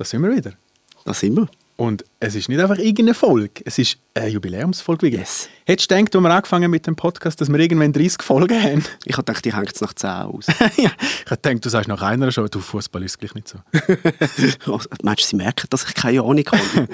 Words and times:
da 0.00 0.04
sind 0.06 0.22
wir 0.22 0.34
wieder. 0.34 0.52
Da 1.04 1.12
sind 1.12 1.36
wir. 1.36 1.46
Und 1.76 2.04
es 2.20 2.34
ist 2.34 2.48
nicht 2.48 2.58
einfach 2.60 2.78
irgendeine 2.78 3.12
Folge, 3.12 3.62
es 3.64 3.78
ist 3.78 3.98
eine 4.14 4.28
Jubiläumsfolge. 4.28 5.08
Yes. 5.08 5.48
Hättest 5.66 5.90
du 5.90 5.94
gedacht, 5.94 6.14
als 6.14 6.22
wir 6.24 6.30
angefangen 6.30 6.70
mit 6.70 6.86
dem 6.86 6.96
Podcast, 6.96 7.38
dass 7.40 7.50
wir 7.50 7.58
irgendwann 7.58 7.92
30 7.92 8.22
Folgen 8.22 8.62
haben? 8.62 8.82
Ich 9.04 9.12
habe 9.18 9.24
gedacht, 9.24 9.44
die 9.44 9.54
hängt 9.54 9.74
es 9.74 9.80
nach 9.82 9.92
10 9.92 10.10
aus. 10.10 10.46
ja. 10.76 10.90
Ich 11.24 11.30
habe 11.30 11.40
gedacht, 11.42 11.64
du 11.64 11.68
sagst 11.68 11.88
nach 11.88 12.00
einer 12.00 12.32
schon, 12.32 12.48
du 12.48 12.60
Fußball 12.60 13.02
ist 13.02 13.18
gleich 13.18 13.34
nicht 13.34 13.48
so. 13.48 13.58
Meinst 15.02 15.22
du, 15.22 15.26
sie 15.26 15.36
merken, 15.36 15.66
dass 15.68 15.84
ich 15.84 15.94
keine 15.94 16.22
Ahnung 16.22 16.44
habe? 16.46 16.88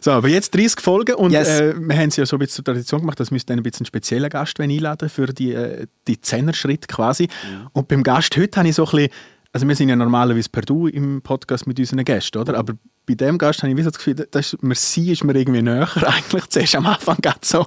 so, 0.00 0.12
aber 0.12 0.28
jetzt 0.28 0.54
30 0.54 0.80
Folgen 0.80 1.14
und 1.16 1.32
Yes. 1.32 1.48
äh, 1.48 1.74
wir 1.76 1.96
haben 1.96 2.08
es 2.10 2.16
ja 2.16 2.26
so 2.26 2.36
ein 2.36 2.40
bisschen 2.40 2.64
zur 2.64 2.64
Tradition 2.64 3.00
gemacht, 3.00 3.18
dass 3.18 3.32
wir 3.32 3.40
dann 3.46 3.58
ein 3.58 3.62
bisschen 3.64 3.80
einen 3.80 3.86
speziellen 3.86 4.30
Gast 4.30 4.60
einladen 4.60 5.08
für 5.08 5.26
die, 5.26 5.52
äh, 5.52 5.86
die 6.06 6.20
Zehner-Schritt 6.20 6.86
quasi. 6.86 7.28
Und 7.72 7.88
beim 7.88 8.04
Gast 8.04 8.36
heute 8.36 8.58
habe 8.58 8.68
ich 8.68 8.74
so 8.76 8.84
ein 8.86 8.90
bisschen, 8.90 9.10
also 9.54 9.68
wir 9.68 9.76
sind 9.76 9.88
ja 9.88 9.94
normalerweise 9.94 10.48
per 10.48 10.62
Du 10.62 10.88
im 10.88 11.22
Podcast 11.22 11.68
mit 11.68 11.78
unseren 11.78 12.04
Gästen, 12.04 12.38
oder? 12.38 12.58
Aber 12.58 12.74
bei 13.06 13.14
dem 13.14 13.38
Gast 13.38 13.62
habe 13.62 13.72
ich 13.72 13.84
das 13.84 13.96
Gefühl, 13.96 14.14
das 14.14 14.52
ist, 14.52 14.62
Merci 14.64 15.12
ist 15.12 15.22
mir 15.22 15.34
irgendwie 15.34 15.62
näher 15.62 15.88
eigentlich 16.02 16.48
zuerst 16.48 16.74
am 16.74 16.86
Anfang 16.86 17.18
gerade 17.22 17.38
so. 17.40 17.64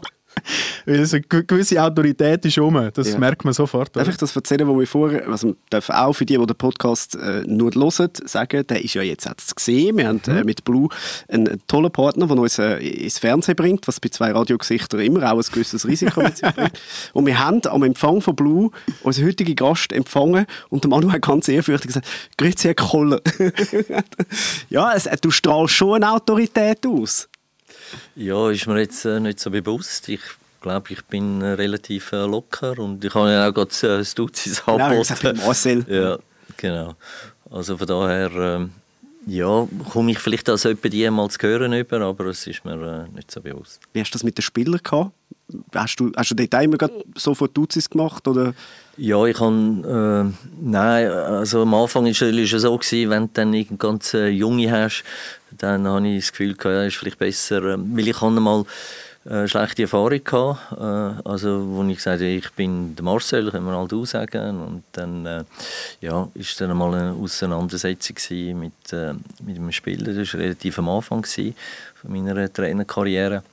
Weil 0.86 1.00
eine 1.00 1.22
gewisse 1.22 1.82
Autorität 1.84 2.46
ist 2.46 2.58
um, 2.58 2.90
das 2.94 3.12
Ja. 3.12 3.18
merkt 3.20 3.44
man 3.46 3.54
sofort. 3.54 3.96
Darf 3.96 4.04
Oder? 4.04 4.12
ich 4.12 4.18
das 4.18 4.36
erzählen, 4.36 4.68
was 4.68 4.78
wir 4.80 4.88
vorher, 4.88 5.28
also 5.28 5.56
dürfen 5.72 5.96
auch 5.96 6.14
für 6.14 6.26
die, 6.26 6.38
die 6.38 6.46
den 6.46 6.56
Podcast 6.56 7.16
äh, 7.16 7.44
nur 7.46 7.72
hören, 7.74 8.10
sagen, 8.26 8.66
der 8.68 8.84
ist 8.84 8.94
ja 8.94 9.02
jetzt 9.02 9.28
hat's 9.30 9.54
gesehen. 9.56 9.98
Wir 9.98 10.08
haben 10.08 10.22
Mhm. 10.26 10.38
äh, 10.38 10.44
mit 10.44 10.64
Blue 10.64 10.90
einen 11.28 11.62
tollen 11.68 11.92
Partner, 11.92 12.28
der 12.28 12.38
uns 12.38 12.58
äh, 12.60 12.78
ins 12.78 13.20
Fernsehen 13.20 13.56
bringt, 13.56 13.88
was 13.88 14.00
bei 14.00 14.10
zwei 14.10 14.32
Radiogesichtern 14.32 15.00
immer 15.02 15.32
auch 15.32 15.38
ein 15.38 15.46
gewisses 15.52 15.88
Risiko 15.88 16.22
mit 16.22 16.38
sich 16.38 16.50
bringt. 16.56 16.80
Und 17.14 17.26
wir 17.26 17.40
haben 17.40 17.62
am 17.68 17.84
Empfang 17.84 18.22
von 18.22 18.36
Blue 18.36 18.72
unseren 19.04 19.28
heutigen 19.28 19.56
Gast 19.56 19.92
empfangen 19.92 20.46
und 20.70 20.84
der 20.84 20.90
Manu 20.90 21.12
hat 21.12 21.22
ganz 21.22 21.48
ehrfürchtig 21.48 21.88
gesagt, 21.88 22.08
«Grüezi, 22.38 22.68
Herr 22.68 22.76
Koller.» 22.76 23.22
Ja, 24.70 24.94
es, 24.94 25.08
du 25.22 25.32
strahlst 25.32 25.74
schon 25.74 25.96
eine 26.04 26.12
Autorität 26.14 26.86
aus. 26.86 27.28
Ja, 28.16 28.50
ist 28.50 28.68
mir 28.68 28.80
jetzt 28.80 29.06
äh, 29.06 29.20
nicht 29.20 29.40
so 29.40 29.50
bewusst. 29.50 30.10
Ich 30.10 30.22
glaube, 30.62 30.92
ich 30.92 31.04
bin 31.06 31.42
äh, 31.42 31.52
relativ 31.52 32.12
äh, 32.12 32.26
locker 32.26 32.78
und 32.80 33.04
ich 33.04 33.14
habe 33.14 33.32
ja 33.32 33.48
auch 33.48 33.54
gerade 33.54 33.72
äh, 33.72 34.00
das 34.00 34.16
Duzis 34.16 34.64
Genau, 34.66 34.78
ich 34.78 35.10
habe 35.12 35.30
angeboten. 35.30 35.38
Marcel. 35.46 35.86
Ja, 35.88 36.18
genau. 36.58 36.96
Also 37.50 37.78
von 37.78 37.88
daher, 37.88 38.32
ähm, 38.32 38.72
ja, 39.26 39.68
komme 39.92 40.12
ich 40.12 40.20
vielleicht 40.20 40.50
als 40.50 40.64
jemand 40.64 40.94
die 40.94 41.10
mal 41.10 41.30
zu 41.30 41.40
hören 41.42 41.74
über, 41.74 42.02
aber 42.02 42.26
es 42.26 42.46
ist 42.48 42.66
mir 42.66 43.08
äh, 43.10 43.16
nicht 43.16 43.32
so 43.32 43.42
bewusst. 43.42 43.80
Wie 43.94 44.02
hast 44.02 44.12
du 44.12 44.18
das 44.18 44.24
mit 44.24 44.38
den 44.38 44.42
Spielern 44.42 44.80
gehabt? 44.84 45.12
Hast 45.74 46.00
du, 46.00 46.12
hast 46.16 46.32
du 46.32 46.36
dort 46.36 46.64
immer 46.64 46.78
grad 46.78 46.92
sofort 47.16 47.56
Duzis 47.56 47.90
gemacht? 47.90 48.28
Oder? 48.28 48.54
Ja, 49.00 49.24
ich 49.26 49.40
habe, 49.40 50.34
äh, 50.34 50.48
nein, 50.60 51.12
also 51.12 51.62
am 51.62 51.74
Anfang 51.76 52.06
war 52.06 52.10
es 52.12 52.20
natürlich 52.20 52.50
schon 52.50 52.60
so, 52.60 52.76
gewesen, 52.76 53.12
wenn 53.12 53.24
du 53.28 53.30
dann 53.32 53.54
irgend 53.54 53.80
ganz 53.80 54.16
äh, 54.16 54.30
Junge 54.30 54.72
hast, 54.72 55.04
dann 55.52 55.88
habe 55.88 56.08
ich 56.08 56.24
das 56.24 56.32
Gefühl, 56.32 56.56
gehabt, 56.56 56.74
ja, 56.74 56.84
ist 56.84 56.96
vielleicht 56.96 57.20
besser, 57.20 57.64
äh, 57.64 57.78
weil 57.78 58.08
ich 58.08 58.20
habe 58.20 58.40
mal 58.40 58.66
äh, 59.26 59.48
schlechte 59.48 59.84
Erfahrung 59.84 60.24
gehabt, 60.24 60.72
äh, 60.72 61.30
also 61.30 61.64
wo 61.68 61.84
ich 61.84 61.98
gesagt 61.98 62.22
habe, 62.22 62.30
ich 62.32 62.50
bin 62.54 62.96
der 62.96 63.04
Marcel, 63.06 63.52
können 63.52 63.68
wir 63.68 63.78
halt 63.78 63.92
du 63.92 64.04
sagen, 64.04 64.62
und 64.62 64.84
dann, 64.94 65.28
äh, 65.28 65.44
ja, 66.02 66.28
ist 66.34 66.60
dann 66.60 66.76
mal 66.76 66.96
eine 66.96 67.12
Auseinandersetzung 67.12 68.16
mit, 68.60 68.94
äh, 68.94 69.14
mit 69.46 69.58
dem 69.58 69.72
Spieler, 69.72 70.12
das 70.12 70.34
war 70.34 70.40
relativ 70.40 70.80
am 70.80 70.90
Anfang 70.90 71.24
von 71.24 71.54
meiner 72.08 72.52
Trainerkarriere. 72.52 73.44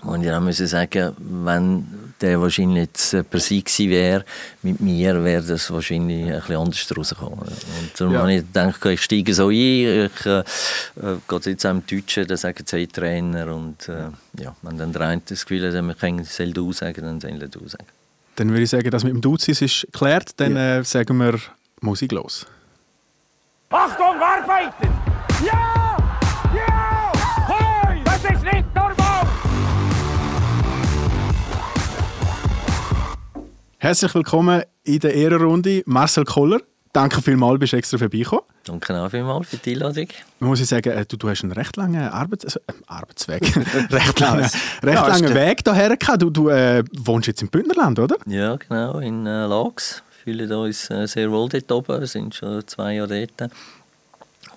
Und 0.00 0.24
ich 0.24 0.40
müssen 0.40 0.66
sagen, 0.66 1.14
wenn 1.18 1.86
der 2.20 2.40
wahrscheinlich 2.40 2.84
jetzt 2.86 3.30
per 3.30 3.40
se 3.40 3.60
gewesen 3.60 3.90
wäre, 3.90 4.24
mit 4.62 4.80
mir 4.80 5.22
wäre 5.22 5.42
das 5.44 5.70
wahrscheinlich 5.70 6.24
ein 6.32 6.40
bisschen 6.40 6.56
anders 6.56 6.96
rausgekommen. 6.96 7.38
Und 7.40 8.00
darum 8.00 8.14
Ja. 8.14 8.20
habe 8.20 8.32
ich 8.34 8.40
gedacht, 8.40 8.84
ich 8.86 9.02
steige 9.02 9.34
so 9.34 9.48
ein, 9.48 9.54
ich 9.54 10.26
äh, 10.26 10.38
äh, 10.38 10.42
gehe 11.28 11.40
jetzt 11.46 11.66
auch 11.66 11.70
im 11.70 11.86
Deutschen, 11.86 12.26
dann 12.26 12.36
sagen 12.36 12.64
sie 12.66 12.86
Trainer 12.86 13.54
und 13.54 13.88
äh, 13.88 14.08
ja, 14.42 14.54
wenn 14.62 14.78
dann 14.78 14.92
der 14.92 15.02
eine 15.02 15.22
das 15.24 15.44
Gefühl 15.44 15.66
hat, 15.72 15.84
wir 15.86 15.94
können 15.94 16.24
soll 16.24 16.52
du 16.52 16.72
sagen, 16.72 17.02
dann 17.02 17.20
soll 17.20 17.38
du 17.38 17.68
sagen. 17.68 17.86
Dann 18.36 18.48
würde 18.50 18.62
ich 18.62 18.70
sagen, 18.70 18.90
dass 18.90 19.04
mit 19.04 19.12
dem 19.12 19.20
Duzis 19.20 19.60
ist 19.60 19.82
geklärt, 19.92 20.30
dann 20.38 20.56
äh, 20.56 20.82
sagen 20.84 21.16
wir 21.18 21.38
Musik 21.80 22.12
los. 22.12 22.46
Achtung, 23.70 24.20
arbeiten! 24.20 24.88
Ja! 25.44 25.52
Ja! 25.52 25.91
Herzlich 33.82 34.14
willkommen 34.14 34.62
in 34.84 35.00
der 35.00 35.12
Ehrenrunde, 35.12 35.82
Marcel 35.86 36.24
Koller. 36.24 36.60
Danke 36.92 37.20
vielmals, 37.20 37.58
bist 37.58 37.72
du 37.72 37.78
extra 37.78 37.98
vorbeigekommen. 37.98 38.44
Danke 38.62 38.96
auch 38.96 39.10
vielmals 39.10 39.48
für 39.48 39.56
die 39.56 39.72
Einladung. 39.72 40.06
Man 40.38 40.50
muss 40.50 40.60
ich 40.60 40.68
sagen, 40.68 40.90
äh, 40.90 41.04
du, 41.04 41.16
du 41.16 41.28
hast 41.28 41.42
einen 41.42 41.50
recht 41.50 41.76
langen 41.76 42.00
Arbeits 42.00 42.44
also, 42.44 42.60
äh, 42.68 42.74
Arbeitsweg, 42.86 43.42
recht 43.90 44.20
langen, 44.20 44.42
recht 44.84 44.84
ja, 44.84 45.06
langen. 45.08 45.34
Weg 45.34 45.62
hierher 45.64 45.96
gehabt. 45.96 46.22
Du, 46.22 46.30
du 46.30 46.48
äh, 46.48 46.84
wohnst 46.96 47.26
jetzt 47.26 47.42
im 47.42 47.48
Bündnerland, 47.48 47.98
oder? 47.98 48.18
Ja, 48.26 48.54
genau, 48.54 49.00
in 49.00 49.26
äh, 49.26 49.46
Lax. 49.46 50.04
Wir 50.24 50.36
fühlen 50.36 50.52
uns 50.52 50.88
äh, 50.88 51.08
sehr 51.08 51.28
wohl 51.32 51.48
dort 51.48 51.72
oben, 51.72 52.02
wir 52.02 52.06
sind 52.06 52.36
schon 52.36 52.64
zwei 52.68 52.94
Jahre 52.94 53.26
dort. 53.36 53.50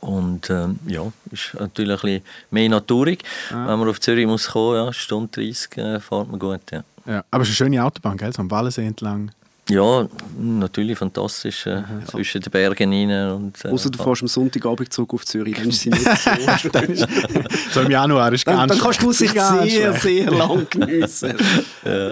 Und 0.02 0.52
ähm, 0.52 0.78
ja, 0.86 1.02
ist 1.31 1.56
natürlich 1.59 1.96
ein 1.96 2.00
bisschen 2.00 2.24
mehr 2.52 2.69
naturig. 2.69 3.24
Wenn 3.50 3.80
man 3.80 3.90
auf 3.90 4.00
Zürich 4.00 4.28
muss 4.28 4.50
kommen, 4.50 4.75
ja, 4.75 4.94
Stunde 4.94 5.30
30 5.31 5.78
äh, 5.78 6.00
fährt 6.00 6.30
man 6.30 6.38
gut. 6.38 6.62
Ja. 6.72 6.84
Ja. 7.05 7.23
Aber 7.31 7.43
es 7.43 7.49
ist 7.49 7.61
eine 7.61 7.69
schöne 7.69 7.83
Autobahn, 7.83 8.17
gell? 8.17 8.33
So 8.33 8.41
am 8.41 8.51
Wallensee 8.51 8.85
entlang. 8.85 9.31
ja, 9.69 10.07
natürlich 10.38 10.97
fantastisch. 10.97 11.66
Äh, 11.66 11.83
zwischen 12.09 12.41
den 12.41 12.51
Bergen 12.51 12.93
rein. 12.93 13.31
Und, 13.31 13.66
äh, 13.66 13.69
Außer 13.69 13.89
du 13.89 14.01
fährst 14.01 14.21
am 14.21 14.27
Sonntagabend 14.27 14.93
zurück 14.93 15.13
auf 15.15 15.25
Zürich, 15.25 15.55
dann 15.55 15.69
ist 15.69 15.81
sie 15.81 15.89
nicht 15.89 16.03
so. 16.03 16.31
So 17.71 17.81
im 17.81 17.91
Januar 17.91 18.31
ist 18.31 18.47
dann, 18.47 18.57
ganz 18.57 18.73
dann 18.73 18.79
kannst 18.79 19.01
du 19.01 19.11
sich 19.11 19.33
ganz 19.33 19.71
sehr, 19.71 19.94
sehr 19.94 20.31
lang 20.31 20.67
geniessen. 20.69 21.33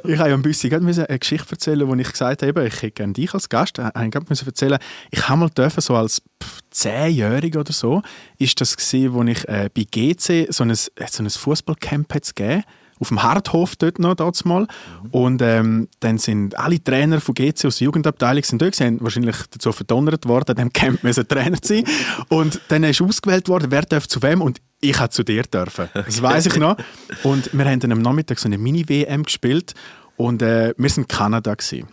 Ich 0.06 0.20
habe 0.20 0.30
ja 0.30 0.36
ein 0.36 0.42
bisschen 0.42 0.70
gerade 0.70 0.84
müssen 0.84 1.06
eine 1.06 1.18
Geschichte 1.18 1.52
erzählen, 1.52 1.88
wo 1.88 1.96
ich 1.96 2.12
gesagt 2.12 2.44
habe, 2.44 2.68
ich 2.68 2.76
hätte 2.76 2.92
gerne 2.92 3.14
dich 3.14 3.34
als 3.34 3.50
Gast. 3.50 3.80
Ich 3.80 3.84
habe 3.84 4.10
gerade 4.10 4.26
müssen 4.30 4.46
erzählen, 4.46 4.78
ich 5.10 5.28
habe 5.28 5.40
mal 5.40 5.50
dürfen, 5.50 5.82
so 5.82 5.96
als 5.96 6.22
pff, 6.44 6.60
Zehnjähriger 6.70 7.62
oder 7.62 7.74
so, 7.74 8.02
ist 8.38 8.60
das 8.62 8.76
gesehen, 8.78 9.14
wo 9.14 9.24
ich 9.24 9.48
äh, 9.48 9.70
bei 9.74 9.84
GC 9.90 10.48
so 10.52 10.64
ein, 10.64 10.76
so 10.76 10.90
ein 10.96 11.30
Fußballcamp 11.30 12.10
gegeben 12.10 12.64
auf 13.04 13.10
dem 13.10 13.22
Harthof 13.22 13.76
dort 13.76 14.00
noch 14.00 14.16
damals 14.16 14.46
mal. 14.46 14.66
Und 15.12 15.42
ähm, 15.42 15.90
dann 16.00 16.18
sind 16.18 16.58
alle 16.58 16.82
Trainer 16.82 17.20
von 17.20 17.36
GC 17.36 17.66
aus 17.66 17.78
der 17.78 17.86
Jugendabteilung 17.86 18.44
sind 18.44 18.62
dort, 18.62 18.76
sind 18.76 19.04
wahrscheinlich 19.04 19.36
dazu 19.52 19.74
verdonnert 19.74 20.26
worden, 20.26 20.52
an 20.52 20.56
diesem 20.56 20.74
Camp 20.74 21.04
müssen 21.04 21.28
Trainer 21.28 21.62
zu 21.62 21.76
sein. 21.76 21.84
Und 22.30 22.62
dann 22.70 22.84
ist 22.86 23.02
ausgewählt 23.02 23.50
worden, 23.50 23.72
wer 23.72 23.82
darf 23.82 24.08
zu 24.08 24.22
wem 24.22 24.42
und 24.42 24.62
ich 24.80 24.98
habe 25.00 25.10
zu 25.10 25.24
dir 25.24 25.44
dürfen. 25.44 25.90
Das 25.94 26.22
weiß 26.22 26.46
ich 26.46 26.56
noch. 26.58 26.78
Und 27.24 27.50
wir 27.52 27.66
haben 27.66 27.82
dann 27.82 27.92
am 27.92 28.02
Nachmittag 28.02 28.40
so 28.40 28.48
eine 28.48 28.58
Mini-WM 28.58 29.24
gespielt 29.24 29.74
und 30.16 30.42
äh, 30.42 30.74
wir 30.78 30.90
sind 30.90 31.10
Kanada 31.10 31.54
gewesen. 31.54 31.88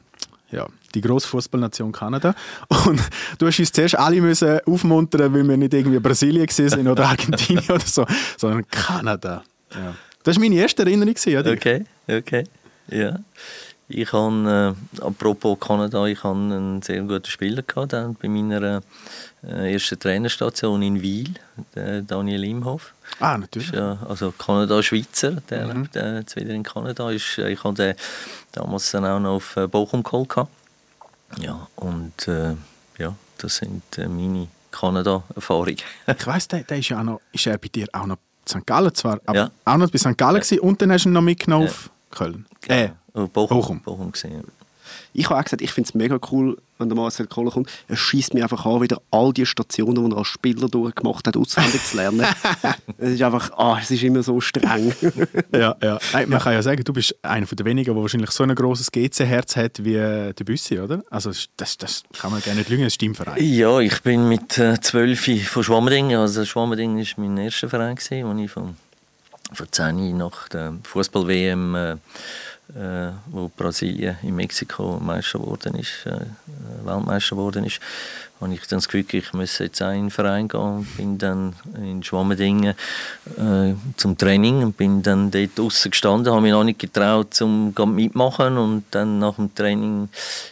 Ja, 0.53 0.67
die 0.95 1.01
grosse 1.01 1.29
Fußballnation 1.29 1.93
Kanada. 1.93 2.35
Und 2.87 3.01
du 3.39 3.47
hast 3.47 3.59
uns 3.59 3.73
zuerst 3.73 3.99
alle 3.99 4.21
müssen 4.21 4.61
aufmuntern, 4.67 5.33
weil 5.33 5.49
wir 5.49 5.57
nicht 5.57 5.75
irgendwie 5.75 5.99
Brasilien 5.99 6.49
sind 6.49 6.87
oder 6.87 7.07
Argentinien 7.07 7.71
oder 7.71 7.87
so, 7.87 8.07
sondern 8.37 8.67
Kanada. 8.69 9.43
Ja. 9.73 9.95
Das 10.23 10.37
war 10.37 10.41
meine 10.43 10.57
erste 10.57 10.83
Erinnerung. 10.83 11.15
gewesen, 11.15 11.39
Oder? 11.39 11.53
Okay, 11.53 11.85
okay. 12.09 12.45
Ja. 12.89 13.19
Ich 13.93 14.13
habe, 14.13 14.77
äh, 15.01 15.03
apropos 15.03 15.59
Kanada, 15.59 16.07
ich 16.07 16.23
habe 16.23 16.39
einen 16.39 16.81
sehr 16.81 17.03
guten 17.03 17.27
Spieler 17.27 17.63
gehabt, 17.63 17.93
dann 17.93 18.15
bei 18.15 18.29
meiner 18.29 18.83
äh, 19.43 19.73
ersten 19.73 19.99
Trainerstation 19.99 20.81
in 20.83 21.03
Wiel, 21.03 21.35
der 21.75 22.03
Daniel 22.03 22.45
Imhoff. 22.45 22.95
Ah, 23.19 23.37
natürlich. 23.37 23.69
Ist, 23.71 23.75
ja, 23.75 23.99
also 24.09 24.31
Kanada-Schweizer, 24.31 25.43
der 25.51 25.75
lebt 25.75 25.97
äh, 25.97 26.19
jetzt 26.19 26.37
wieder 26.37 26.51
in 26.55 26.63
Kanada. 26.63 27.11
Ist, 27.11 27.39
äh, 27.39 27.51
ich 27.51 27.65
hatte 27.65 27.83
den 27.83 27.95
damals 28.53 28.93
dann 28.93 29.05
auch 29.05 29.19
noch 29.19 29.37
auf 29.37 29.57
äh, 29.57 29.67
Bochum 29.67 30.05
geholt. 30.05 30.29
gehabt. 30.29 30.51
Ja, 31.41 31.67
und 31.75 32.29
äh, 32.29 32.55
ja, 32.99 33.17
das 33.39 33.57
sind 33.57 33.83
äh, 33.99 34.07
meine 34.07 34.47
Kanada-Erfahrungen. 34.71 35.79
Ich 36.07 36.27
weiss, 36.27 36.47
der, 36.47 36.63
der 36.63 36.79
ist 36.79 36.91
ja 36.91 37.01
auch 37.01 37.05
noch, 37.05 37.21
ist 37.33 37.47
er 37.47 37.59
bei 37.59 37.69
dir 37.69 37.89
auch 37.93 38.07
noch 38.07 38.19
St. 38.51 38.67
Gallen 38.67 38.95
zwar, 38.95 39.21
aber 39.27 39.39
Ja. 39.39 39.51
auch 39.65 39.77
noch 39.77 39.91
bei 39.91 39.99
St. 39.99 40.17
Gallen 40.19 40.41
gewesen, 40.41 40.59
und 40.61 40.81
dann 40.83 40.93
hast 40.93 41.05
du 41.05 41.09
ihn 41.09 41.13
noch 41.13 41.23
mitgenommen 41.23 41.67
Ja. 41.67 41.71
auf 41.71 41.91
Köln. 42.11 42.47
Äh, 42.69 42.91
Oh, 43.13 43.27
Bochum. 43.27 43.57
Bochum. 43.59 43.81
Bochum 43.81 44.13
gesehen. 44.13 44.45
Ich 45.13 45.29
habe 45.29 45.41
auch 45.41 45.45
gesagt, 45.45 45.63
ich 45.63 45.73
finde 45.73 45.89
es 45.89 45.95
mega 45.95 46.19
cool, 46.31 46.57
wenn 46.81 46.89
der 46.89 46.97
Marcel 46.97 47.27
Kohler 47.27 47.51
kommt. 47.51 47.71
Er 47.89 47.97
schießt 47.97 48.35
mir 48.35 48.43
einfach 48.43 48.67
an, 48.67 48.81
wieder 48.81 49.01
all 49.11 49.33
die 49.33 49.47
Stationen, 49.47 50.05
die 50.05 50.15
er 50.15 50.19
als 50.19 50.29
Spieler 50.29 50.69
durchgemacht 50.69 51.27
hat, 51.27 51.37
auswendig 51.37 51.85
zu 51.85 51.97
lernen. 51.97 52.27
es 52.99 53.11
ist 53.11 53.23
einfach, 53.23 53.51
ah, 53.57 53.79
es 53.81 53.91
ist 53.91 54.03
immer 54.03 54.23
so 54.23 54.41
streng. 54.41 54.93
ja, 55.53 55.77
ja. 55.83 55.99
Nein, 56.13 56.29
man 56.29 56.41
kann 56.41 56.53
ja 56.53 56.63
sagen, 56.63 56.83
du 56.83 56.93
bist 56.93 57.15
einer 57.23 57.47
der 57.47 57.65
wenigen, 57.65 57.95
der 57.95 58.03
wahrscheinlich 58.03 58.31
so 58.31 58.43
ein 58.43 58.55
grosses 58.55 58.91
GC-Herz 58.91 59.57
hat 59.57 59.85
wie 59.85 59.95
äh, 59.95 60.33
der 60.33 60.45
Büssi, 60.45 60.79
oder? 60.81 61.03
Also 61.11 61.31
das, 61.57 61.79
das 61.79 62.03
kann 62.19 62.33
man 62.33 62.41
gar 62.43 62.55
nicht 62.55 62.69
lügen, 62.69 62.83
das 62.83 62.89
ist 62.89 62.95
Stimmverein. 62.95 63.43
Ja, 63.43 63.79
ich 63.81 64.03
bin 64.03 64.29
mit 64.29 64.59
äh, 64.59 64.81
12 64.81 65.49
von 65.49 65.65
Schwammerding, 65.65 66.15
also 66.15 66.45
Schwammerding 66.45 66.97
war 66.97 67.07
mein 67.17 67.37
erster 67.39 67.69
Verein, 67.69 67.97
gewesen, 67.97 68.27
wo 68.27 68.43
ich 68.43 68.51
von, 68.51 68.77
von 69.53 69.67
10 69.71 70.17
nach 70.17 70.49
der 70.49 70.75
Fußball-WM, 70.85 71.75
äh, 71.75 71.97
äh, 72.77 73.13
wo 73.27 73.51
Brasilien 73.55 74.17
in 74.23 74.37
Mexiko 74.37 74.99
Meister 75.01 75.39
geworden 75.39 75.75
ist, 75.77 76.07
äh, 76.07 76.11
äh, 76.11 76.87
Weltmeister 76.87 77.37
geworden 77.37 77.65
ist, 77.65 77.81
habe 78.41 78.55
ich 78.55 78.61
dann 78.67 78.79
das 78.79 78.89
Gefühl, 78.89 79.05
ich 79.11 79.33
müsse 79.35 79.65
jetzt 79.65 79.83
auch 79.83 79.91
in 79.91 80.05
den 80.05 80.11
Verein 80.11 80.49
gehen. 80.49 80.87
Bin 80.97 81.19
dann 81.19 81.55
in 81.77 82.03
Schwammendingen 82.03 82.75
äh, 83.37 83.75
zum 83.97 84.17
Training 84.17 84.63
und 84.63 84.77
bin 84.77 85.03
dann 85.03 85.31
dort 85.31 85.59
draußen 85.59 85.91
gestanden, 85.91 86.33
habe 86.33 86.43
mich 86.43 86.53
noch 86.53 86.65
nicht 86.65 86.79
getraut, 86.79 87.35
zum 87.35 87.75
mitmachen 87.95 88.57
und 88.57 88.85
dann 88.93 89.19
nach 89.19 89.35
dem 89.35 89.55
Training 89.55 90.09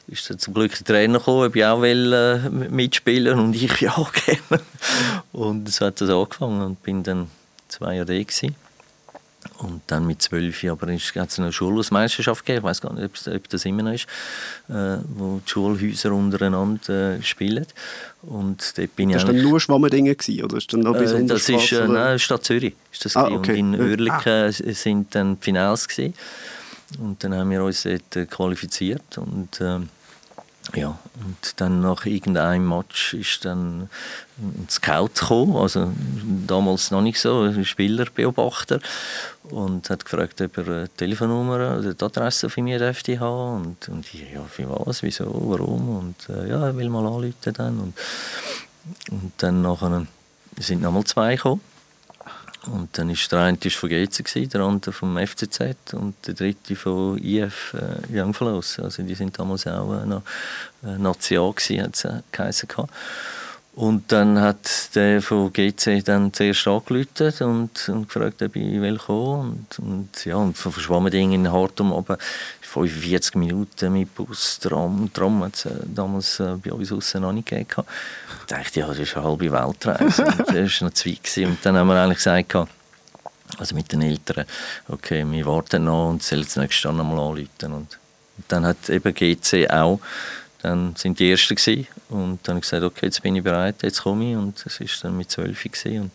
ist 0.07 0.29
dann 0.29 0.39
zum 0.39 0.55
Glück 0.55 0.77
der 0.77 0.85
Trainer 0.85 1.19
gekommen, 1.19 1.47
ob 1.47 1.57
ich 1.57 1.65
auch 1.65 1.81
will, 1.81 2.13
äh, 2.13 2.51
mitspielen 2.51 3.39
und 3.39 3.57
ich 3.57 3.81
ja 3.81 3.95
gerne. 4.27 4.63
Und 5.33 5.71
so 5.71 5.87
hat 5.87 6.01
das 6.01 6.11
angefangen 6.11 6.61
und 6.61 6.83
bin 6.83 7.03
dann 7.03 7.29
zwei 7.69 7.97
Jahre 7.97 8.25
da. 8.25 8.49
Und 9.59 9.83
dann 9.89 10.07
mit 10.07 10.23
zwölf 10.23 10.63
aber 10.65 10.93
hat 10.93 11.29
es 11.29 11.39
eine 11.39 11.53
Schulhausmeisterschaft 11.53 12.47
gegeben, 12.47 12.59
ich 12.59 12.65
weiß 12.65 12.81
gar 12.81 12.93
nicht, 12.93 13.27
ob, 13.27 13.49
das 13.49 13.65
immer 13.65 13.83
noch 13.83 13.93
ist, 13.93 14.07
äh, 14.69 14.99
wo 15.09 15.41
die 15.45 15.51
Schulhäuser 15.51 16.13
untereinander 16.13 17.17
äh, 17.17 17.23
spielen. 17.23 17.67
Und 18.23 18.79
dort 18.79 18.95
bin 18.95 19.11
das 19.11 19.27
war 19.27 19.33
dann 19.33 19.43
nur 19.43 19.59
Schwammendingen 19.59 20.17
oder 20.45 20.57
ist 20.57 20.73
dann 20.73 20.81
noch 20.81 20.95
äh, 20.95 21.25
Das 21.25 21.49
ist 21.49 21.73
äh, 21.73 21.89
nein, 21.89 22.19
Stadt 22.21 22.45
Zürich. 22.45 22.75
Ist 22.93 23.05
das 23.05 23.17
ah, 23.17 23.27
okay. 23.27 23.61
Und 23.61 23.75
in 23.75 23.81
Oerlikon 23.81 24.33
ah. 24.33 24.53
sind 24.53 25.15
dann 25.15 25.37
die 25.37 25.45
Finals 25.45 25.89
gewesen. 25.89 26.15
Und 27.01 27.23
dann 27.23 27.35
haben 27.35 27.51
wir 27.51 27.63
uns 27.65 27.83
dort 27.83 28.17
äh, 28.17 28.27
qualifiziert 28.27 29.19
und 29.19 29.61
ähm, 29.61 29.89
ja, 30.75 30.99
und 31.25 31.61
dann 31.61 31.81
nach 31.81 32.05
irgendeinem 32.05 32.69
Match 32.69 33.15
ist 33.15 33.45
dann 33.45 33.89
ein 34.39 34.67
Scout 34.69 35.11
gekommen, 35.19 35.57
also 35.57 35.93
damals 36.47 36.91
noch 36.91 37.01
nicht 37.01 37.19
so, 37.19 37.43
ein 37.43 37.65
Spielerbeobachter 37.65 38.81
und 39.51 39.89
hat 39.91 40.05
gefragt, 40.05 40.41
ob 40.41 40.59
er 40.59 40.67
eine 40.67 40.89
Telefonnummer 40.97 41.79
oder 41.79 41.95
die 41.95 42.05
Adresse 42.05 42.51
für 42.51 42.63
mich 42.63 42.79
dürfte 42.79 43.19
haben 43.21 43.67
und, 43.67 43.89
und 43.89 44.07
ich, 44.13 44.33
ja, 44.33 44.43
für 44.45 44.69
was, 44.69 45.03
wieso, 45.03 45.27
warum 45.27 45.97
und 45.99 46.29
äh, 46.29 46.49
ja, 46.49 46.67
er 46.67 46.77
will 46.77 46.89
mal 46.89 47.07
anrufen 47.07 47.53
dann 47.53 47.79
und, 47.79 47.95
und 49.11 49.33
dann 49.39 49.63
nachher 49.63 50.07
sind 50.59 50.83
nochmal 50.83 51.05
zwei 51.05 51.37
gekommen 51.37 51.61
und 52.67 52.97
dann 52.99 53.11
ist 53.11 53.31
der 53.33 53.41
eine 53.41 53.59
von 53.59 53.89
GC, 53.89 54.51
der 54.51 54.61
andere 54.61 54.93
vom 54.93 55.17
FCZ 55.17 55.95
und 55.95 56.15
der 56.27 56.35
dritte 56.35 56.77
von 56.77 57.19
IF 57.19 57.75
äh, 57.75 58.21
Young 58.21 58.35
Fellows. 58.35 58.79
Also 58.81 59.03
die 59.03 59.15
sind 59.15 59.39
damals 59.39 59.67
auch 59.67 60.03
äh, 60.03 60.07
noch 60.07 60.23
äh, 60.85 60.99
Nation 60.99 61.55
hat 61.55 61.95
es 61.95 62.05
äh, 62.05 62.21
geheißen. 62.33 62.69
Und 63.79 64.11
dann 64.11 64.41
hat 64.41 64.93
der 64.97 65.23
von 65.23 65.53
GC 65.53 66.03
dann 66.05 66.33
zuerst 66.33 66.67
angerufen 66.67 67.33
und, 67.43 67.89
und 67.89 68.09
gefragt, 68.09 68.43
ob 68.43 68.57
ich 68.57 68.81
will 68.81 68.99
kommen. 68.99 69.69
Und, 69.79 69.79
und 69.79 70.25
ja, 70.25 70.35
und 70.35 70.59
von 70.59 70.73
Schwammending 70.73 71.31
in 71.31 71.53
Hartum 71.53 71.93
aber 71.93 72.19
45 72.61 73.37
Minuten 73.37 73.93
mit 73.93 74.13
Bus, 74.17 74.59
Tram, 74.59 75.09
Tram 75.13 75.45
hat 75.45 75.55
es 75.55 75.67
äh, 75.67 75.71
damals 75.95 76.41
äh, 76.41 76.57
bei 76.57 76.73
uns 76.73 76.91
außen 76.91 77.23
noch 77.23 77.33
nicht 77.33 77.47
gegeben. 77.47 77.69
Ich 78.41 78.47
dachte, 78.49 78.81
ja, 78.81 78.89
das 78.89 78.99
ist 78.99 79.17
eine 79.17 79.27
halbe 79.27 79.53
Weltreise. 79.53 80.25
und 80.25 80.41
das 80.41 80.81
war 80.81 80.89
noch 80.89 80.95
zu 80.95 81.09
weit. 81.09 81.47
Und 81.47 81.59
dann 81.65 81.77
haben 81.77 81.87
wir 81.87 82.03
eigentlich 82.03 82.19
gesagt, 82.19 82.57
also 83.59 83.75
mit 83.77 83.93
den 83.93 84.03
Eltern, 84.03 84.45
okay, 84.89 85.25
wir 85.25 85.47
warten 85.47 85.85
noch 85.85 86.09
und 86.09 86.25
sollen 86.25 86.43
das 86.43 86.57
nächste 86.57 86.89
Jahr 86.89 86.97
noch 86.97 87.05
mal 87.05 87.21
anrufen. 87.21 87.73
Und, 87.73 87.99
und 88.39 88.45
dann 88.49 88.67
hat 88.67 88.89
eben 88.89 89.15
GC 89.15 89.71
auch 89.71 90.01
dann 90.69 90.95
sind 90.97 91.19
die 91.19 91.31
Ersten 91.31 91.55
gewesen. 91.55 91.87
und 92.11 92.41
dann 92.43 92.55
habe 92.55 92.59
ich 92.59 92.71
gesagt, 92.71 92.85
okay, 92.85 93.07
jetzt 93.07 93.23
bin 93.23 93.37
ich 93.37 93.43
bereit, 93.43 93.83
jetzt 93.83 94.03
komme 94.03 94.31
ich 94.31 94.37
und 94.37 94.65
es 94.67 94.81
war 94.81 94.87
dann 95.03 95.17
mit 95.17 95.31
zwölf 95.31 95.65
und 95.65 96.11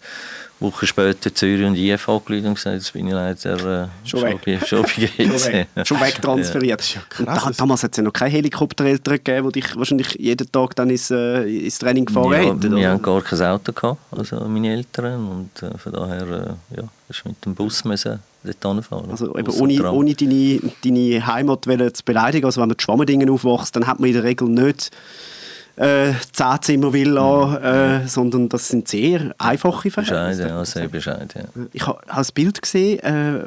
Woche 0.63 0.88
später 0.88 1.33
Zürich 1.33 1.65
und 1.65 1.75
IF 1.75 2.10
angerufen 2.10 2.48
und 2.48 2.56
gesagt, 2.56 2.75
jetzt 2.75 2.94
bin 2.94 3.07
ich 3.07 3.13
leider 3.13 3.83
äh, 3.83 3.88
schon, 4.04 4.24
weg. 4.24 4.65
schon, 4.65 4.83
weg. 4.83 5.68
schon 5.86 6.00
wegtransferiert. 6.00 6.95
Ja. 6.95 7.01
Da, 7.25 7.51
damals 7.56 7.83
hat 7.83 7.92
es 7.92 7.98
ja 7.98 8.04
noch 8.04 8.13
keine 8.13 8.31
Helikoptereltern 8.31 9.15
gegeben, 9.24 9.51
die 9.51 9.62
dich 9.62 9.75
wahrscheinlich 9.75 10.15
jeden 10.15 10.51
Tag 10.51 10.75
dann 10.75 10.89
ins, 10.89 11.12
äh, 11.12 11.44
ins 11.44 11.77
Training 11.77 12.06
gefahren 12.06 12.31
ja, 12.31 12.38
hätten. 12.38 12.75
Wir 12.75 12.89
hatten 12.89 13.04
gar 13.04 13.21
kein 13.21 13.42
Auto, 13.42 13.71
gehabt, 13.71 14.00
also 14.12 14.39
meine 14.48 14.74
Eltern 14.74 15.27
und 15.27 15.62
äh, 15.62 15.77
von 15.77 15.94
daher 15.94 16.21
äh, 16.71 16.77
ja, 16.77 16.83
ist 17.10 17.25
mit 17.25 17.45
dem 17.45 17.54
Bus 17.54 17.83
müssen 17.83 18.19
dort 18.44 18.75
hinfahren. 18.75 19.12
Also 19.12 19.38
eben 19.38 19.51
ohne, 19.51 19.92
ohne 19.92 20.15
deine, 20.15 20.60
deine 20.83 21.27
Heimat 21.27 21.65
zu 21.65 22.04
beleidigen, 22.04 22.45
also 22.45 22.62
wenn 22.62 22.69
man 22.69 22.75
in 22.75 22.80
Schwammendingen 22.80 23.30
aufwachst, 23.30 23.75
dann 23.75 23.88
hat 23.88 24.00
man 24.00 24.10
in 24.10 24.15
der 24.15 24.24
Regel 24.24 24.48
nicht 24.50 24.92
äh, 25.75 26.14
Zehn-Zimmer-Villa, 26.31 27.46
mhm. 27.46 28.04
äh, 28.04 28.08
sondern 28.08 28.50
das 28.50 28.68
sind 28.68 28.88
sehr 28.88 29.34
einfache 29.38 29.90
Verhältnisse. 29.90 30.44
Bescheid, 30.44 30.50
ja, 30.50 30.66
sehr 30.66 30.88
bescheid, 30.88 31.36
ja. 31.36 31.64
Ich 31.72 31.86
habe 31.86 32.00
ein 32.08 32.25
Bild 32.34 32.62
gesehen, 32.62 33.00
äh, 33.00 33.46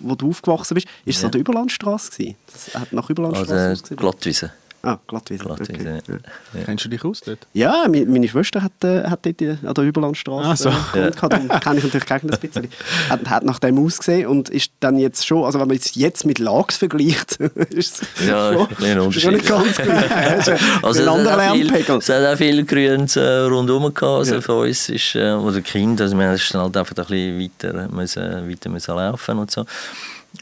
wo 0.00 0.14
du 0.14 0.30
aufgewachsen 0.30 0.74
bist. 0.74 0.86
Ist 1.04 1.16
es 1.16 1.22
ja. 1.22 1.26
an 1.26 1.32
der 1.32 1.40
Überlandstraße? 1.40 2.34
Das 2.52 2.74
hat 2.74 2.92
nach 2.92 3.08
Überlandstraße 3.08 3.54
also, 3.54 3.96
Glattwiese. 3.96 4.52
Ah, 4.84 4.98
Glattwiese. 5.06 5.44
Glattwiese 5.44 5.72
okay. 5.72 6.02
ja. 6.08 6.58
Ja. 6.58 6.64
Kennst 6.64 6.84
du 6.84 6.88
dich 6.88 7.04
aus 7.04 7.20
dort? 7.20 7.46
Ja, 7.52 7.86
meine, 7.88 8.26
Schwester 8.26 8.62
hat, 8.62 8.72
äh, 8.82 9.04
hat 9.04 9.24
dort 9.24 9.40
an 9.40 9.74
der 9.74 9.84
Überlandstraße 9.84 10.70
ah, 10.70 10.86
so. 10.92 10.98
äh, 10.98 11.12
gehabt. 11.12 11.32
Dann 11.32 11.48
kenne 11.48 11.78
ich 11.78 11.84
natürlich 11.84 12.06
gegen 12.06 12.30
ein 12.30 12.40
bisschen. 12.40 12.68
Hat, 13.08 13.30
hat 13.30 13.44
nach 13.44 13.60
dem 13.60 13.78
ausgesehen 13.78 14.26
und 14.26 14.48
ist 14.48 14.72
dann 14.80 14.98
jetzt 14.98 15.24
schon, 15.24 15.44
also 15.44 15.60
wenn 15.60 15.68
man 15.68 15.76
es 15.76 15.94
jetzt 15.94 16.26
mit 16.26 16.40
Lags 16.40 16.78
vergleicht, 16.78 17.36
ist 17.70 18.02
es 18.02 18.26
ja, 18.26 18.52
schon, 18.54 18.68
ein 18.84 18.98
Unterschied. 18.98 19.32
nicht 19.32 19.46
ganz 19.46 19.76
gleich. 19.76 20.48
also 20.82 21.02
ein 21.02 21.08
anderer 21.08 21.36
Lärmpegel. 21.36 21.98
Es 21.98 22.08
hat 22.08 22.24
auch 22.24 22.36
viel 22.36 22.64
Grüns 22.64 23.14
äh, 23.14 23.22
rundherum 23.22 23.94
gehabt. 23.94 24.02
Also 24.02 24.34
ja. 24.34 24.40
für 24.40 24.54
uns 24.56 24.88
ist, 24.88 25.14
äh, 25.14 25.32
oder 25.32 25.60
Kind, 25.60 26.00
also 26.00 26.18
wir 26.18 26.28
mussten 26.28 26.58
halt 26.58 26.76
einfach 26.76 26.96
ein 26.96 27.04
bisschen 27.06 27.38
weiter, 27.40 27.88
müssen, 27.88 28.50
weiter 28.50 28.68
müssen 28.68 28.96
laufen 28.96 29.38
und 29.38 29.50
so. 29.50 29.64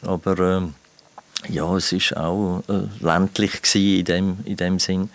Aber 0.03 0.39
ähm, 0.39 0.73
ja, 1.49 1.75
es 1.75 1.91
war 1.93 2.25
auch 2.25 2.63
äh, 2.67 2.83
ländlich 2.99 3.75
in 3.75 4.05
dem, 4.05 4.37
in 4.45 4.57
dem 4.57 4.79
Sinn 4.79 5.09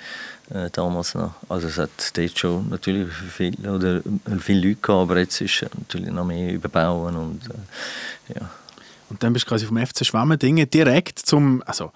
äh, 0.51 0.71
damals 0.71 1.15
noch. 1.15 1.35
Also 1.49 1.69
es 1.69 1.79
hat 1.79 1.91
dort 2.17 2.39
schon 2.39 2.69
natürlich 2.69 3.09
viel, 3.13 3.55
oder, 3.69 3.97
äh, 3.97 4.39
viele 4.41 4.69
Leute 4.69 4.81
gehabt, 4.81 5.11
aber 5.11 5.19
jetzt 5.19 5.41
ist 5.41 5.67
natürlich 5.77 6.11
noch 6.11 6.25
mehr 6.25 6.53
überbauen 6.53 7.17
und 7.17 7.41
äh, 7.49 8.39
ja. 8.39 8.51
Und 9.09 9.23
dann 9.23 9.33
bist 9.33 9.45
du 9.45 9.51
quasi 9.51 9.67
vom 9.67 9.79
FC 9.79 10.05
Schwammendingen 10.05 10.69
direkt 10.69 11.21
zum, 11.21 11.63
also 11.65 11.93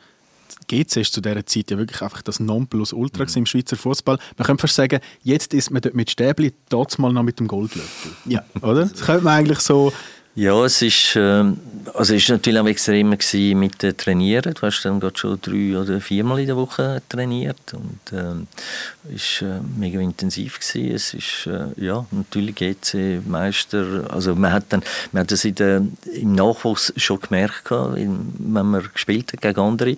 GC 0.69 0.99
ist 0.99 1.13
zu 1.13 1.21
dieser 1.21 1.45
Zeit 1.45 1.71
ja 1.71 1.79
wirklich 1.79 2.01
einfach 2.01 2.23
das 2.23 2.39
Nonplusultra 2.39 3.25
mhm. 3.25 3.31
im 3.35 3.47
Schweizer 3.47 3.77
Fußball. 3.77 4.19
Man 4.37 4.47
könnte 4.47 4.61
fast 4.61 4.77
sagen, 4.77 5.01
jetzt 5.23 5.53
ist 5.53 5.71
man 5.71 5.83
dort 5.83 5.95
mit 5.95 6.11
Stäbli, 6.11 6.53
dort 6.69 6.97
mal 6.99 7.13
noch 7.13 7.25
mit 7.25 7.41
dem 7.41 7.49
Goldlöffel. 7.49 8.13
Ja. 8.27 8.45
Oder? 8.63 8.87
Das 8.87 9.01
könnte 9.03 9.25
man 9.25 9.35
eigentlich 9.35 9.59
so 9.61 9.93
ja, 10.37 10.65
es 10.65 10.81
ist, 10.81 11.17
äh, 11.17 11.21
also 11.21 12.15
es 12.15 12.23
ist 12.23 12.29
natürlich 12.29 12.61
auch 12.61 12.67
extrem 12.67 13.09
mit 13.09 13.83
dem 13.83 13.97
Trainieren. 13.97 14.55
Du 14.55 14.63
hast 14.63 14.83
dann 14.83 15.01
gerade 15.01 15.19
schon 15.19 15.41
drei 15.41 15.77
oder 15.77 16.01
viermal 16.01 16.39
in 16.39 16.47
der 16.47 16.57
Woche 16.57 17.03
trainiert 17.09 17.75
und 17.75 18.13
äh, 18.13 19.15
ist 19.15 19.43
äh, 19.43 19.61
mega 19.77 19.99
intensiv 20.01 20.61
gewesen. 20.61 20.95
Es 20.95 21.15
ist 21.15 21.47
äh, 21.47 21.85
ja 21.85 22.07
natürlich 22.13 22.55
GC 22.55 23.23
Meister. 23.27 24.09
Also 24.09 24.37
man 24.37 24.53
hat 24.53 24.67
dann, 24.69 24.85
man 25.11 25.23
hat 25.23 25.33
das 25.33 25.45
in 25.45 25.57
der, 25.57 25.83
im 26.15 26.33
Nachwuchs 26.35 26.93
schon 26.97 27.21
gemerkt, 27.21 27.71
wenn 27.71 28.67
man 28.67 28.89
gespielt 28.93 29.33
hat 29.33 29.43
gegen 29.43 29.61
andere 29.61 29.97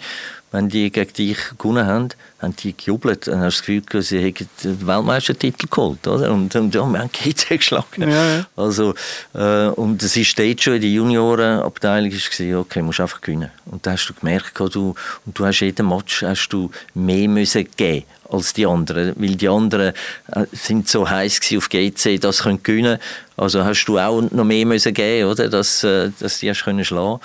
wenn 0.52 0.68
die 0.68 0.90
gegen 0.90 1.12
dich 1.12 1.38
gewonnen 1.58 1.86
haben, 1.86 2.08
haben 2.40 2.54
die 2.56 2.76
gejubelt. 2.76 3.26
Dann 3.26 3.40
hast 3.40 3.66
du 3.66 3.74
das 3.74 3.86
Gefühl, 3.86 4.02
sie 4.02 4.20
hätten 4.20 4.48
den 4.62 4.86
Weltmeistertitel 4.86 5.66
geholt. 5.68 6.06
Oder? 6.06 6.30
Und, 6.30 6.54
und 6.54 6.74
ja, 6.74 6.86
wir 6.86 6.98
haben 6.98 7.10
GC 7.12 7.48
geschlagen. 7.58 8.02
Ja, 8.02 8.36
ja. 8.36 8.46
Also, 8.56 8.94
äh, 9.34 9.68
und 9.68 10.02
es 10.02 10.16
ist 10.16 10.38
dort 10.38 10.62
schon 10.62 10.74
in 10.74 10.82
der 10.82 10.90
Juniorenabteilung 10.90 12.12
war, 12.12 12.60
okay, 12.60 12.82
musst 12.82 13.00
einfach 13.00 13.20
gewinnen. 13.20 13.50
Und 13.66 13.86
da 13.86 13.92
hast 13.92 14.06
du 14.06 14.14
gemerkt, 14.14 14.58
du, 14.58 14.94
und 15.26 15.38
du 15.38 15.44
hast 15.46 15.60
jeden 15.60 15.88
Match 15.88 16.22
hast 16.22 16.48
du 16.48 16.70
mehr 16.94 17.28
müssen 17.28 17.66
geben 17.76 18.04
als 18.32 18.52
die 18.54 18.66
anderen, 18.66 19.14
weil 19.16 19.36
die 19.36 19.48
anderen 19.48 19.92
äh, 20.28 20.46
sind 20.52 20.88
so 20.88 21.08
heiß 21.08 21.40
auf 21.56 21.68
GC, 21.68 22.20
dass 22.20 22.38
sie 22.38 22.58
gewinnen 22.62 22.62
können. 22.62 22.98
Also 23.36 23.64
hast 23.64 23.84
du 23.86 23.98
auch 23.98 24.20
noch 24.20 24.44
mehr 24.44 24.66
müssen 24.66 24.94
geben, 24.94 25.30
oder, 25.30 25.48
dass, 25.48 25.84
äh, 25.84 26.10
dass 26.18 26.38
die 26.38 26.50
hast 26.50 26.64
können 26.64 26.84
schlagen. 26.84 27.20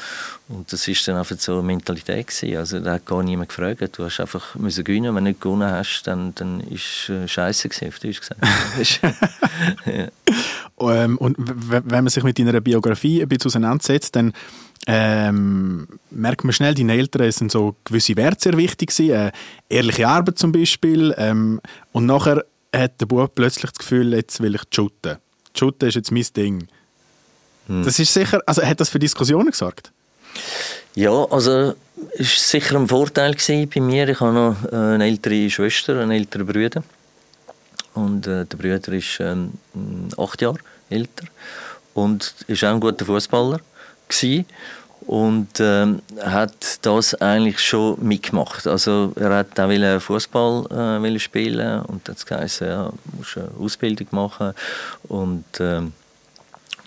Und 0.49 0.71
das 0.71 0.87
ist 0.87 1.05
dann 1.07 1.17
einfach 1.17 1.37
so 1.37 1.53
eine 1.53 1.63
Mentalität 1.63 2.27
gewesen. 2.27 2.57
Also 2.57 2.79
da 2.79 2.93
hat 2.93 3.05
gar 3.05 3.21
niemand 3.21 3.49
gefragt. 3.49 3.97
Du 3.97 4.05
hast 4.05 4.19
einfach 4.21 4.55
müssen 4.55 4.83
gewinnen. 4.85 5.13
Wenn 5.13 5.25
du 5.25 5.31
nicht 5.31 5.41
gewonnen 5.41 5.69
hast, 5.69 6.03
dann, 6.03 6.33
dann 6.35 6.61
ist 6.61 7.09
äh, 7.09 7.27
Scheiße 7.27 7.67
gewesen, 7.67 7.87
auf 7.89 7.99
Deutsch 7.99 8.21
gesagt. 8.21 8.41
ja. 9.85 11.03
ähm, 11.03 11.17
und 11.17 11.35
wenn 11.37 12.03
man 12.03 12.07
sich 12.07 12.23
mit 12.23 12.39
deiner 12.39 12.61
Biografie 12.61 13.21
ein 13.21 13.27
bisschen 13.27 13.49
auseinandersetzt, 13.49 14.15
dann 14.15 14.33
ähm, 14.89 15.87
merkt 16.11 16.45
man 16.45 16.53
schnell, 16.53 16.73
deine 16.73 16.93
Eltern 16.93 17.29
sind 17.31 17.51
so 17.51 17.75
gewisse 17.83 18.15
Werte 18.15 18.43
sehr 18.43 18.57
wichtig 18.57 18.95
gewesen, 18.95 19.13
äh, 19.13 19.31
ehrliche 19.67 20.07
Arbeit 20.07 20.39
zum 20.39 20.53
Beispiel. 20.53 21.13
Ähm, 21.17 21.59
und 21.91 22.05
nachher 22.05 22.45
hat 22.73 23.01
der 23.01 23.05
Bub 23.05 23.35
plötzlich 23.35 23.69
das 23.71 23.79
Gefühl, 23.79 24.13
jetzt 24.13 24.39
will 24.41 24.55
ich 24.55 24.61
shooten. 24.73 25.17
Shooten 25.53 25.89
ist 25.89 25.95
jetzt 25.95 26.11
mein 26.11 26.25
Ding. 26.35 26.67
Hm. 27.67 27.83
Das 27.83 27.99
ist 27.99 28.13
sicher, 28.13 28.41
also 28.45 28.63
hat 28.63 28.79
das 28.79 28.89
für 28.89 28.99
Diskussionen 28.99 29.51
gesorgt? 29.51 29.91
Ja, 30.95 31.11
also 31.11 31.73
es 32.13 32.19
war 32.19 32.61
sicher 32.61 32.75
ein 32.77 32.87
Vorteil 32.87 33.35
bei 33.45 33.81
mir. 33.81 34.07
Ich 34.07 34.21
habe 34.21 34.33
noch 34.33 34.55
äh, 34.71 34.75
eine 34.75 35.05
ältere 35.05 35.49
Schwester, 35.49 35.99
einen 35.99 36.11
älteren 36.11 36.47
Bruder. 36.47 36.81
Und 37.93 38.25
äh, 38.25 38.45
der 38.45 38.57
Bruder 38.57 38.93
ist 38.93 39.19
ähm, 39.19 39.51
acht 40.17 40.41
Jahre 40.41 40.59
älter 40.89 41.25
und 41.93 42.35
ist 42.47 42.63
auch 42.63 42.73
ein 42.73 42.79
guter 42.79 43.05
Fußballer 43.05 43.59
und 45.07 45.47
ähm, 45.59 46.01
hat 46.21 46.79
das 46.81 47.15
eigentlich 47.15 47.59
schon 47.59 47.97
mitgemacht. 48.05 48.67
Also 48.67 49.13
er 49.15 49.35
hat 49.35 49.59
auch 49.59 50.01
Fußball 50.01 51.05
äh, 51.05 51.19
spielen 51.19 51.81
und 51.83 52.07
hat 52.09 52.25
gesagt, 52.25 52.59
ja, 52.59 52.91
musst 53.17 53.37
eine 53.37 53.49
Ausbildung 53.57 54.07
machen 54.11 54.53
und 55.07 55.45
ähm, 55.59 55.93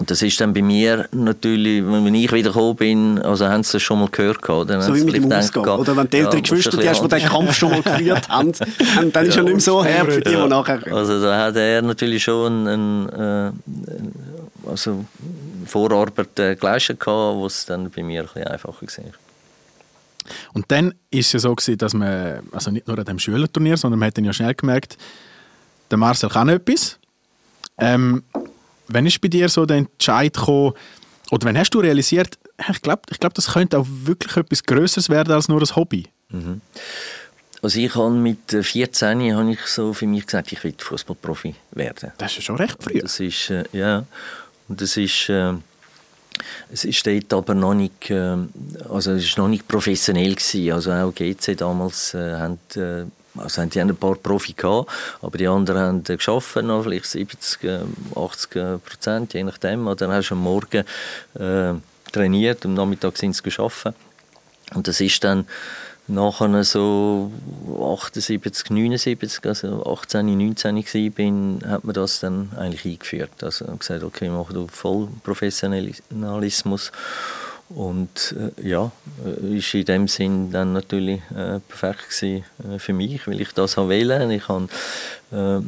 und 0.00 0.11
das 0.11 0.23
ist 0.23 0.41
dann 0.41 0.55
bei 0.55 0.62
mir 0.62 1.07
natürlich, 1.12 1.85
wenn 1.85 2.15
ich 2.15 2.33
wieder 2.33 2.49
gekommen 2.49 2.75
bin, 2.75 3.19
also 3.19 3.47
haben 3.47 3.62
sie 3.62 3.73
das 3.73 3.83
schon 3.83 4.00
mal 4.00 4.09
gehört. 4.09 4.49
Oder? 4.49 4.81
So 4.81 4.95
wie 4.95 5.05
mit 5.05 5.17
dem 5.17 5.31
Ausgang. 5.31 5.79
Oder 5.79 5.95
wenn 5.95 6.09
die 6.09 6.17
älteren 6.17 6.39
ja, 6.39 6.41
Geschwister, 6.41 6.79
die 6.79 6.89
hast, 6.89 7.03
die 7.03 7.09
den 7.09 7.29
Kampf 7.29 7.53
schon 7.53 7.71
mal 7.71 7.83
geführt 7.83 8.27
haben, 8.31 8.50
dann 9.12 9.27
ist 9.27 9.37
ja, 9.37 9.43
nicht 9.43 9.53
mehr 9.53 9.61
so 9.61 9.85
her 9.85 10.07
für 10.07 10.23
die, 10.23 10.31
die 10.31 10.49
nachher... 10.49 10.81
Also 10.91 11.21
da 11.23 11.45
hat 11.45 11.57
er 11.57 11.83
natürlich 11.83 12.25
schon 12.25 12.67
einen, 12.67 13.11
einen 13.11 13.53
äh, 13.59 14.30
also 14.67 15.05
Vorarbeit 15.67 16.38
äh, 16.38 16.57
geleistet, 16.57 17.05
wo 17.07 17.47
es 17.47 17.67
dann 17.67 17.90
bei 17.90 18.02
mir 18.02 18.23
ein 18.23 18.26
bisschen 18.26 18.47
einfacher 18.47 18.83
war. 18.83 19.12
Und 20.52 20.71
dann 20.71 20.95
ist 21.11 21.26
es 21.26 21.33
ja 21.33 21.38
so 21.40 21.55
gewesen, 21.55 21.79
dass 21.79 21.95
man, 21.95 22.49
also 22.52 22.71
nicht 22.71 22.87
nur 22.87 22.99
an 22.99 23.05
dem 23.05 23.19
Schülerturnier, 23.19 23.76
sondern 23.76 23.99
man 23.99 24.09
hat 24.09 24.19
dann 24.19 24.25
ja 24.25 24.33
schnell 24.33 24.55
gemerkt, 24.55 24.97
der 25.90 25.99
Marcel 25.99 26.29
kann 26.29 26.49
etwas. 26.49 26.99
Ähm, 27.79 28.23
Wann 28.93 29.07
ist 29.07 29.21
bei 29.21 29.29
dir 29.29 29.49
so 29.49 29.67
der 29.67 29.79
Entscheid 29.79 30.35
gekommen, 30.35 30.75
oder 31.31 31.47
wann 31.47 31.57
hast 31.57 31.71
du 31.71 31.79
realisiert, 31.79 32.38
ich 32.71 32.83
glaube, 32.83 33.02
ich 33.11 33.21
glaub, 33.21 33.33
das 33.35 33.52
könnte 33.52 33.79
auch 33.79 33.87
wirklich 33.88 34.37
etwas 34.37 34.64
Größeres 34.64 35.09
werden 35.09 35.33
als 35.33 35.49
nur 35.49 35.61
ein 35.61 35.76
Hobby? 35.76 36.09
Mhm. 36.31 36.61
Also 37.62 37.79
ich 37.79 37.95
habe 37.95 38.11
mit 38.11 38.50
14 38.50 39.37
habe 39.37 39.52
ich 39.52 39.61
so 39.67 39.93
für 39.93 40.07
mich 40.07 40.26
gesagt, 40.26 40.50
ich 40.50 40.64
will 40.64 40.75
Fußballprofi 40.76 41.55
werden. 41.73 42.12
Das 42.19 42.37
ist 42.37 42.45
schon 42.45 42.57
recht 42.57 42.83
früh. 42.83 42.99
Das 42.99 43.21
ist, 43.21 43.50
äh, 43.50 43.64
ja, 43.73 44.05
und 44.71 44.81
das 44.81 44.97
ist, 44.97 45.29
äh, 45.29 45.53
es 46.73 47.03
dort 47.03 47.33
aber 47.33 47.55
noch 47.55 47.75
nicht, 47.75 48.09
äh, 48.09 48.37
also 48.89 49.12
es 49.12 49.25
ist 49.25 49.37
noch 49.37 49.49
nicht 49.49 49.67
professionell 49.67 50.35
gewesen. 50.37 50.73
Also 50.73 50.93
auch 50.93 51.12
GC 51.12 51.57
damals 51.57 52.15
äh, 52.15 52.35
haben 52.37 52.59
äh, 52.77 53.05
also 53.37 53.65
die 53.65 53.81
haben 53.81 53.89
ein 53.91 53.97
paar 53.97 54.17
Profi 54.17 54.53
gehabt, 54.55 54.91
aber 55.23 55.39
die 55.39 55.47
anderen 55.47 55.81
haben 55.81 56.05
geschafft, 56.05 56.57
noch 56.57 56.83
vielleicht 56.83 57.07
70, 57.07 57.83
80 58.17 58.57
äh, 58.57 58.79
Prozent, 58.79 59.35
je 59.35 59.43
nachdem. 59.43 59.87
Oder 59.87 59.97
dann 59.97 60.12
hast 60.12 60.31
du 60.31 60.35
am 60.35 60.43
Morgen 60.43 60.85
äh, 61.35 61.75
trainiert, 62.12 62.65
am 62.65 62.75
Nachmittag 62.75 63.17
sind 63.17 63.35
sie 63.35 63.43
geschafft. 63.43 63.89
Und 64.75 64.87
das 64.87 65.00
ist 65.00 65.23
dann 65.25 65.47
nachher 66.11 66.64
so 66.64 67.31
78, 67.69 68.71
79, 68.71 69.47
also 69.47 69.85
18, 69.87 70.26
19 70.26 70.76
war, 70.76 71.11
bin, 71.11 71.61
hat 71.67 71.85
man 71.85 71.95
das 71.95 72.21
dann 72.21 72.50
eigentlich 72.57 72.85
eingeführt. 72.85 73.43
Also 73.43 73.67
gesagt, 73.67 74.02
okay, 74.02 74.26
wir 74.26 74.33
machen 74.33 74.69
voll 74.69 75.09
Professionalismus 75.23 76.93
und 77.71 78.35
äh, 78.37 78.69
ja, 78.69 78.90
äh, 79.25 79.59
ist 79.59 79.73
in 79.75 79.85
dem 79.85 80.09
Sinn 80.09 80.50
dann 80.50 80.73
natürlich 80.73 81.21
äh, 81.31 81.61
perfekt 81.61 82.11
gewesen, 82.11 82.45
äh, 82.69 82.79
für 82.79 82.93
mich, 82.93 83.26
weil 83.26 83.40
ich 83.40 83.52
das 83.52 83.76
habe 83.76 83.90
äh, 85.33 85.61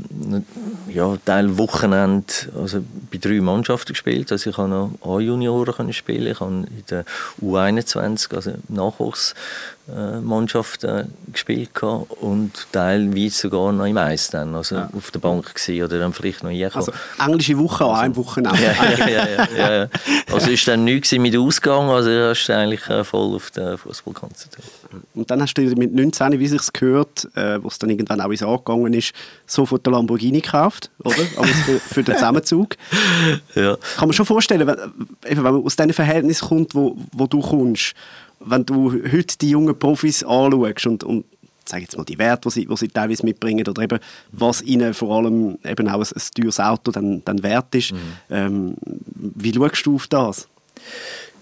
ja, 0.92 1.16
Teil 1.24 1.56
Wochenende 1.56 2.26
also 2.60 2.84
bei 3.10 3.16
drei 3.18 3.40
Mannschaften 3.40 3.92
gespielt. 3.92 4.32
Also 4.32 4.50
ich 4.50 4.58
habe 4.58 4.68
noch 4.68 4.90
A-Junioren 5.02 5.92
spielen, 5.92 6.32
ich 6.32 6.40
habe 6.40 6.50
in 6.52 6.66
der 6.90 7.04
U21, 7.40 8.34
also 8.34 8.54
Nachwuchsmannschaften 8.68 11.12
gespielt 11.32 11.70
und 11.82 12.66
teilweise 12.72 13.36
sogar 13.36 13.70
noch 13.72 13.86
im 13.86 13.98
Eis 13.98 14.30
dann, 14.30 14.52
also 14.54 14.76
ja. 14.76 14.90
auf 14.96 15.10
der 15.12 15.18
Bank 15.20 15.54
gewesen, 15.54 15.84
oder 15.84 15.98
dann 15.98 16.12
vielleicht 16.12 16.42
noch 16.42 16.50
hier. 16.50 16.74
Also 16.74 16.92
englische 17.18 17.56
Woche 17.58 17.84
also, 17.84 17.94
an 17.94 18.04
einem 18.04 18.16
Wochenende. 18.16 18.62
ja, 18.62 18.74
ja, 18.98 19.08
ja, 19.08 19.26
ja, 19.56 19.74
ja. 19.74 19.88
Also 20.32 20.50
ist 20.50 20.66
dann 20.66 20.82
nichts 20.84 21.12
mit 21.12 21.36
Ausgang, 21.36 21.88
also 21.88 22.10
hast 22.10 22.46
du 22.46 22.56
eigentlich 22.56 22.84
äh, 22.88 23.04
voll 23.04 23.36
auf 23.36 23.52
den 23.52 23.78
Fußball 23.78 24.14
konzentriert. 24.14 24.66
Und 25.14 25.30
dann 25.30 25.40
hast 25.40 25.54
du 25.54 25.62
mit 25.62 25.94
19, 25.94 26.38
wie 26.38 26.48
sich 26.48 26.60
gehört, 26.72 27.28
äh, 27.34 27.62
wo 27.62 27.68
es 27.68 27.78
dann 27.78 27.90
irgendwann 27.90 28.20
auch 28.20 28.30
ins 28.30 28.42
angegangen 28.42 28.94
ist, 28.94 29.12
sofort 29.52 29.86
den 29.86 29.92
Lamborghini 29.92 30.40
gekauft, 30.40 30.90
oder? 31.04 31.16
Also 31.36 31.52
für, 31.64 31.80
für, 31.80 32.02
den 32.02 32.14
Zusammenzug. 32.14 32.76
ja. 33.54 33.76
Kann 33.96 34.08
man 34.08 34.12
schon 34.12 34.26
vorstellen, 34.26 34.66
wenn, 34.66 34.76
wenn 35.22 35.42
man 35.42 35.64
aus 35.64 35.76
diesen 35.76 35.92
Verhältnissen 35.92 36.48
kommt, 36.48 36.74
wo, 36.74 36.96
wo 37.12 37.26
du 37.26 37.40
kommst, 37.40 37.94
wenn 38.40 38.64
du 38.64 38.92
heute 38.92 39.38
die 39.38 39.50
jungen 39.50 39.78
Profis 39.78 40.24
anschaust 40.24 40.86
und, 40.86 41.04
und 41.04 41.24
sage 41.64 41.82
jetzt 41.82 41.96
mal 41.96 42.04
die 42.04 42.18
Werte, 42.18 42.48
die 42.48 42.54
sie, 42.54 42.66
die 42.66 42.76
sie 42.76 42.88
teilweise 42.88 43.24
mitbringen 43.24 43.66
oder 43.68 43.82
eben 43.82 43.98
was 44.32 44.62
ihnen 44.62 44.94
vor 44.94 45.16
allem 45.16 45.58
eben 45.64 45.88
auch 45.88 46.00
ein, 46.00 46.06
ein 46.14 46.22
teures 46.34 46.58
Auto 46.58 46.90
dann, 46.90 47.22
dann 47.24 47.42
wert 47.42 47.74
ist. 47.74 47.92
Mhm. 47.92 47.98
Ähm, 48.30 48.74
wie 49.14 49.52
schaust 49.52 49.86
du 49.86 49.94
auf 49.96 50.06
das? 50.08 50.48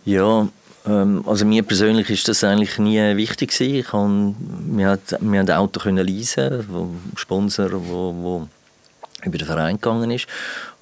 Ja, 0.04 0.48
also 0.84 1.44
mir 1.44 1.62
persönlich 1.62 2.08
ist 2.10 2.28
das 2.28 2.42
eigentlich 2.42 2.78
nie 2.78 3.16
wichtig 3.16 3.50
gewesen. 3.50 3.74
Ich 3.74 3.86
kann, 3.86 4.34
wir, 4.76 4.88
hat, 4.88 5.18
wir 5.20 5.40
haben 5.40 5.50
Auto 5.50 5.80
können 5.80 6.06
leasen, 6.06 6.64
Sponsor, 7.16 7.70
wo, 7.72 8.14
wo 8.14 8.48
über 9.24 9.38
den 9.38 9.46
Verein 9.46 9.76
gegangen 9.76 10.10
ist. 10.10 10.26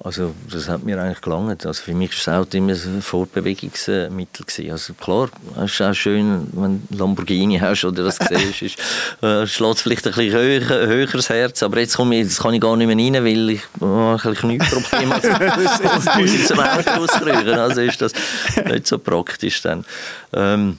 Also 0.01 0.33
das 0.49 0.69
hat 0.69 0.83
mir 0.83 1.01
eigentlich 1.01 1.21
gelangt. 1.21 1.65
Also 1.65 1.83
für 1.83 1.93
mich 1.93 2.11
war 2.11 2.35
das 2.35 2.47
Auto 2.47 2.57
immer 2.57 2.71
ein 2.73 3.01
Fortbewegungsmittel. 3.01 4.45
Gewesen. 4.45 4.71
Also 4.71 4.93
klar, 4.93 5.29
es 5.57 5.73
ist 5.73 5.81
auch 5.81 5.93
schön, 5.93 6.47
wenn 6.53 6.83
du 6.89 6.97
Lamborghini 6.97 7.59
hast 7.59 7.83
oder 7.83 8.03
das 8.03 8.17
siehst, 8.17 8.61
ist, 8.61 8.79
äh, 9.21 9.45
schlägt 9.45 9.75
es 9.75 9.81
vielleicht 9.81 10.07
ein 10.07 10.13
bisschen 10.13 10.31
höher, 10.31 10.87
höher 10.87 11.07
das 11.07 11.29
Herz. 11.29 11.63
Aber 11.63 11.79
jetzt, 11.79 11.97
komme 11.97 12.15
ich, 12.15 12.23
jetzt 12.23 12.41
kann 12.41 12.53
ich 12.53 12.61
gar 12.61 12.77
nicht 12.77 12.87
mehr 12.87 12.95
rein, 12.95 13.25
weil 13.25 13.49
ich 13.49 13.61
äh, 13.81 14.27
ein 14.29 14.35
Knieproblem 14.35 15.13
habe. 15.13 15.29
Also 15.89 16.19
muss 16.19 16.33
ich 16.33 16.45
zum 16.45 16.59
Auto 16.59 16.89
ausrühren. 16.91 17.59
Also 17.59 17.81
ist 17.81 18.01
das 18.01 18.13
nicht 18.65 18.87
so 18.87 18.99
praktisch 18.99 19.61
dann. 19.61 19.85
Ähm, 20.33 20.77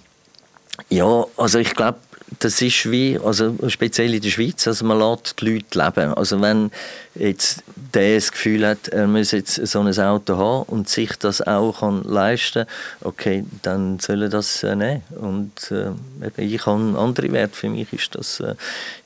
ja, 0.89 1.25
also 1.37 1.59
ich 1.59 1.75
glaube, 1.75 1.99
das 2.39 2.63
ist 2.63 2.91
wie, 2.91 3.19
also 3.19 3.57
speziell 3.69 4.15
in 4.15 4.21
der 4.23 4.31
Schweiz, 4.31 4.67
also 4.67 4.85
man 4.85 4.99
lässt 4.99 5.41
die 5.41 5.53
Leute 5.53 5.79
leben. 5.79 6.15
Also 6.15 6.41
wenn 6.41 6.71
jetzt 7.15 7.63
der 7.93 8.15
das 8.15 8.31
Gefühl 8.31 8.67
hat, 8.67 8.89
er 8.89 9.09
muss 9.09 9.33
jetzt 9.33 9.55
so 9.67 9.81
ein 9.81 9.99
Auto 9.99 10.37
haben 10.37 10.63
und 10.69 10.89
sich 10.89 11.17
das 11.17 11.43
auch 11.43 11.81
kann 11.81 12.03
leisten 12.05 12.67
okay, 13.01 13.45
dann 13.63 13.99
soll 13.99 14.23
er 14.23 14.29
das 14.29 14.63
äh, 14.63 14.77
nehmen. 14.77 15.03
Und 15.21 15.73
äh, 15.73 15.91
ich 16.37 16.65
habe 16.67 16.99
andere 16.99 17.33
Werte. 17.33 17.57
Für 17.57 17.69
mich 17.69 17.93
ist 17.93 18.15
das 18.15 18.41
äh, 18.41 18.55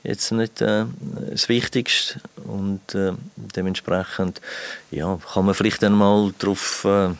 jetzt 0.03 0.31
nicht 0.33 0.61
äh, 0.61 0.85
das 1.31 1.49
Wichtigste 1.49 2.21
und 2.45 2.95
äh, 2.95 3.13
dementsprechend 3.37 4.41
ja, 4.91 5.19
kann 5.33 5.47
man 5.47 5.55
vielleicht 5.55 5.83
einmal 5.83 6.33
darauf 6.39 6.85
äh, 6.85 7.11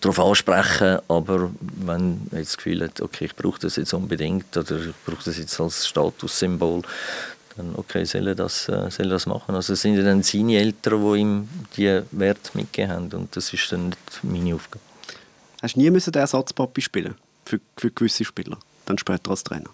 darauf 0.00 0.18
ansprechen, 0.18 0.98
aber 1.08 1.50
wenn 1.60 1.86
man 1.86 2.26
das 2.30 2.56
Gefühl 2.56 2.82
hat, 2.82 3.00
okay, 3.00 3.26
ich 3.26 3.36
brauche 3.36 3.60
das 3.60 3.76
jetzt 3.76 3.92
unbedingt 3.92 4.56
oder 4.56 4.76
ich 4.78 4.94
brauche 5.04 5.24
das 5.24 5.38
jetzt 5.38 5.60
als 5.60 5.86
Statussymbol, 5.86 6.82
dann 7.56 7.74
okay, 7.76 8.04
soll 8.04 8.28
er 8.28 8.34
das, 8.34 8.68
äh, 8.68 8.90
soll 8.90 9.08
das 9.08 9.26
machen. 9.26 9.54
Also 9.54 9.74
es 9.74 9.82
sind 9.82 9.96
ja 9.96 10.02
dann 10.02 10.22
seine 10.22 10.58
Eltern, 10.58 11.00
die 11.02 11.20
ihm 11.20 11.48
die 11.76 12.02
Werte 12.12 12.50
mitgegeben 12.54 12.92
haben 12.92 13.12
und 13.12 13.36
das 13.36 13.52
ist 13.52 13.70
dann 13.72 13.90
nicht 13.90 14.20
meine 14.22 14.54
Aufgabe. 14.54 14.82
Hast 15.62 15.76
du 15.76 15.80
nie 15.80 15.90
müssen 15.90 16.12
den 16.12 16.20
Ersatzpapi 16.20 16.80
spielen 16.80 17.14
für, 17.44 17.60
für 17.76 17.90
gewisse 17.90 18.24
Spieler, 18.24 18.58
dann 18.86 18.98
später 18.98 19.30
als 19.30 19.44
Trainer? 19.44 19.70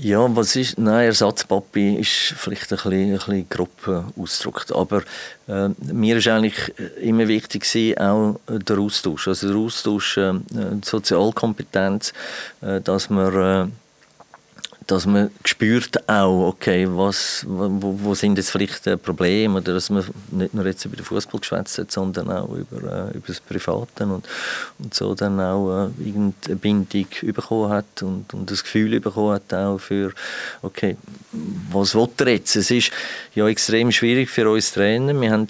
Ja, 0.00 0.36
was 0.36 0.54
ist, 0.54 0.78
nein, 0.78 1.06
Ersatzpapi 1.06 1.96
ist 1.96 2.34
vielleicht 2.36 2.72
ein 2.72 2.76
bisschen, 2.76 2.92
ein 2.92 3.12
bisschen 3.12 3.48
grob 3.48 4.06
ausgedrückt, 4.16 4.72
aber 4.72 5.02
äh, 5.48 5.70
mir 5.92 6.18
ist 6.18 6.28
eigentlich 6.28 6.72
immer 7.00 7.26
wichtig 7.26 7.64
gewesen, 7.64 7.98
auch 7.98 8.38
der 8.48 8.78
Austausch, 8.78 9.26
also 9.26 9.48
der 9.48 9.56
Austausch, 9.56 10.16
äh, 10.18 10.34
die 10.50 10.86
Sozialkompetenz, 10.86 12.12
äh, 12.60 12.80
dass 12.80 13.10
man 13.10 13.34
äh, 13.34 13.72
dass 14.88 15.04
man 15.04 15.30
spürt 15.44 16.08
auch, 16.08 16.48
okay, 16.48 16.86
was, 16.88 17.44
wo, 17.46 17.94
wo 18.02 18.14
sind 18.14 18.38
jetzt 18.38 18.50
vielleicht 18.50 18.84
Probleme 19.02 19.58
oder 19.58 19.74
dass 19.74 19.90
man 19.90 20.02
nicht 20.30 20.54
nur 20.54 20.64
jetzt 20.64 20.84
über 20.86 20.96
den 20.96 21.04
Fußball 21.04 21.40
geschwätzt 21.40 21.76
hat, 21.76 21.92
sondern 21.92 22.30
auch 22.30 22.48
über, 22.48 23.10
äh, 23.10 23.16
über 23.16 23.26
das 23.26 23.40
Private 23.40 24.06
und, 24.06 24.26
und 24.78 24.94
so 24.94 25.14
dann 25.14 25.38
auch 25.40 25.88
äh, 25.88 26.02
irgendeine 26.02 26.56
Bindung 26.56 27.06
bekommen 27.20 27.68
hat 27.68 28.02
und, 28.02 28.32
und 28.32 28.50
das 28.50 28.64
Gefühl 28.64 28.98
bekommen 28.98 29.34
hat 29.34 29.52
auch 29.52 29.78
für, 29.78 30.10
okay, 30.62 30.96
was 31.70 31.94
will 31.94 32.08
er 32.20 32.28
jetzt? 32.28 32.56
Es 32.56 32.70
ist 32.70 32.90
ja 33.34 33.46
extrem 33.46 33.92
schwierig 33.92 34.30
für 34.30 34.48
uns 34.48 34.72
Trainer. 34.72 35.20
Wir 35.20 35.30
haben 35.30 35.48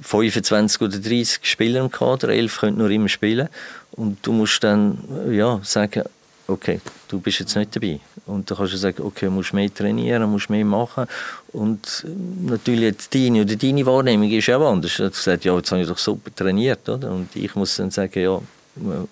25 0.00 0.80
oder 0.80 0.98
30 0.98 1.40
Spieler 1.42 1.80
im 1.80 1.90
Kader, 1.90 2.30
11 2.30 2.58
können 2.58 2.78
nur 2.78 2.88
immer 2.88 3.10
spielen 3.10 3.50
und 3.90 4.26
du 4.26 4.32
musst 4.32 4.64
dann 4.64 4.98
ja, 5.30 5.60
sagen, 5.62 6.04
okay, 6.48 6.80
du 7.08 7.20
bist 7.20 7.40
jetzt 7.40 7.54
nicht 7.56 7.76
dabei. 7.76 8.00
Und 8.26 8.50
dann 8.50 8.58
kannst 8.58 8.72
du 8.72 8.78
sagen, 8.78 9.02
okay, 9.02 9.28
musst 9.28 9.52
mehr 9.52 9.72
trainieren, 9.72 10.30
musst 10.30 10.50
mehr 10.50 10.64
machen. 10.64 11.06
Und 11.52 12.04
natürlich 12.42 12.96
deine 13.10 13.42
oder 13.42 13.56
deine 13.56 13.86
Wahrnehmung 13.86 14.30
ist 14.30 14.50
auch 14.50 14.70
anders. 14.70 14.96
Du 14.96 15.10
sagst, 15.10 15.44
ja, 15.44 15.54
jetzt 15.56 15.70
habe 15.70 15.82
ich 15.82 15.88
doch 15.88 15.98
super 15.98 16.34
trainiert, 16.34 16.88
oder? 16.88 17.10
Und 17.10 17.34
ich 17.36 17.54
muss 17.54 17.76
dann 17.76 17.90
sagen, 17.90 18.20
ja, 18.20 18.40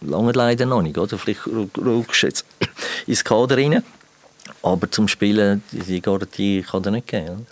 lange 0.01 0.33
leider 0.33 0.67
noch 0.67 0.83
nicht, 0.83 0.99
oder? 0.99 1.19
Vielleicht 1.19 1.47
rückst 1.47 2.23
du 2.23 2.27
jetzt 2.27 2.47
ins 3.07 3.25
Kader 3.25 3.57
rein, 3.59 3.83
aber 4.63 4.91
zum 4.91 5.07
Spielen, 5.07 5.63
die 5.71 6.01
Garantie 6.01 6.63
kann 6.63 6.85
er 6.85 6.91
nicht 6.91 7.07
geben. 7.07 7.47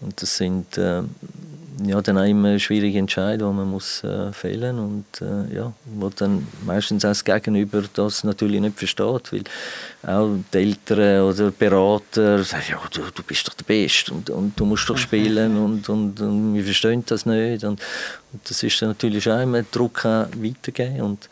Und 0.00 0.22
das 0.22 0.36
sind, 0.36 0.78
äh, 0.78 1.02
ja, 1.84 2.00
dann 2.02 2.18
auch 2.18 2.24
immer 2.24 2.58
schwierige 2.58 2.98
Entscheidungen, 2.98 3.52
die 3.52 3.58
man 3.58 3.70
muss 3.70 4.02
äh, 4.02 4.32
fällen 4.32 4.78
und 4.78 5.04
äh, 5.20 5.54
ja, 5.54 5.72
wo 5.84 6.08
dann 6.08 6.46
meistens 6.66 7.04
auch 7.04 7.10
das 7.10 7.24
Gegenüber 7.24 7.82
das 7.94 8.24
natürlich 8.24 8.60
nicht 8.60 8.78
versteht, 8.78 9.32
weil 9.32 9.44
auch 10.02 10.30
die 10.52 10.58
Eltern 10.58 11.22
oder 11.22 11.50
Berater 11.50 12.42
sagen, 12.42 12.64
ja, 12.70 12.80
du, 12.92 13.02
du 13.14 13.22
bist 13.22 13.46
doch 13.46 13.54
der 13.54 13.64
Beste 13.64 14.12
und, 14.12 14.30
und 14.30 14.58
du 14.58 14.64
musst 14.64 14.88
doch 14.88 14.98
spielen 14.98 15.56
und, 15.64 15.88
und, 15.88 16.20
und 16.20 16.54
wir 16.54 16.64
verstehen 16.64 17.04
das 17.06 17.26
nicht 17.26 17.64
und, 17.64 17.80
und 18.32 18.50
das 18.50 18.62
ist 18.62 18.80
dann 18.82 18.90
natürlich 18.90 19.30
auch 19.30 19.40
immer 19.40 19.62
Druck 19.62 20.04
auch 20.04 20.26
weitergeben 20.36 21.00
und, 21.02 21.28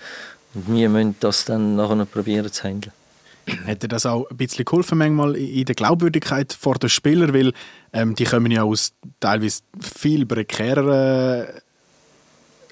und 0.55 0.75
wir 0.75 0.89
müssen 0.89 1.17
das 1.21 1.45
dann 1.45 1.77
nachher 1.77 2.05
probieren 2.07 2.51
zu 2.53 2.65
handeln. 2.65 2.96
Hätte 3.65 3.89
das 3.89 4.07
auch 4.07 4.29
ein 4.31 4.37
bisschen 4.37 4.65
geholfen 4.65 4.99
manchmal 4.99 5.37
in 5.37 5.65
der 5.65 5.75
Glaubwürdigkeit 5.75 6.53
vor 6.53 6.75
den 6.75 6.89
Spielern, 6.89 7.33
weil 7.33 7.53
ähm, 7.93 8.15
die 8.15 8.25
kommen 8.25 8.51
ja 8.51 8.65
aus 8.65 8.93
teilweise 9.21 9.63
viel 9.81 10.27
prekäreren 10.27 11.47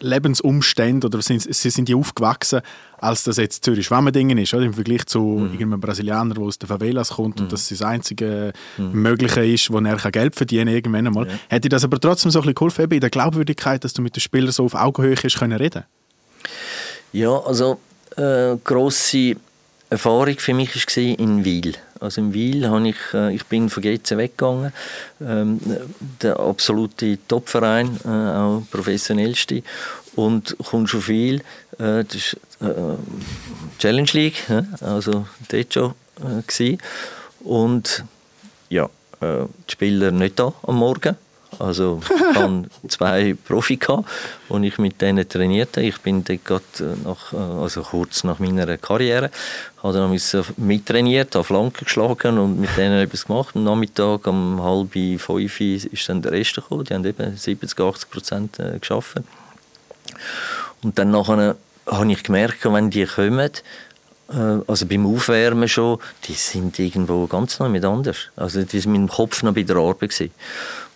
Lebensumständen 0.01 1.09
oder 1.09 1.23
sind, 1.23 1.43
sie 1.43 1.71
sind 1.71 1.89
ja 1.89 1.97
aufgewachsen, 1.97 2.61
als 2.99 3.25
das 3.25 3.37
jetzt 3.37 3.65
Zürich 3.65 3.87
Schwammendingen 3.87 4.39
ist, 4.39 4.53
oder? 4.55 4.65
im 4.65 4.75
Vergleich 4.75 5.07
zu 5.07 5.21
mhm. 5.21 5.53
irgendeinem 5.53 5.81
Brasilianer, 5.81 6.35
der 6.35 6.43
aus 6.43 6.59
den 6.59 6.67
Favelas 6.67 7.11
kommt 7.11 7.39
mhm. 7.39 7.45
und 7.45 7.53
das 7.53 7.69
das 7.69 7.83
einzige 7.83 8.53
mhm. 8.77 8.93
Mögliche 8.93 9.45
ist, 9.45 9.71
wo 9.71 9.79
er 9.79 9.97
Geld 10.11 10.35
verdienen 10.35 10.67
kann 10.67 10.75
irgendwann 10.75 11.07
einmal. 11.07 11.29
Ja. 11.29 11.35
Hätte 11.49 11.69
das 11.69 11.85
aber 11.85 12.01
trotzdem 12.01 12.31
so 12.31 12.41
ein 12.41 12.43
bisschen 12.43 12.55
geholfen 12.55 12.91
in 12.91 13.01
der 13.01 13.11
Glaubwürdigkeit, 13.11 13.83
dass 13.85 13.93
du 13.93 14.03
mit 14.03 14.17
den 14.17 14.21
Spielern 14.21 14.53
so 14.53 14.65
auf 14.65 14.75
Augenhöhe 14.75 15.17
hast 15.17 15.39
können 15.39 15.59
reden? 15.59 15.85
Ja, 17.13 17.39
also 17.39 17.79
äh, 18.17 18.57
grosse 18.63 19.37
Erfahrung 19.91 20.39
für 20.39 20.55
mich 20.55 20.75
war 20.75 21.03
in 21.03 21.45
Wil. 21.45 21.75
Also 22.01 22.21
in 22.21 22.35
Wil 22.35 22.69
habe 22.69 22.89
ich, 22.89 22.97
äh, 23.13 23.35
ich 23.35 23.45
bin 23.47 23.71
von 23.71 23.83
GC 23.83 24.17
weggegangen, 24.17 24.73
ähm, 25.21 25.61
der 26.23 26.39
absolute 26.41 27.19
Topverein, 27.29 27.99
äh, 28.05 28.09
auch 28.09 28.63
professionellste 28.71 29.63
und 30.17 30.57
kommt 30.59 30.91
schon 30.91 31.03
viel. 31.03 31.37
Äh, 31.79 32.05
das 32.05 32.15
ist 32.15 32.37
äh, 32.61 32.97
Challenge 33.79 34.11
League, 34.13 34.43
also 34.81 35.27
dort 35.49 35.75
schon 35.75 35.95
äh, 36.59 36.79
und 37.45 38.05
ja, 38.71 38.85
äh, 39.21 39.45
die 39.69 39.73
Spieler 39.73 40.11
nicht 40.11 40.39
da 40.39 40.53
am 40.63 40.77
Morgen 40.77 41.17
also 41.59 42.01
ich 42.05 42.37
hatte 42.37 42.65
zwei 42.89 43.35
Profi, 43.47 43.77
gehabt, 43.77 44.09
die 44.49 44.67
ich 44.67 44.79
mit 44.79 45.01
denen 45.01 45.29
trainierte. 45.29 45.81
Ich 45.81 45.99
bin 45.99 46.25
dort 46.25 46.45
gerade 46.45 46.65
äh, 46.81 47.07
nach, 47.07 47.33
äh, 47.33 47.37
also 47.37 47.83
kurz 47.83 48.25
nach 48.25 48.39
meiner 48.39 48.77
Karriere, 48.79 49.31
habe 49.83 49.95
dann 49.95 50.21
mittrainiert, 50.57 51.35
habe 51.35 51.45
Flanken 51.45 51.85
geschlagen 51.85 52.39
und 52.39 52.61
mit 52.61 52.77
denen 52.77 52.99
etwas 53.01 53.27
gemacht. 53.27 53.55
Am 53.55 53.65
Nachmittag 53.65 54.27
um 54.27 54.63
halb 54.63 54.93
fünf 55.21 55.61
ist 55.61 56.09
dann 56.09 56.23
der 56.23 56.33
Rest 56.33 56.55
gekommen. 56.55 56.85
Die 56.85 56.95
haben 56.95 57.05
eben 57.05 57.37
70, 57.37 57.81
80 57.81 58.11
Prozent 58.11 58.59
äh, 58.59 58.79
geschafft. 58.79 59.17
Und 60.83 60.99
dann 60.99 61.11
nachher 61.11 61.57
habe 61.87 62.13
ich 62.13 62.23
gemerkt, 62.23 62.65
wenn 62.65 62.91
die 62.91 63.07
kommen, 63.07 63.51
also 64.67 64.87
beim 64.87 65.07
Aufwärmen 65.07 65.69
schon, 65.69 65.99
die 66.25 66.33
sind 66.33 66.79
irgendwo 66.79 67.27
ganz 67.27 67.59
noch 67.59 67.69
mit 67.69 67.85
anders. 67.85 68.31
Also 68.37 68.63
die 68.63 68.81
sind 68.81 68.93
mit 68.93 69.01
dem 69.03 69.09
Kopf 69.09 69.43
noch 69.43 69.53
bei 69.53 69.63
der 69.65 69.77
Arbeit 69.77 70.11
gewesen. 70.11 70.31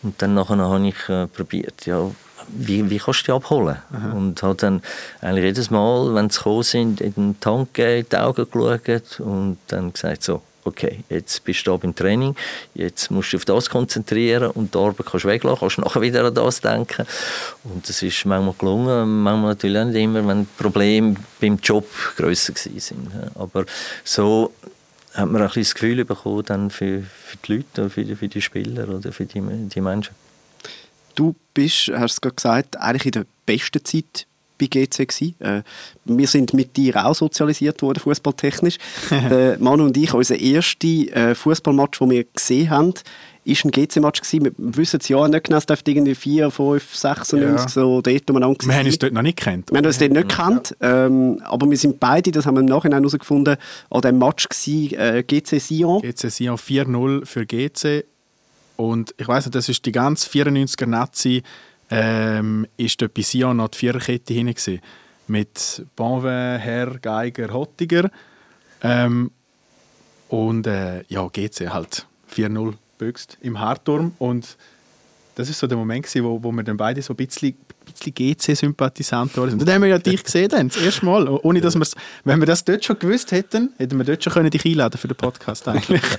Und 0.02 0.20
dann 0.22 0.34
nachher 0.34 0.58
habe 0.58 0.88
ich 0.88 1.08
äh, 1.08 1.26
probiert, 1.26 1.86
ja, 1.86 2.10
wie, 2.48 2.88
wie 2.88 2.98
kannst 2.98 3.22
du 3.22 3.24
die 3.26 3.32
abholen? 3.32 3.78
Aha. 3.92 4.12
Und 4.12 4.42
habe 4.42 4.54
dann 4.54 4.82
eigentlich 5.20 5.44
jedes 5.44 5.70
Mal, 5.70 6.14
wenn 6.14 6.30
sie 6.30 6.38
gekommen 6.38 6.62
sind, 6.62 7.00
in 7.00 7.14
den 7.14 7.40
Tank 7.40 7.74
gegeben, 7.74 8.00
in 8.00 8.08
die 8.10 8.16
Augen 8.16 8.46
geschaut 8.50 9.20
und 9.20 9.58
dann 9.66 9.92
gesagt, 9.92 10.22
so, 10.22 10.42
okay, 10.64 11.04
jetzt 11.08 11.44
bist 11.44 11.66
du 11.66 11.72
da 11.72 11.76
beim 11.76 11.94
Training, 11.94 12.36
jetzt 12.74 13.10
musst 13.10 13.32
du 13.32 13.36
dich 13.36 13.40
auf 13.40 13.44
das 13.44 13.70
konzentrieren 13.70 14.50
und 14.50 14.74
die 14.74 14.78
Arbeit 14.78 15.06
kannst 15.06 15.24
du 15.24 15.28
weglassen, 15.28 15.60
kannst 15.60 15.78
nachher 15.78 16.02
wieder 16.02 16.24
an 16.24 16.34
das 16.34 16.60
denken. 16.60 17.06
Und 17.64 17.88
das 17.88 18.02
ist 18.02 18.24
manchmal 18.24 18.54
gelungen, 18.58 19.22
manchmal 19.22 19.50
natürlich 19.50 19.80
auch 19.80 19.84
nicht 19.86 19.96
immer, 19.96 20.26
wenn 20.26 20.42
die 20.42 20.62
Probleme 20.62 21.16
beim 21.40 21.58
Job 21.62 21.86
grösser 22.16 22.52
sind. 22.54 23.10
Aber 23.34 23.64
so 24.04 24.52
hat 25.18 25.30
man 25.30 25.42
ein 25.42 25.48
bisschen 25.48 25.62
das 25.62 25.74
Gefühl 25.74 26.04
bekommen 26.04 26.42
dann 26.46 26.70
für, 26.70 27.02
für 27.02 27.36
die 27.36 27.56
Leute, 27.56 27.90
für 27.90 28.04
die, 28.04 28.14
für 28.14 28.28
die 28.28 28.40
Spieler 28.40 28.88
oder 28.88 29.12
für 29.12 29.26
die, 29.26 29.40
die 29.40 29.80
Menschen. 29.80 30.14
Du 31.14 31.34
bist, 31.52 31.88
hast 31.88 32.12
es 32.12 32.20
gerade 32.20 32.36
gesagt, 32.36 32.76
eigentlich 32.78 33.06
in 33.06 33.12
der 33.12 33.26
besten 33.44 33.84
Zeit 33.84 34.26
bei 34.58 34.66
GC 34.66 35.08
gewesen. 35.08 35.34
Äh, 35.40 35.62
wir 36.04 36.26
sind 36.26 36.52
mit 36.54 36.76
dir 36.76 37.04
auch 37.04 37.14
sozialisiert 37.14 37.80
worden, 37.82 38.00
fußballtechnisch. 38.00 38.78
äh, 39.10 39.56
Manu 39.56 39.84
und 39.84 39.96
ich, 39.96 40.12
unser 40.14 40.38
erster 40.38 40.86
äh, 40.86 41.34
Fußballmatch, 41.34 41.98
den 41.98 42.10
wir 42.10 42.24
gesehen 42.24 42.70
haben, 42.70 42.94
ist 43.48 43.64
ein 43.64 43.70
GC-Match 43.70 44.20
gewesen. 44.20 44.44
Wir 44.44 44.76
wissen 44.76 45.00
es 45.00 45.08
ja 45.08 45.26
nicht 45.26 45.44
genau, 45.44 45.56
es 45.56 45.66
dürfte 45.66 45.90
irgendwie 45.90 46.14
4, 46.14 46.50
5, 46.50 46.94
96 46.94 47.40
ja. 47.40 47.68
so 47.68 48.02
dort 48.02 48.30
umeinander 48.30 48.66
Wir 48.66 48.74
haben 48.74 48.86
uns 48.86 48.98
dort 48.98 49.12
noch 49.12 49.22
nicht 49.22 49.38
gekannt. 49.38 49.70
Wir 49.70 49.78
haben 49.78 49.86
uns 49.86 49.98
dort 49.98 50.12
nicht 50.12 50.28
gekannt, 50.28 50.76
ähm, 50.80 51.40
aber 51.44 51.70
wir 51.70 51.76
sind 51.76 51.98
beide, 51.98 52.30
das 52.30 52.44
haben 52.44 52.56
wir 52.56 52.60
im 52.60 52.66
Nachhinein 52.66 53.02
herausgefunden, 53.02 53.56
an 53.90 54.00
dem 54.02 54.18
Match 54.18 54.48
gewesen, 54.48 54.98
äh, 54.98 55.22
GC 55.22 55.60
Sion. 55.60 56.02
GC 56.02 56.30
Sion 56.30 56.56
4-0 56.56 57.24
für 57.24 57.46
GC 57.46 58.04
und 58.76 59.14
ich 59.16 59.26
weiss 59.26 59.46
nicht, 59.46 59.54
das 59.54 59.68
ist 59.68 59.84
die 59.86 59.92
ganze 59.92 60.28
94er 60.28 60.86
Nazi 60.86 61.42
ähm, 61.90 62.66
ist 62.76 63.00
dort 63.00 63.14
bei 63.14 63.22
Sion 63.22 63.56
noch 63.56 63.68
die 63.68 63.78
Viererkette 63.78 64.34
hinein 64.34 64.54
mit 65.26 65.86
Bonvin, 65.96 66.58
Herr, 66.58 66.98
Geiger, 66.98 67.52
Hottiger 67.52 68.10
ähm, 68.82 69.30
und 70.28 70.66
äh, 70.66 71.02
ja, 71.08 71.26
GC 71.26 71.70
halt 71.70 72.06
4-0 72.34 72.74
Böxt 72.98 73.38
im 73.40 73.60
Harturm 73.60 74.12
und 74.18 74.56
das 75.38 75.48
ist 75.48 75.60
so 75.60 75.68
der 75.68 75.78
Moment 75.78 76.04
gewesen, 76.04 76.24
wo, 76.24 76.42
wo 76.42 76.50
wir 76.50 76.64
dann 76.64 76.76
beide 76.76 77.00
so 77.00 77.12
ein 77.12 77.16
bisschen, 77.16 77.54
bisschen 77.86 78.12
GC-Sympathisant 78.12 79.36
waren. 79.36 79.52
Und 79.52 79.62
dann 79.62 79.76
haben 79.76 79.82
wir 79.82 79.88
ja 79.88 79.98
dich 79.98 80.24
gesehen, 80.24 80.48
dann, 80.48 80.66
das 80.68 80.78
erste 80.78 81.06
Mal. 81.06 81.28
Ohne 81.28 81.60
dass 81.60 81.76
wir's, 81.76 81.94
wenn 82.24 82.40
wir 82.40 82.46
das 82.46 82.64
dort 82.64 82.84
schon 82.84 82.98
gewusst 82.98 83.30
hätten, 83.30 83.72
hätten 83.78 83.96
wir 83.98 84.04
dort 84.04 84.24
schon 84.24 84.32
können 84.32 84.50
dich 84.50 84.64
einladen 84.66 84.98
für 84.98 85.06
den 85.06 85.16
Podcast 85.16 85.68
eigentlich. 85.68 86.02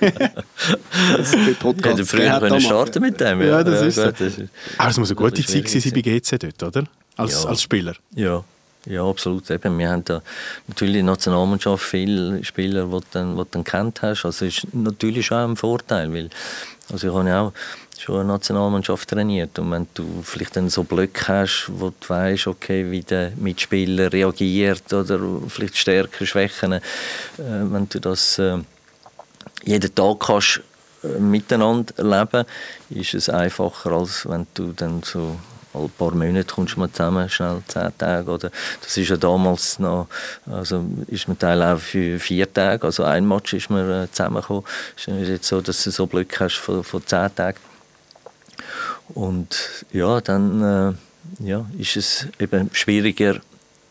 das 1.18 1.34
ist 1.34 1.58
Podcast. 1.58 1.98
Ja, 1.98 2.04
früher 2.06 2.40
können 2.40 2.62
starten 2.62 3.02
mit 3.02 3.20
dem. 3.20 3.42
Ja, 3.42 3.46
ja 3.46 3.62
das, 3.62 3.80
ja, 3.80 3.86
ist 3.88 3.94
so. 3.96 4.10
das 4.10 4.20
ist 4.38 4.50
Aber 4.78 4.90
es 4.90 4.96
muss 4.96 5.10
eine 5.10 5.16
gute 5.16 5.44
Zeit 5.44 5.68
sein 5.68 5.92
bei 5.92 6.00
GC 6.00 6.38
dort, 6.38 6.62
oder? 6.62 6.88
Als, 7.18 7.44
ja. 7.44 7.50
als 7.50 7.60
Spieler. 7.60 7.96
Ja. 8.14 8.42
Ja, 8.86 9.04
absolut. 9.04 9.50
Eben, 9.50 9.78
wir 9.78 9.90
haben 9.90 10.04
da 10.04 10.22
natürlich 10.66 10.96
in 10.96 11.06
der 11.06 11.12
Nationalmannschaft 11.14 11.84
viele 11.84 12.42
Spieler, 12.44 12.86
die 12.86 13.00
du 13.12 13.46
dann, 13.50 13.64
kennt 13.64 14.02
hast. 14.02 14.24
Also 14.24 14.46
ist 14.46 14.66
natürlich 14.72 15.26
schon 15.26 15.50
ein 15.50 15.56
Vorteil, 15.56 16.12
weil 16.12 16.30
also 16.90 17.08
ich 17.08 17.14
habe 17.14 17.28
ja 17.28 17.42
auch 17.42 17.52
schon 17.98 18.20
eine 18.20 18.32
Nationalmannschaft 18.32 19.10
trainiert 19.10 19.58
und 19.58 19.70
wenn 19.70 19.86
du 19.94 20.22
vielleicht 20.22 20.56
dann 20.56 20.70
so 20.70 20.84
Blöcke 20.84 21.28
hast, 21.28 21.70
wo 21.70 21.90
du 21.90 22.08
weißt, 22.08 22.46
okay, 22.46 22.90
wie 22.90 23.02
der 23.02 23.32
Mitspieler 23.36 24.12
reagiert 24.12 24.90
oder 24.92 25.20
vielleicht 25.48 25.76
Stärken, 25.76 26.26
Schwächen, 26.26 26.72
äh, 26.72 26.80
wenn 27.36 27.88
du 27.88 28.00
das 28.00 28.38
äh, 28.38 28.58
jeden 29.64 29.94
Tag 29.94 30.20
kannst 30.20 30.62
äh, 31.04 31.18
miteinander 31.18 31.92
erleben, 31.98 32.46
ist 32.88 33.14
es 33.14 33.28
einfacher, 33.28 33.92
als 33.92 34.26
wenn 34.28 34.46
du 34.54 34.72
dann 34.72 35.02
so 35.02 35.36
alle 35.72 35.88
paar 35.88 36.14
Monate 36.14 36.52
kommst 36.52 36.74
du 36.74 36.80
mal 36.80 36.90
zusammen, 36.90 37.28
schnell 37.28 37.62
zehn 37.68 37.96
Tage. 37.96 38.30
Oder 38.30 38.50
das 38.82 38.96
ist 38.96 39.08
ja 39.08 39.16
damals 39.16 39.78
noch, 39.78 40.08
also 40.50 40.84
ist 41.06 41.28
man 41.28 41.38
Teil 41.38 41.62
auch 41.62 41.78
für 41.78 42.18
vier 42.18 42.52
Tage, 42.52 42.84
also 42.84 43.04
ein 43.04 43.26
Match 43.26 43.52
ist 43.52 43.70
man 43.70 43.88
äh, 43.88 44.10
zusammengekommen. 44.10 44.64
Es 44.96 45.06
ist 45.06 45.28
jetzt 45.28 45.48
so, 45.48 45.60
dass 45.60 45.84
du 45.84 45.90
so 45.90 46.06
Glück 46.06 46.40
hast 46.40 46.56
von, 46.56 46.82
von 46.82 47.06
zehn 47.06 47.34
Tagen. 47.34 47.58
Und 49.14 49.84
ja, 49.92 50.20
dann 50.20 50.62
äh, 50.62 51.46
ja, 51.46 51.66
ist 51.78 51.96
es 51.96 52.26
eben 52.38 52.70
schwieriger, 52.72 53.40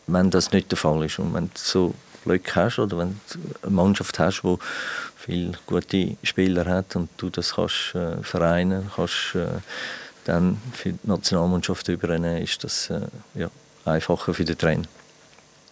wenn 0.06 0.30
das 0.30 0.52
nicht 0.52 0.70
der 0.70 0.78
Fall 0.78 1.04
ist. 1.04 1.18
Und 1.18 1.34
wenn 1.34 1.46
du 1.46 1.52
so 1.54 1.94
Glück 2.24 2.54
hast 2.54 2.78
oder 2.78 2.98
wenn 2.98 3.20
du 3.32 3.38
eine 3.62 3.72
Mannschaft 3.72 4.18
hast, 4.18 4.42
die 4.42 4.56
viele 5.16 5.52
gute 5.66 6.16
Spieler 6.22 6.64
hat 6.66 6.96
und 6.96 7.08
du 7.16 7.30
das 7.30 7.54
kannst 7.54 7.94
äh, 7.94 8.22
vereinen, 8.22 8.90
kannst 8.94 9.34
äh, 9.34 9.46
dann 10.30 10.58
für 10.72 10.92
die 10.92 10.98
Nationalmannschaft 11.02 11.88
übernehmen, 11.88 12.42
ist 12.42 12.62
das 12.62 12.90
äh, 12.90 13.00
ja, 13.34 13.50
einfacher 13.84 14.32
für 14.32 14.44
den 14.44 14.56
Trainer. 14.56 14.84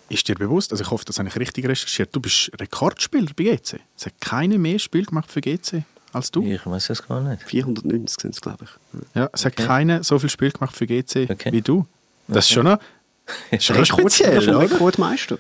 Ist 0.09 0.27
dir 0.27 0.35
bewusst, 0.35 0.73
also 0.73 0.83
ich 0.83 0.91
hoffe, 0.91 1.05
das 1.05 1.19
habe 1.19 1.29
ich 1.29 1.37
richtig 1.37 1.67
recherchiert, 1.67 2.15
du 2.15 2.21
bist 2.21 2.51
Rekordspieler 2.59 3.31
bei 3.37 3.45
GC. 3.45 3.81
Es 3.97 4.07
hat 4.07 4.15
keine 4.21 4.59
mehr 4.59 4.79
Spiel 4.79 5.05
gemacht 5.05 5.31
für 5.31 5.41
GC 5.41 5.85
als 6.13 6.31
du. 6.31 6.43
Ich 6.43 6.65
weiß 6.65 6.91
es 6.91 7.07
gar 7.07 7.21
nicht. 7.21 7.43
490 7.43 8.21
sind 8.21 8.35
es, 8.35 8.41
glaube 8.41 8.65
ich. 8.65 9.01
Ja, 9.15 9.29
es 9.33 9.45
okay. 9.45 9.63
hat 9.63 9.69
keine 9.69 10.03
so 10.03 10.19
viel 10.19 10.31
Spiel 10.31 10.51
gemacht 10.51 10.75
für 10.75 10.87
GC 10.87 11.31
okay. 11.31 11.53
wie 11.53 11.61
du. 11.61 11.87
Das 12.27 12.37
okay. 12.37 12.39
ist 12.39 12.51
schon 12.51 12.65
noch 12.65 12.79
ist 13.51 13.65
schon 13.65 13.85
speziell, 13.85 14.49
oder? 14.49 14.61
Rekordmeister. 14.61 15.39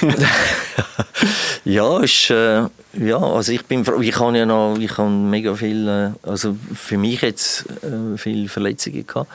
ja, 1.64 2.00
ist, 2.00 2.30
äh, 2.30 2.64
ja, 2.92 3.18
also 3.18 3.52
ich 3.52 3.64
bin 3.64 3.84
ich 4.00 4.18
habe 4.18 4.38
ja 4.38 4.46
noch, 4.46 4.76
ich 4.78 4.96
habe 4.98 5.10
mega 5.10 5.54
viel, 5.54 5.88
äh, 5.88 6.28
also 6.28 6.56
für 6.74 6.98
mich 6.98 7.22
jetzt 7.22 7.64
äh, 7.82 8.16
viele 8.16 8.48
Verletzungen 8.48 9.06
gehabt, 9.06 9.30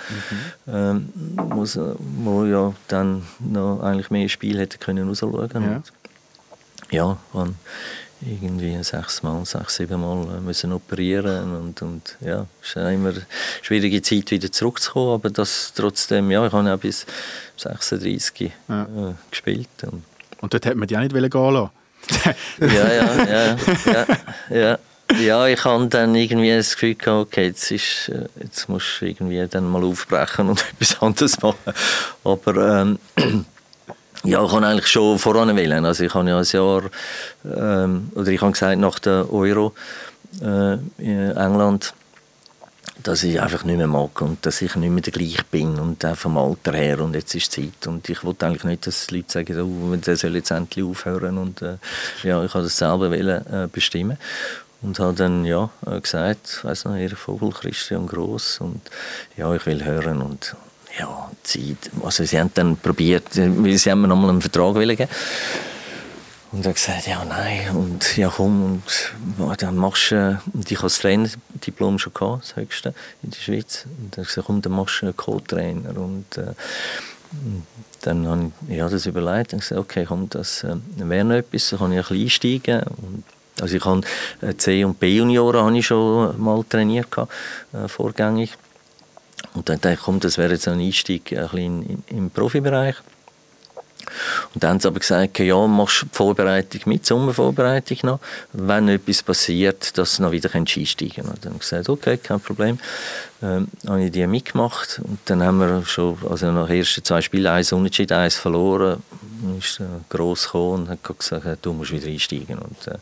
mhm. 0.67 0.73
ähm, 0.73 1.10
wo, 1.49 1.65
wo 2.23 2.45
ja 2.45 2.73
dann 2.88 3.23
noch 3.39 3.82
eigentlich 3.82 4.10
mehr 4.10 4.30
Spiel 4.30 4.60
hätte 4.60 4.77
können 4.77 5.08
rausschauen. 5.08 5.49
Ja, 5.54 5.82
ja 6.91 7.17
und 7.34 7.56
irgendwie 8.21 8.84
sechsmal, 8.84 9.45
sechs, 9.45 9.75
siebenmal 9.75 10.38
äh, 10.38 10.41
müssen 10.41 10.71
operieren 10.71 11.55
und, 11.55 11.81
und 11.81 12.17
ja, 12.21 12.45
es 12.62 12.69
ist 12.69 12.75
immer 12.75 13.10
eine 13.10 13.25
schwierige 13.62 14.01
Zeit, 14.01 14.31
wieder 14.31 14.51
zurückzukommen, 14.51 15.13
aber 15.13 15.29
das 15.29 15.73
trotzdem, 15.75 16.29
ja, 16.31 16.45
ich 16.45 16.53
habe 16.53 16.73
auch 16.73 16.77
bis 16.77 17.05
36 17.57 18.51
ja. 18.67 18.84
äh, 18.84 19.13
gespielt. 19.29 19.69
Und, 19.84 20.03
und 20.41 20.53
dort 20.53 20.65
hätte 20.65 20.77
man 20.77 20.88
die 20.88 20.97
auch 20.97 21.01
nicht 21.01 21.13
gehen 21.13 21.53
lassen 21.53 21.69
ja, 22.60 22.67
ja, 22.67 23.25
ja, 23.25 23.57
ja, 23.86 24.07
ja. 24.49 24.79
Ja, 25.19 25.45
ich 25.45 25.63
habe 25.65 25.88
dann 25.88 26.15
irgendwie 26.15 26.55
das 26.55 26.73
Gefühl 26.73 26.95
gehabt, 26.95 27.27
okay, 27.27 27.47
jetzt, 27.47 27.69
ist, 27.69 28.10
äh, 28.10 28.27
jetzt 28.41 28.69
musst 28.69 29.01
du 29.01 29.05
irgendwie 29.05 29.45
dann 29.45 29.69
mal 29.69 29.84
aufbrechen 29.84 30.49
und 30.49 30.63
etwas 30.73 31.01
anderes 31.01 31.41
machen. 31.41 31.73
Aber 32.23 32.81
ähm, 32.81 32.99
ja, 34.23 34.43
ich 34.43 34.51
habe 34.51 34.65
eigentlich 34.65 34.88
schon 34.88 35.17
voran 35.17 35.55
wählen. 35.55 35.86
Also 35.86 36.03
ich 36.03 36.13
habe 36.13 36.29
ja 36.29 36.38
ein 36.38 36.45
Jahr, 36.45 36.84
ähm, 37.45 38.12
oder 38.15 38.27
ich 38.27 38.41
habe 38.41 38.51
gesagt, 38.51 38.79
nach 38.79 38.99
der 38.99 39.31
Euro 39.31 39.73
äh, 40.41 40.73
in 40.97 41.31
England, 41.36 41.93
dass 43.03 43.23
ich 43.23 43.41
einfach 43.41 43.63
nicht 43.63 43.77
mehr 43.77 43.88
mag 43.88 44.21
und 44.21 44.45
dass 44.45 44.62
ich 44.62 44.75
nicht 44.75 44.91
mehr 44.91 45.01
der 45.01 45.13
gleiche 45.13 45.43
bin 45.49 45.79
und 45.79 46.05
auch 46.05 46.15
vom 46.15 46.38
Alter 46.38 46.73
her 46.73 46.99
und 46.99 47.15
jetzt 47.15 47.34
ist 47.34 47.51
Zeit 47.51 47.88
und 47.88 48.07
ich 48.10 48.23
wollte 48.23 48.45
eigentlich 48.45 48.63
nicht, 48.63 48.86
dass 48.86 49.07
die 49.07 49.17
Leute 49.17 49.31
sagen, 49.31 49.60
oh, 49.62 49.95
der 49.95 50.15
soll 50.17 50.36
jetzt 50.36 50.51
endlich 50.51 50.86
aufhören 50.86 51.38
und 51.38 51.62
äh, 51.62 51.77
ja, 52.23 52.43
ich 52.43 52.53
habe 52.53 52.63
das 52.63 52.77
selber 52.77 53.10
wollen, 53.10 53.45
äh, 53.47 53.67
bestimmen 53.71 54.17
und 54.81 54.99
habe 54.99 55.13
dann 55.13 55.45
ja 55.45 55.69
äh, 55.86 55.99
gesagt, 55.99 56.63
weiß 56.63 56.86
noch, 56.86 56.95
ihr 56.95 57.15
Vogel 57.15 57.51
Christian 57.51 58.07
Gross 58.07 58.60
und 58.60 58.81
ja, 59.36 59.53
ich 59.55 59.65
will 59.65 59.84
hören 59.84 60.21
und 60.21 60.55
ja, 60.99 61.32
Zeit. 61.43 61.91
Also 62.04 62.23
sie 62.25 62.39
haben 62.39 62.51
dann 62.54 62.77
probiert, 62.77 63.34
sie 63.34 63.43
haben 63.43 64.01
mir 64.01 64.08
nochmal 64.08 64.30
einen 64.30 64.41
Vertrag 64.41 64.75
geben. 64.75 65.08
Und 66.51 66.65
er 66.65 66.73
gesagt, 66.73 67.08
ja, 67.08 67.23
nein, 67.23 67.73
und 67.73 68.17
ja, 68.17 68.27
komm, 68.27 68.84
und 69.38 69.62
dann 69.62 69.77
machst 69.77 70.12
du, 70.12 70.41
und 70.51 70.69
ich 70.69 70.77
habe 70.77 70.88
das 70.88 70.99
Trainerdiplom 70.99 71.97
schon 71.97 72.13
gehabt, 72.13 72.43
das 72.43 72.56
höchste 72.58 72.93
in 73.23 73.30
der 73.30 73.38
Schweiz. 73.39 73.86
Und 74.01 74.17
er 74.17 74.25
gesagt, 74.25 74.47
komm, 74.47 74.62
dann 74.62 74.73
machst 74.73 75.01
du 75.01 75.06
einen 75.06 75.15
Co-Trainer. 75.15 75.95
Und 75.95 76.38
äh, 76.38 76.54
dann 78.01 78.27
habe 78.27 78.51
ich 78.67 78.75
ja, 78.75 78.89
das 78.89 79.06
überlegt 79.06 79.54
und 79.54 79.60
gesagt, 79.60 79.80
okay, 79.80 80.04
komm, 80.06 80.27
das 80.27 80.65
äh, 80.65 80.75
wäre 80.97 81.23
noch 81.23 81.36
etwas, 81.36 81.69
dann 81.69 81.80
kann 81.80 81.93
ich 81.93 81.99
ein 81.99 82.04
bisschen 82.04 82.21
einsteigen. 82.21 82.84
Und, 82.97 83.23
also 83.62 83.77
ich 83.77 83.86
habe 83.86 84.01
äh, 84.41 84.58
C- 84.58 84.84
und 84.84 84.99
B-Junioren 84.99 85.82
schon 85.82 86.41
mal 86.41 86.65
trainiert, 86.67 87.10
gehabt, 87.12 87.32
äh, 87.71 87.88
vorgängig. 87.88 88.58
Und 89.53 89.69
dann 89.69 89.81
dachte 89.81 89.95
ich, 89.95 89.99
komm, 90.01 90.19
das 90.19 90.37
wäre 90.37 90.53
jetzt 90.53 90.67
ein 90.67 90.79
Einstieg 90.79 91.33
ein 91.33 91.41
bisschen 91.41 91.57
in, 91.57 92.03
in, 92.07 92.17
im 92.17 92.29
Profibereich. 92.29 92.95
Und 94.53 94.63
dann 94.63 94.71
haben 94.71 94.79
sie 94.79 94.87
aber 94.87 94.99
gesagt, 94.99 95.39
ja, 95.39 95.67
machst 95.67 96.03
die 96.03 96.07
Vorbereitung 96.11 96.81
mit, 96.85 97.05
Sommervorbereitung 97.05 97.97
noch. 98.03 98.19
Wenn 98.51 98.89
etwas 98.89 99.23
passiert, 99.23 99.97
dass 99.97 100.17
du 100.17 100.23
noch 100.23 100.31
wieder 100.31 100.53
einsteigen 100.53 101.11
kannst. 101.15 101.29
Und 101.29 101.45
dann 101.45 101.53
haben 101.53 101.61
sie 101.61 101.69
gesagt, 101.69 101.89
okay, 101.89 102.17
kein 102.17 102.39
Problem 102.39 102.79
ähm, 103.43 103.67
habe 103.88 104.04
ich 104.04 104.12
die 104.12 104.27
mitgemacht 104.27 105.01
und 105.04 105.19
dann 105.25 105.41
haben 105.43 105.60
wir 105.60 105.84
schon, 105.86 106.17
also 106.30 106.51
nach 106.51 106.67
den 106.67 106.77
ersten 106.77 107.04
zwei 107.04 107.21
Spielen, 107.21 107.47
eins 107.47 107.73
unentschieden, 107.73 108.17
eins 108.17 108.36
verloren, 108.36 109.01
dann 109.41 109.58
ist 109.58 109.80
äh, 109.80 109.84
gross 110.10 110.45
gekommen 110.45 110.84
und 110.84 110.89
hat 110.89 110.99
gesagt, 111.17 111.65
du 111.65 111.73
musst 111.73 111.91
wieder 111.91 112.08
einsteigen. 112.08 112.60
Und 112.60 112.88
äh, 112.88 112.97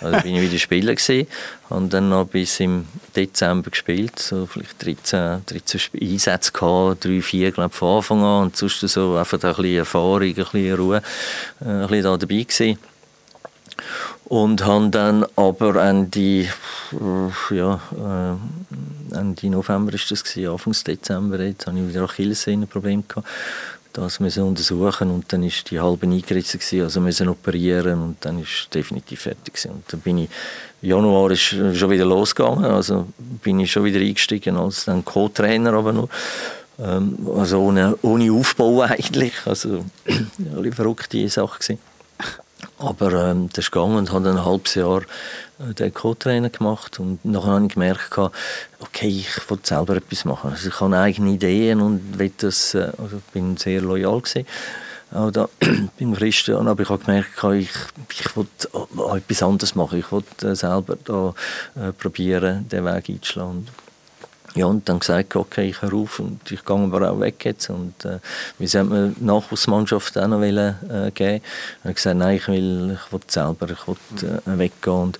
also 0.00 0.20
bin 0.22 0.36
ich 0.36 0.42
wieder 0.42 0.58
Spieler 0.60 0.94
gewesen, 0.94 1.26
habe 1.68 1.88
dann 1.88 2.08
noch 2.08 2.26
bis 2.26 2.60
im 2.60 2.86
Dezember 3.16 3.70
gespielt, 3.70 4.18
so 4.18 4.46
vielleicht 4.46 4.84
13, 4.84 5.42
13 5.46 5.80
Einsätze 6.00 6.52
gehabt, 6.52 7.04
drei, 7.04 7.20
vier 7.20 7.50
glaube 7.50 7.74
von 7.74 7.96
Anfang 7.96 8.22
an. 8.22 8.42
Und 8.44 8.56
sonst 8.56 8.80
so 8.80 9.16
einfach 9.16 9.42
ein 9.42 9.50
bisschen 9.50 9.76
Erfahrung, 9.76 10.22
ein 10.22 10.34
bisschen 10.34 10.74
Ruhe, 10.74 11.02
äh, 11.60 11.64
ein 11.64 11.80
bisschen 11.88 12.02
da 12.04 12.16
dabei 12.16 12.42
gewesen 12.42 12.78
und 14.30 14.64
haben 14.64 14.92
dann 14.92 15.26
aber 15.34 15.74
Ende, 15.84 16.20
äh, 16.20 16.46
ja, 17.50 17.80
äh, 17.98 19.16
Ende 19.18 19.50
November 19.50 19.92
ist 19.92 20.08
das 20.08 20.22
gewesen, 20.22 20.52
Anfang 20.52 20.72
Dezember, 20.86 21.40
jetzt 21.40 21.66
habe 21.66 21.76
ich 21.80 21.88
wieder 21.88 22.04
Achillessehnenproblem 22.04 23.08
gehabt. 23.08 23.26
Das 23.92 24.20
müssen 24.20 24.44
untersuchen 24.44 25.10
und 25.10 25.32
dann 25.32 25.42
ist 25.42 25.68
die 25.72 25.80
halbe 25.80 26.06
eingerissen 26.06 26.60
gewesen, 26.60 26.82
also 26.84 27.00
müssen 27.00 27.28
operieren 27.28 28.00
und 28.00 28.24
dann 28.24 28.40
ist 28.40 28.72
definitiv 28.72 29.22
fertig 29.22 29.54
gewesen. 29.54 29.72
Und 29.72 29.92
dann 29.92 29.98
bin 29.98 30.18
ich, 30.18 30.30
Januar 30.80 31.32
ist 31.32 31.42
schon 31.42 31.90
wieder 31.90 32.04
losgegangen, 32.04 32.66
also 32.66 33.08
bin 33.42 33.58
ich 33.58 33.72
schon 33.72 33.82
wieder 33.82 33.98
eingestiegen 33.98 34.56
als 34.56 34.84
dann 34.84 35.04
Co-Trainer 35.04 35.72
aber 35.72 35.92
nur. 35.92 36.08
Ähm, 36.78 37.18
also 37.36 37.62
ohne, 37.62 37.98
ohne 38.02 38.30
Aufbau 38.30 38.82
eigentlich, 38.82 39.34
also 39.44 39.84
eine 40.56 40.70
verrückte 40.70 41.28
Sache 41.28 41.58
gewesen. 41.58 41.89
Aber 42.80 43.12
ähm, 43.12 43.50
das 43.52 43.66
ist 43.66 43.72
gegangen 43.72 43.96
und 43.98 44.10
habe 44.10 44.30
ein 44.30 44.42
halbes 44.42 44.74
Jahr 44.74 45.02
äh, 45.58 45.74
den 45.74 45.92
Co-Trainer 45.92 46.48
gemacht 46.48 46.98
und 46.98 47.22
nachher 47.26 47.52
habe 47.52 47.66
ich 47.66 47.74
gemerkt, 47.74 48.18
okay, 48.80 49.08
ich 49.08 49.50
will 49.50 49.58
selber 49.62 49.96
etwas 49.96 50.24
machen. 50.24 50.50
Also 50.50 50.68
ich 50.68 50.80
habe 50.80 50.96
eigene 50.96 51.32
Ideen 51.32 51.82
und 51.82 52.18
will 52.18 52.32
das, 52.38 52.74
äh, 52.74 52.90
also 52.96 53.20
bin 53.34 53.58
sehr 53.58 53.82
loyal 53.82 54.20
gewesen. 54.22 54.46
Auch 55.12 55.30
da, 55.30 55.48
beim 55.98 56.14
Christian, 56.14 56.68
aber 56.68 56.82
ich 56.82 56.88
habe 56.88 57.04
gemerkt, 57.04 57.44
ich, 57.54 57.70
ich 58.18 58.36
will 58.36 58.46
etwas 59.14 59.42
anderes 59.42 59.74
machen. 59.74 59.98
Ich 59.98 60.10
will 60.10 60.24
äh, 60.42 60.54
selber 60.54 60.96
da, 61.04 61.34
äh, 61.76 61.92
probieren, 61.92 62.66
den 62.70 62.86
Weg 62.86 63.10
einzuschlagen. 63.10 63.66
Ja, 64.54 64.66
und 64.66 64.88
dann 64.88 64.98
gesagt, 64.98 65.36
okay, 65.36 65.68
ich 65.68 65.80
höre 65.80 65.94
auf 65.94 66.18
und 66.18 66.50
ich 66.50 66.64
gehe 66.64 66.76
aber 66.76 67.12
auch 67.12 67.20
weg 67.20 67.44
jetzt. 67.44 67.70
Und 67.70 68.04
äh, 68.04 68.18
wir 68.58 68.68
sollten 68.68 68.88
mir 68.88 69.12
Nachwuchsmannschaft 69.20 70.18
auch 70.18 70.26
noch 70.26 70.40
wollen, 70.40 70.74
äh, 70.90 71.10
geben. 71.12 71.44
Und 71.84 71.90
ich 71.90 71.96
gesagt, 71.96 72.16
nein, 72.16 72.36
ich 72.36 72.48
will, 72.48 72.98
ich 72.98 73.12
will 73.12 73.20
selber, 73.28 73.68
ich 73.70 73.86
will 73.86 74.28
äh, 74.28 74.58
weggehen. 74.58 74.94
Und 74.94 75.18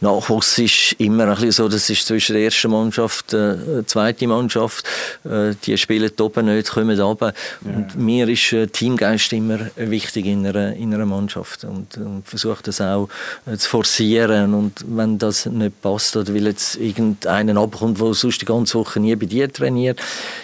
Nachwuchs 0.00 0.58
ist 0.58 0.94
immer 0.98 1.24
ein 1.24 1.34
bisschen 1.34 1.52
so, 1.52 1.68
das 1.68 1.88
ist 1.90 2.06
zwischen 2.06 2.34
der 2.34 2.44
ersten 2.44 2.72
Mannschaft, 2.72 3.32
äh, 3.32 3.56
der 3.56 3.86
zweiten 3.86 4.28
Mannschaft, 4.28 4.84
äh, 5.24 5.54
die 5.64 5.78
spielen 5.78 6.10
oben 6.18 6.46
nicht, 6.46 6.70
kommen 6.70 6.98
runter. 6.98 7.34
Ja. 7.64 7.76
Und 7.76 7.96
mir 7.96 8.28
ist 8.28 8.52
äh, 8.52 8.66
Teamgeist 8.66 9.32
immer 9.32 9.60
wichtig 9.76 10.26
in 10.26 10.44
einer, 10.44 10.74
in 10.74 10.92
einer 10.92 11.06
Mannschaft 11.06 11.62
und, 11.62 11.96
und 11.98 12.26
versuche 12.26 12.64
das 12.64 12.80
auch 12.80 13.08
äh, 13.46 13.56
zu 13.56 13.68
forcieren. 13.68 14.54
Und 14.54 14.84
wenn 14.88 15.18
das 15.18 15.46
nicht 15.46 15.80
passt 15.82 16.16
oder 16.16 16.34
will 16.34 16.46
jetzt 16.46 16.74
irgendeinen 16.76 17.58
abkommt, 17.58 18.00
der 18.00 18.12
sonst 18.14 18.40
die 18.40 18.46
ganze 18.46 18.71
Woche 18.74 19.00
nie 19.00 19.14
bei 19.16 19.26
dir 19.26 19.52
trainiert, 19.52 20.00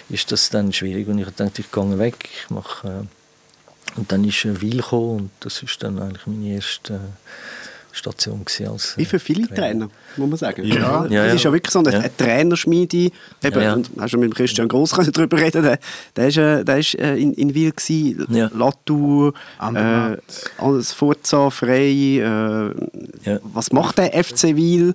ist 0.09 0.31
das 0.33 0.51
dann 0.51 0.73
schwierig. 0.73 1.09
Und 1.09 1.19
ich 1.19 1.29
dachte, 1.29 1.61
ich 1.61 1.71
gehe 1.71 1.99
weg, 1.99 2.29
ich 2.33 2.51
mache... 2.51 2.89
Äh, 2.89 3.19
und 3.97 4.13
dann 4.13 4.23
ist 4.25 4.45
ein 4.45 4.61
Weil 4.63 4.71
gekommen 4.71 5.19
und 5.19 5.31
das 5.41 5.63
ist 5.63 5.83
dann 5.83 5.99
eigentlich 5.99 6.27
meine 6.27 6.55
erste 6.55 6.95
äh, 6.95 6.99
Station 7.91 8.45
als 8.71 8.97
Wie 8.97 9.05
für 9.05 9.19
viele 9.19 9.49
Trainer, 9.49 9.57
Trainer 9.57 9.91
muss 10.17 10.29
man 10.29 10.39
sagen. 10.39 10.65
Ja. 10.65 11.07
ja, 11.07 11.25
das 11.27 11.37
ist 11.37 11.45
ja 11.45 11.53
wirklich 11.53 11.73
so 11.73 11.81
eine, 11.81 11.93
ja. 11.93 11.99
eine 11.99 12.17
Trainerschmiede. 12.17 12.97
Eben, 12.97 13.13
ja, 13.43 13.61
ja. 13.61 13.75
Und 13.75 13.91
hast 13.99 14.13
du 14.13 14.19
mit 14.19 14.35
Christian 14.35 14.69
Gross 14.69 14.91
darüber 14.91 15.41
reden 15.41 15.63
der, 15.63 15.79
der 16.15 16.29
ist, 16.29 16.37
äh, 16.37 16.65
der 16.65 16.79
ist 16.79 16.95
äh, 16.95 17.17
in, 17.17 17.33
in 17.35 17.55
Wil 17.55 17.73
gewesen, 17.73 18.27
ja. 18.31 18.51
Latour, 18.55 19.33
äh, 19.61 20.17
alles 20.59 20.93
Forza, 20.93 21.51
Frei. 21.51 21.91
Äh, 21.91 22.21
ja. 22.21 23.41
Was 23.43 23.73
macht 23.73 23.99
der 23.99 24.13
FC 24.13 24.55
Wil 24.55 24.95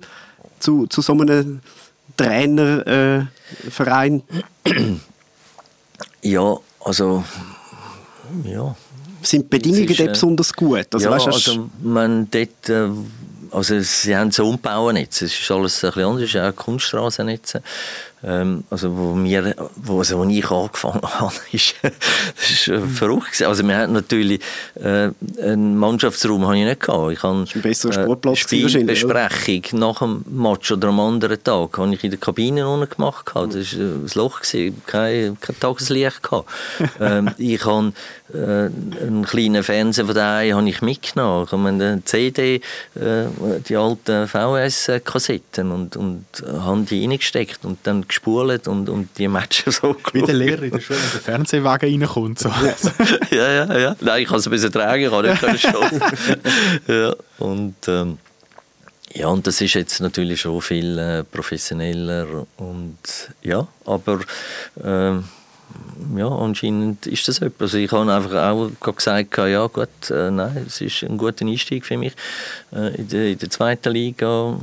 zu, 0.60 0.86
zu 0.86 1.02
so 1.02 1.12
einem 1.12 1.60
Trainerverein? 2.16 4.22
Äh, 4.64 4.96
ja, 6.22 6.56
also 6.84 7.24
ja. 8.44 8.76
Sind 9.22 9.44
die 9.44 9.48
Bedingungen 9.48 9.88
ist, 9.88 10.00
dort 10.00 10.12
besonders 10.12 10.52
gut? 10.52 10.86
Also, 10.92 11.06
ja, 11.06 11.12
weißt, 11.12 11.26
also 11.26 11.70
man 11.82 12.28
dort, 12.30 12.68
äh, 12.68 12.88
also 13.50 13.80
sie 13.80 14.16
haben 14.16 14.30
so 14.30 14.48
umbauen 14.48 14.96
jetzt. 14.96 15.22
Es 15.22 15.38
ist 15.38 15.50
alles 15.50 15.82
ein 15.84 15.90
bisschen 15.90 16.04
anders, 16.04 16.24
es 16.24 16.34
ist 16.34 16.40
auch 16.40 16.56
Kunststraßennetze. 16.56 17.62
Ähm, 18.24 18.64
also 18.70 18.96
wo, 18.96 19.22
wir, 19.22 19.54
wo, 19.76 19.98
also 19.98 20.18
wo 20.18 20.24
ich 20.24 20.50
angefangen 20.50 21.02
habe, 21.02 21.34
ist, 21.52 21.74
das 21.82 22.50
ist 22.50 22.68
äh, 22.68 22.80
verrückt. 22.80 23.42
Also 23.42 23.66
wir 23.66 23.76
hatten 23.76 23.92
natürlich 23.92 24.40
äh, 24.76 25.10
einen 25.42 25.76
Mannschaftsraum 25.76 26.46
habe 26.46 26.58
ich 26.58 26.64
nicht 26.64 26.80
gehabt. 26.80 27.12
Ich 27.12 27.22
habe 27.22 27.44
ein 27.54 27.62
besserer 27.62 27.92
Sportplatz 27.92 28.52
äh, 28.52 28.68
Spielbesprechung 28.68 29.78
nach 29.78 29.98
dem 29.98 30.24
Match 30.28 30.72
oder 30.72 30.88
am 30.88 31.00
anderen 31.00 31.42
Tag 31.42 31.76
habe 31.76 31.94
ich 31.94 32.02
in 32.04 32.10
der 32.10 32.20
Kabine 32.20 32.66
unten 32.66 32.88
gemacht. 32.88 33.30
Das 33.34 33.44
war 33.44 33.52
äh, 33.52 33.84
ein 33.84 34.10
Loch, 34.14 34.40
gewesen, 34.40 34.82
kein, 34.86 35.38
kein 35.40 35.60
Tageslicht. 35.60 36.22
Gehabt. 36.22 36.48
ähm, 37.00 37.30
ich 37.38 37.64
habe 37.64 37.92
äh, 38.32 38.70
einen 39.06 39.24
kleinen 39.26 39.62
Fernseher 39.62 40.06
von 40.06 40.14
daheim 40.14 40.56
habe 40.56 40.68
ich 40.68 40.82
mitgenommen. 40.82 41.44
Ich 41.46 41.52
habe 41.52 41.68
eine 41.68 42.02
CD, 42.04 42.56
äh, 42.94 43.24
die 43.68 43.76
alten 43.76 44.28
VS-Kassetten 44.28 45.70
und, 45.70 45.96
und 45.96 46.24
habe 46.46 46.82
die 46.82 47.06
reingesteckt 47.06 47.64
und 47.64 47.78
dann 47.84 48.06
gespult 48.14 48.68
und, 48.68 48.88
und 48.88 49.18
die 49.18 49.28
Matches 49.28 49.76
so 49.82 49.96
Wie 50.12 50.22
der 50.22 50.34
Lehrer 50.34 50.62
in 50.62 50.70
der 50.70 50.80
Schule, 50.80 50.98
wenn 50.98 51.10
der 51.12 51.20
Fernsehwagen 51.20 52.02
reinkommt. 52.02 52.38
So. 52.38 52.48
ja, 53.30 53.52
ja, 53.52 53.78
ja. 53.78 53.96
Nein, 54.00 54.22
ich 54.22 54.28
kann 54.28 54.38
es 54.38 54.46
ein 54.46 54.50
bisschen 54.50 54.72
tragen, 54.72 55.02
ich 55.02 55.40
kann 55.40 55.52
nicht 55.52 55.68
schon. 55.68 56.00
ja, 56.94 57.14
und, 57.38 57.76
ähm, 57.88 58.18
ja, 59.12 59.28
und 59.28 59.46
das 59.46 59.60
ist 59.60 59.74
jetzt 59.74 60.00
natürlich 60.00 60.40
schon 60.40 60.60
viel 60.60 60.98
äh, 60.98 61.24
professioneller 61.24 62.46
und 62.56 62.98
ja, 63.42 63.66
aber 63.84 64.20
äh, 64.82 65.20
ja, 66.16 66.28
anscheinend 66.28 67.06
ist 67.06 67.26
das 67.28 67.40
etwas. 67.40 67.74
Also 67.74 67.78
ich 67.78 67.90
habe 67.90 68.12
einfach 68.12 68.34
auch 68.34 68.94
gesagt, 68.94 69.36
ja 69.36 69.66
gut, 69.66 69.88
äh, 70.10 70.30
nein, 70.30 70.64
es 70.66 70.80
ist 70.80 71.02
ein 71.02 71.16
guter 71.16 71.44
Einstieg 71.44 71.84
für 71.84 71.96
mich. 71.96 72.12
Äh, 72.72 72.96
in, 72.96 73.08
der, 73.08 73.26
in, 73.28 73.38
der, 73.38 73.50
zweiten 73.50 73.92
Liga 73.92 74.56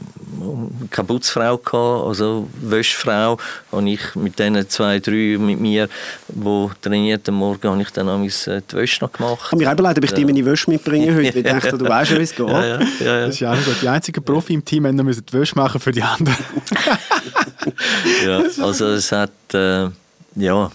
keine 0.89 1.07
Putzfrau 1.07 1.57
gehabt, 1.57 2.07
also 2.07 2.47
Wäschfrau, 2.61 3.37
habe 3.71 3.89
ich 3.89 4.15
mit 4.15 4.39
diesen 4.39 4.69
zwei, 4.69 4.99
drei 4.99 5.37
mit 5.39 5.59
mir, 5.59 5.89
die 6.27 6.69
trainiert 6.81 7.27
am 7.29 7.35
Morgen, 7.35 7.69
habe 7.69 7.81
ich 7.81 7.89
dann 7.91 8.09
auch 8.09 8.21
äh, 8.21 8.61
die 8.71 8.75
Wäsche 8.75 9.03
noch 9.03 9.11
gemacht. 9.11 9.41
Ich 9.45 9.51
habe 9.51 9.63
mir 9.63 9.71
überlegt, 9.71 9.97
ob 9.97 10.03
ich 10.03 10.13
dir 10.13 10.25
meine 10.25 10.45
Wäsche 10.45 10.69
mitbringe 10.69 11.15
heute, 11.15 11.39
ich 11.39 11.45
dachte, 11.45 11.77
du 11.77 11.87
weißt 11.87 12.11
schon, 12.11 12.19
wie 12.19 12.23
es 12.23 12.35
geht. 12.35 12.47
Ja, 12.47 12.65
ja, 12.65 12.79
ja, 12.99 13.25
das 13.25 13.35
ist 13.35 13.39
ja 13.39 13.53
auch 13.53 13.63
gut. 13.63 13.81
Die 13.81 13.87
einzigen 13.87 14.23
Profi 14.23 14.53
im 14.53 14.63
Team 14.63 14.85
haben 14.85 14.95
müssen 14.97 15.25
die 15.25 15.33
Wäsche 15.33 15.55
machen 15.55 15.81
für 15.81 15.91
die 15.91 16.03
anderen. 16.03 16.37
ja, 18.25 18.41
also 18.63 18.87
es 18.87 19.11
hat, 19.11 19.31
äh, 19.53 19.87
ja, 20.35 20.71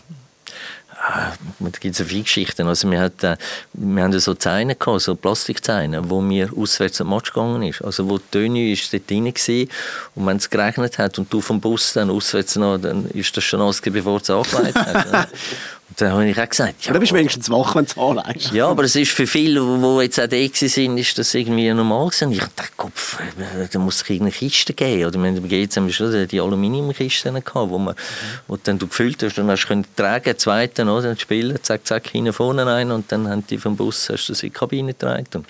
da 1.60 1.70
gibt 1.80 1.98
es 1.98 2.06
viele 2.06 2.22
Geschichten. 2.22 2.66
Also 2.66 2.90
wir, 2.90 3.00
hat, 3.00 3.22
äh, 3.22 3.36
wir 3.74 4.02
haben 4.02 4.18
so 4.18 4.34
Zeine 4.34 4.74
gehabt, 4.74 5.02
so 5.02 5.14
Plastikzeine, 5.14 6.08
wo 6.08 6.20
mir 6.20 6.50
auswärts 6.56 7.00
am 7.00 7.10
Match 7.10 7.32
gegangen 7.32 7.62
ist. 7.62 7.82
Also 7.82 8.08
wo 8.08 8.18
Töne 8.18 8.72
ist 8.72 8.92
dort 8.92 9.08
drin 9.08 9.26
war 9.26 9.66
und 10.14 10.26
wenn 10.26 10.36
es 10.36 10.50
geregnet 10.50 10.98
hat 10.98 11.18
und 11.18 11.32
du 11.32 11.40
vom 11.40 11.60
Bus 11.60 11.92
dann 11.92 12.10
auswärts 12.10 12.56
noch, 12.56 12.78
dann 12.78 13.06
ist 13.10 13.36
das 13.36 13.44
schon 13.44 13.60
alles, 13.60 13.80
bevor 13.80 14.20
es 14.20 14.30
angelegt 14.30 14.76
hat. 14.76 15.28
dann 15.96 16.12
habe 16.12 16.28
ich 16.28 16.38
auch 16.38 16.48
gesagt, 16.48 16.84
ja, 16.84 16.92
du 16.92 16.98
bist 16.98 17.12
wenigstens 17.12 17.48
wach, 17.48 17.74
wenn 17.76 17.84
du 17.84 17.90
es 17.90 17.96
anlegst. 17.96 18.52
Ja, 18.52 18.68
aber 18.68 18.82
es 18.84 18.96
ist 18.96 19.12
für 19.12 19.26
viele, 19.26 19.60
die 19.60 20.02
jetzt 20.02 20.20
auch 20.20 20.26
da 20.26 20.36
sind, 20.52 20.98
ist 20.98 21.16
das 21.16 21.32
irgendwie 21.32 21.72
normal 21.72 22.08
gewesen. 22.08 22.32
Ich 22.32 22.40
dachte, 22.40 22.72
Kopf, 22.76 23.18
da 23.72 23.78
muss 23.78 24.02
es 24.02 24.02
irgendeine 24.02 24.32
Kiste 24.32 24.74
geben. 24.74 25.06
Oder 25.06 25.22
wir 25.22 25.40
GZ 25.40 25.76
haben 25.76 25.90
schon 25.90 26.26
die 26.26 26.40
Aluminiumkisten 26.40 27.32
gehabt, 27.34 27.70
wo, 27.70 27.78
man, 27.78 27.94
wo 28.48 28.56
dann 28.56 28.78
du 28.78 28.88
gefüllt 28.88 29.22
hast 29.22 29.38
und 29.38 29.48
hast 29.48 29.68
können 29.68 29.86
tragen, 29.94 30.36
zweiten, 30.36 30.88
oder, 30.88 31.16
spielen, 31.16 31.58
zack, 31.62 31.86
zack, 31.86 32.08
hinten 32.08 32.32
vorne 32.32 32.66
rein 32.66 32.90
und 32.90 33.10
dann 33.12 33.28
haben 33.28 33.46
die 33.46 33.56
vom 33.56 33.76
Bus 33.76 34.10
hast 34.10 34.28
du 34.28 34.32
das 34.32 34.42
in 34.42 34.48
die 34.48 34.54
Kabine 34.54 34.92
getragen. 34.92 35.46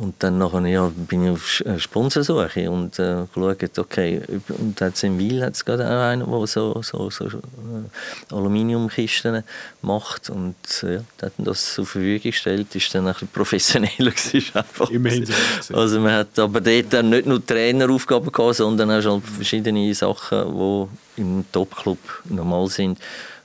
Und 0.00 0.14
dann 0.20 0.38
nachher, 0.38 0.66
ja, 0.66 0.90
bin 0.96 1.24
ich 1.24 1.30
auf 1.30 1.60
äh, 1.60 1.78
Sponsorsuche 1.78 2.70
und 2.70 2.98
äh, 2.98 3.26
geschaut, 3.34 3.78
okay, 3.78 4.22
und 4.48 4.80
jetzt 4.80 5.04
in 5.04 5.18
Wil 5.18 5.42
hat 5.44 5.52
es 5.52 5.62
gerade 5.62 5.86
auch 5.86 6.04
einen, 6.04 6.24
der 6.26 6.46
so, 6.46 6.80
so, 6.80 7.10
so 7.10 7.26
äh, 7.26 8.34
Aluminiumkisten 8.34 9.44
macht 9.82 10.30
und 10.30 10.56
äh, 10.84 10.94
ja, 10.94 11.02
hat 11.20 11.32
das 11.36 11.74
zur 11.74 11.84
Verfügung 11.84 12.30
gestellt, 12.30 12.74
ist 12.74 12.94
dann 12.94 13.08
ein 13.08 13.12
bisschen 13.12 13.28
professioneller 13.28 14.12
einfach. 14.54 14.88
Immerhin 14.88 15.26
so. 15.60 15.74
Also 15.74 16.00
man 16.00 16.12
hat 16.12 16.38
aber 16.38 16.62
dort 16.62 16.92
dann 16.94 17.10
nicht 17.10 17.26
nur 17.26 17.44
Traineraufgaben 17.44 18.32
gehabt, 18.32 18.54
sondern 18.54 18.90
auch 18.90 19.02
schon 19.02 19.20
verschiedene 19.20 19.94
Sachen, 19.94 20.56
die 20.56 21.20
im 21.20 21.44
Topclub 21.52 21.98
normal 22.24 22.68
sind, 22.68 22.98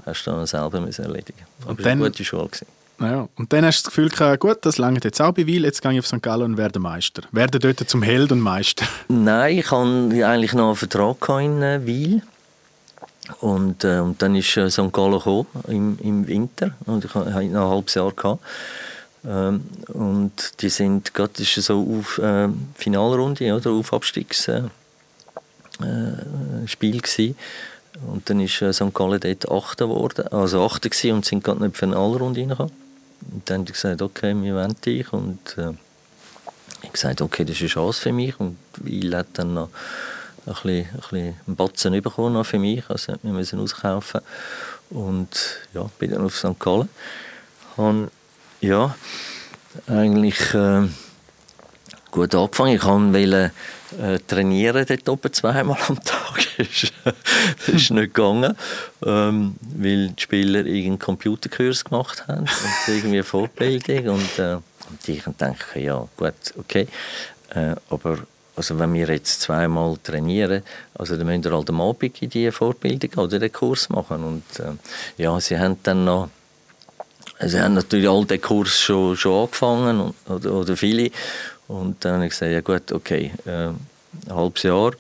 hast 0.06 0.26
du 0.26 0.32
dann 0.32 0.48
selber 0.48 0.78
erledigen 0.78 1.46
Aber 1.66 1.78
es 1.78 1.84
war 1.84 1.92
eine 1.92 2.04
gute 2.06 2.24
Schule. 2.24 2.46
Gewesen. 2.46 2.85
Ja, 3.00 3.28
und 3.36 3.52
dann 3.52 3.66
hast 3.66 3.82
du 3.82 3.90
das 3.90 3.96
Gefühl 3.96 4.38
gut, 4.38 4.60
das 4.62 4.78
lange 4.78 5.00
jetzt 5.04 5.22
auch 5.22 5.34
bei 5.34 5.46
Wil, 5.46 5.66
jetzt 5.66 5.82
gehe 5.82 5.92
ich 5.92 6.00
auf 6.00 6.08
St. 6.08 6.22
Gallen 6.22 6.44
und 6.44 6.58
werde 6.58 6.80
Meister. 6.80 7.24
Werde 7.32 7.60
dort 7.60 7.90
zum 7.90 8.02
Held 8.02 8.32
und 8.32 8.40
Meister. 8.40 8.86
Nein, 9.10 9.58
ich 9.58 9.70
hatte 9.70 10.28
eigentlich 10.28 10.54
noch 10.54 10.68
einen 10.68 10.76
Vertrag 10.76 11.30
in 11.42 11.62
äh, 11.62 11.86
Wil. 11.86 12.22
Und, 13.42 13.84
äh, 13.84 14.00
und 14.00 14.22
dann 14.22 14.36
ist 14.36 14.56
äh, 14.56 14.70
St. 14.70 14.94
Gallen 14.94 15.14
gekommen, 15.14 15.48
im, 15.68 15.98
im 16.02 16.28
Winter 16.28 16.72
und 16.86 17.04
ich 17.04 17.14
hatte 17.14 17.30
noch 17.32 17.36
ein 17.36 17.56
halbes 17.56 17.96
Jahr. 17.96 18.12
Gehabt. 18.12 18.40
Ähm, 19.28 19.62
und 19.88 20.62
die 20.62 20.70
sind 20.70 21.14
gerade, 21.14 21.42
ist 21.42 21.56
so 21.56 22.00
auf 22.00 22.18
äh, 22.20 22.48
Finalrunde, 22.76 23.54
oder, 23.54 23.72
auf 23.72 23.92
Abstiegsspiel 23.92 24.70
äh, 25.82 27.34
Und 28.08 28.30
dann 28.30 28.40
ist 28.40 28.62
äh, 28.62 28.72
St. 28.72 28.94
Gallen 28.94 29.20
dort 29.20 29.52
Achter 29.52 29.88
geworden, 29.88 30.28
also 30.28 30.64
Achter 30.64 30.90
gewesen 30.90 31.14
und 31.14 31.26
sind 31.26 31.44
gerade 31.44 31.64
nicht 31.64 31.76
für 31.76 31.86
eine 31.86 31.96
Finalrunde 31.96 32.42
reingekommen. 32.42 32.85
Und 33.32 33.50
dann 33.50 33.62
habe 33.62 33.70
ich 33.70 33.74
gesagt, 33.74 34.02
okay, 34.02 34.36
wir 34.36 34.56
wollen 34.56 34.76
dich. 34.86 35.12
Und 35.14 35.58
äh, 35.58 35.72
ich 36.82 36.84
habe 36.84 36.92
gesagt, 36.92 37.22
okay, 37.22 37.44
das 37.44 37.56
ist 37.56 37.62
eine 37.62 37.70
Chance 37.70 38.02
für 38.02 38.12
mich. 38.12 38.40
Und 38.40 38.58
Weil 38.78 39.16
hat 39.16 39.28
dann 39.34 39.54
noch 39.54 39.70
ein 40.46 40.54
bisschen, 40.54 40.74
ein 40.74 41.02
bisschen 41.02 41.36
einen 41.48 41.56
Batzen 41.56 42.02
bekommen 42.02 42.44
für 42.44 42.60
mich. 42.60 42.90
Also 42.90 43.16
wir 43.22 43.32
müssen 43.32 43.60
auskaufen. 43.60 44.22
Und 44.90 45.30
ja, 45.74 45.90
bin 46.00 46.12
dann 46.12 46.26
auf 46.26 46.38
St. 46.38 46.60
Gallen. 46.60 46.90
Und 47.78 48.10
ja, 48.62 48.96
eigentlich 49.88 50.54
äh, 50.54 50.88
gut 52.16 52.34
angefangen. 52.34 52.74
Ich 52.74 52.84
wollte 52.84 53.52
äh, 54.02 54.20
trainieren 54.26 54.86
dort 54.88 55.10
oben 55.10 55.34
zweimal 55.34 55.78
am 55.88 56.02
Tag. 56.04 56.48
das 56.58 57.68
ist 57.68 57.92
nicht 57.92 57.92
gegangen, 57.92 58.56
ähm, 59.06 59.56
weil 59.62 60.10
die 60.10 60.22
Spieler 60.22 60.60
irgendeinen 60.66 61.00
Computerkurs 61.00 61.84
gemacht 61.84 62.26
haben 62.28 62.42
und 62.42 62.88
irgendwie 62.88 63.18
eine 63.18 63.24
Fortbildung 63.24 64.16
und, 64.16 64.40
äh, 64.40 64.56
und 64.56 65.08
ich 65.08 65.24
denke, 65.24 65.80
ja 65.80 66.08
gut, 66.16 66.34
okay, 66.58 66.88
äh, 67.54 67.76
aber 67.90 68.20
also 68.56 68.80
wenn 68.80 68.94
wir 68.94 69.08
jetzt 69.08 69.42
zweimal 69.42 69.98
trainieren, 70.02 70.64
also 70.98 71.18
dann 71.18 71.28
müssen 71.28 71.44
wir 71.44 71.52
halt 71.52 71.70
am 71.70 71.82
Abend 71.82 72.22
in 72.22 72.30
die 72.30 72.52
Fortbildung 72.52 73.12
oder 73.26 73.40
den 73.40 73.52
Kurs 73.52 73.90
machen 73.90 74.24
und 74.24 74.60
äh, 74.60 74.72
ja, 75.22 75.38
sie 75.42 75.60
haben 75.60 75.78
dann 75.84 76.06
noch 76.06 76.30
Sie 77.40 77.60
haben 77.60 77.74
natürlich 77.74 78.08
all 78.08 78.26
den 78.26 78.42
Kurs 78.42 78.80
schon, 78.80 79.18
schon 79.18 79.44
angefangen, 79.44 80.00
und, 80.00 80.16
oder, 80.30 80.54
oder 80.54 80.78
viele. 80.78 81.12
Und 81.68 82.04
dann 82.06 82.16
habe 82.16 82.26
ich 82.26 82.32
gesagt, 82.32 82.52
ja 82.52 82.62
gut, 82.62 82.92
okay, 82.92 83.34
äh, 83.46 83.68
ein 83.70 83.78
halbes 84.30 84.64
Jahr. 84.64 84.92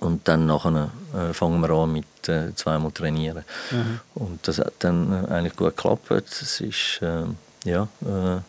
Und 0.00 0.28
dann 0.28 0.46
nachher, 0.46 0.90
äh, 1.14 1.32
fangen 1.32 1.60
wir 1.60 1.70
an 1.70 1.92
mit 1.92 2.28
äh, 2.28 2.54
zweimal 2.54 2.92
trainieren. 2.92 3.44
Mhm. 3.70 4.00
Und 4.14 4.46
das 4.46 4.58
hat 4.58 4.74
dann 4.80 5.12
äh, 5.12 5.32
eigentlich 5.32 5.56
gut 5.56 5.76
geklappt. 5.76 6.10
Es 6.42 6.60
ist 6.60 7.00
äh, 7.00 7.24
ja, 7.64 7.88
äh, 8.02 8.40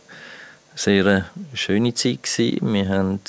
sehr 0.75 1.05
eine 1.05 1.25
schöne 1.53 1.93
Zeit 1.93 2.23
gewesen. 2.23 2.73
Wir 2.73 2.89
haben 2.89 3.19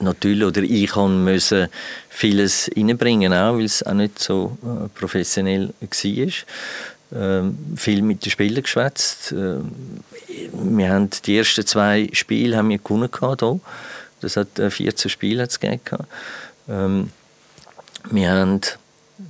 natürlich, 0.00 0.44
oder 0.44 0.62
ich 0.62 0.96
musste 0.96 1.70
vieles 2.08 2.70
reinbringen, 2.76 3.32
auch, 3.32 3.54
weil 3.54 3.64
es 3.64 3.84
auch 3.84 3.92
nicht 3.92 4.18
so 4.18 4.56
äh, 4.62 4.88
professionell 4.88 5.72
war. 5.80 6.32
Ähm, 7.14 7.56
viel 7.76 8.02
mit 8.02 8.24
den 8.24 8.30
Spielern 8.30 8.62
geschwätzt. 8.62 9.32
Ähm, 9.32 9.70
wir 10.52 10.92
haben 10.92 11.10
die 11.24 11.38
ersten 11.38 11.64
zwei 11.64 12.08
Spiele 12.12 12.56
haben 12.56 12.70
wir 12.70 12.78
gewonnen 12.78 13.08
hier. 13.12 13.60
Das 14.20 14.36
hat 14.36 14.48
14 14.56 15.10
Spiele 15.10 15.42
hat's 15.42 15.60
gegeben. 15.60 16.06
Ähm, 16.68 17.10
wir 18.10 18.30
haben 18.30 18.60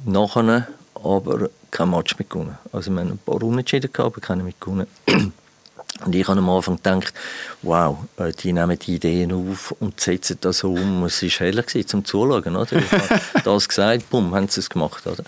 nachher 0.07 0.69
aber 0.95 1.51
kein 1.71 1.91
Match 1.91 2.19
mehr 2.19 2.27
gewonnen. 2.29 2.59
Also 2.73 2.91
wir 2.91 3.01
haben 3.01 3.11
ein 3.11 3.19
paar 3.19 3.43
Unentschieden 3.43 3.93
gehabt, 3.93 4.17
aber 4.17 4.21
keine 4.21 4.45
mit 4.45 4.61
gewonnen. 4.61 4.87
Und 6.05 6.15
ich 6.15 6.27
habe 6.27 6.39
am 6.39 6.51
Anfang 6.51 6.77
gedacht, 6.77 7.15
wow, 7.63 7.99
äh, 8.17 8.33
die 8.33 8.53
nehmen 8.53 8.79
die 8.79 8.97
Ideen 8.97 9.33
auf 9.33 9.73
und 9.79 10.01
setzen 10.01 10.39
das 10.41 10.65
um. 10.65 11.05
Es 11.05 11.23
war 11.23 11.31
heller 11.31 11.67
zum 11.67 12.05
Zuschauen. 12.05 12.57
Oder? 12.57 12.73
Ich 12.73 12.93
habe 12.93 13.21
das 13.45 13.69
gesagt, 13.69 14.11
bumm, 14.11 14.35
haben 14.35 14.49
sie 14.49 14.61
es 14.61 14.69
gemacht. 14.69 15.07
Oder? 15.07 15.23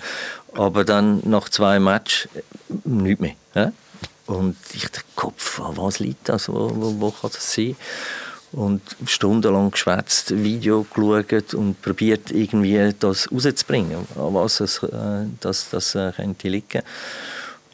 Aber 0.57 0.85
dann 0.85 1.21
nach 1.25 1.49
zwei 1.49 1.79
Matches 1.79 2.29
äh, 2.35 2.42
nichts 2.85 3.21
mehr. 3.21 3.35
Ja? 3.55 3.73
Und 4.27 4.57
ich 4.75 4.83
dachte, 4.83 5.03
Kopf, 5.14 5.61
was 5.61 5.99
liegt 6.01 6.29
das? 6.29 6.49
Wo, 6.49 6.71
wo, 6.75 7.01
wo 7.01 7.11
kann 7.11 7.31
das 7.33 7.53
sein? 7.53 7.77
Und 8.53 8.81
stundenlang 9.07 9.71
geschwätzt, 9.71 10.42
Video 10.42 10.85
geschaut 10.85 11.55
und 11.55 11.81
probiert 11.83 12.31
irgendwie 12.31 12.95
das 12.99 13.31
rauszubringen, 13.31 14.07
an 14.16 14.35
was 14.35 14.61
es, 14.61 14.83
äh, 14.83 15.27
das, 15.40 15.69
das 15.71 15.95
äh, 15.95 16.12
könnte 16.14 16.49
liegen. 16.49 16.83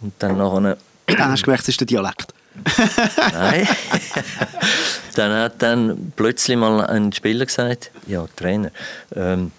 Und 0.01 0.15
dann 0.19 0.39
nachher... 0.39 0.77
Dann 1.07 1.31
hast 1.31 1.41
du 1.41 1.45
gemerkt, 1.45 1.63
es 1.63 1.69
ist 1.71 1.81
der 1.81 1.87
Dialekt. 1.87 2.35
Nein. 3.33 3.69
dann 5.15 5.33
hat 5.33 5.63
dann 5.63 6.13
plötzlich 6.17 6.57
mal 6.57 6.85
ein 6.87 7.13
Spieler 7.13 7.47
gesagt, 7.47 7.91
ja, 8.07 8.27
Trainer, 8.37 8.71
ähm, 9.15 9.53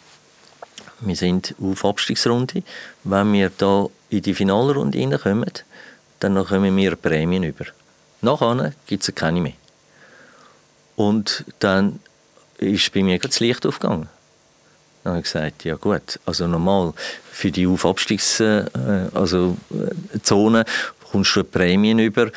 wir 1.05 1.15
sind 1.15 1.55
auf 1.61 1.85
Abstiegsrunde. 1.85 2.63
Wenn 3.03 3.33
wir 3.33 3.51
da 3.57 3.87
in 4.09 4.21
die 4.21 4.33
Finalrunde 4.33 4.99
reinkommen, 4.99 5.51
dann 6.19 6.45
kommen 6.45 6.75
wir 6.77 6.95
Prämien 6.95 7.43
über. 7.43 7.65
Nachher 8.21 8.73
gibt 8.87 9.07
es 9.07 9.13
keine 9.13 9.41
mehr. 9.41 9.53
Und 10.95 11.43
dann 11.59 11.99
ist 12.57 12.93
bei 12.93 13.03
mir 13.03 13.19
das 13.19 13.39
Licht 13.39 13.65
aufgegangen. 13.65 14.07
Dann 15.03 15.11
habe 15.11 15.19
ich 15.19 15.25
gesagt, 15.25 15.65
ja 15.65 15.75
gut, 15.75 16.19
also 16.25 16.47
normal 16.47 16.93
für 17.31 17.51
die 17.51 17.67
Aufabstiegszone 17.67 19.09
äh, 19.13 19.17
also, 19.17 19.57
äh, 19.71 20.63
kommst 21.11 21.35
du 21.35 21.43
Prämien 21.43 21.99
über 21.99 22.31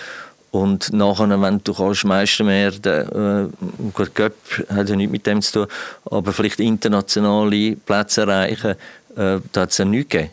und 0.62 0.92
nachher, 0.92 1.40
wenn 1.40 1.60
du 1.62 1.74
kannst 1.74 2.04
Meister 2.04 2.46
werden, 2.46 3.52
äh, 3.52 3.90
gut, 3.92 4.14
Göpp 4.14 4.36
hat 4.68 4.88
ja 4.88 4.96
nichts 4.96 5.12
mit 5.12 5.26
dem 5.26 5.42
zu 5.42 5.52
tun, 5.52 5.66
aber 6.10 6.32
vielleicht 6.32 6.60
internationale 6.60 7.76
Plätze 7.76 8.22
erreichen, 8.22 8.76
äh, 9.16 9.38
da 9.52 9.60
hat 9.62 9.70
es 9.70 9.78
ja 9.78 9.84
nichts 9.84 10.10
gegeben. 10.10 10.30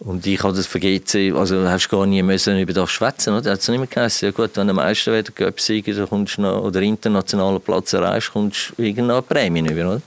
Und 0.00 0.26
ich 0.26 0.42
habe 0.42 0.56
das 0.56 0.66
vergessen, 0.66 1.36
also 1.36 1.68
hast 1.68 1.88
gar 1.88 2.06
nie 2.06 2.22
müssen 2.22 2.58
über 2.58 2.72
das 2.72 2.90
schwätzen, 2.90 3.34
oder? 3.34 3.52
Hat 3.52 3.60
es 3.60 3.68
nicht 3.68 3.78
mehr 3.78 3.86
geheißen, 3.86 4.26
ja 4.26 4.32
gut, 4.32 4.50
wenn 4.56 4.66
du 4.66 4.74
Meister 4.74 5.12
werden, 5.12 5.32
Göpp-Sieger, 5.32 6.10
oder 6.10 6.80
internationalen 6.80 7.60
Platz 7.60 7.92
erreichst, 7.92 8.32
kommst 8.32 8.72
du 8.76 8.82
irgendeine 8.82 9.22
Prämie 9.22 9.60
über, 9.60 9.92
oder? 9.92 10.02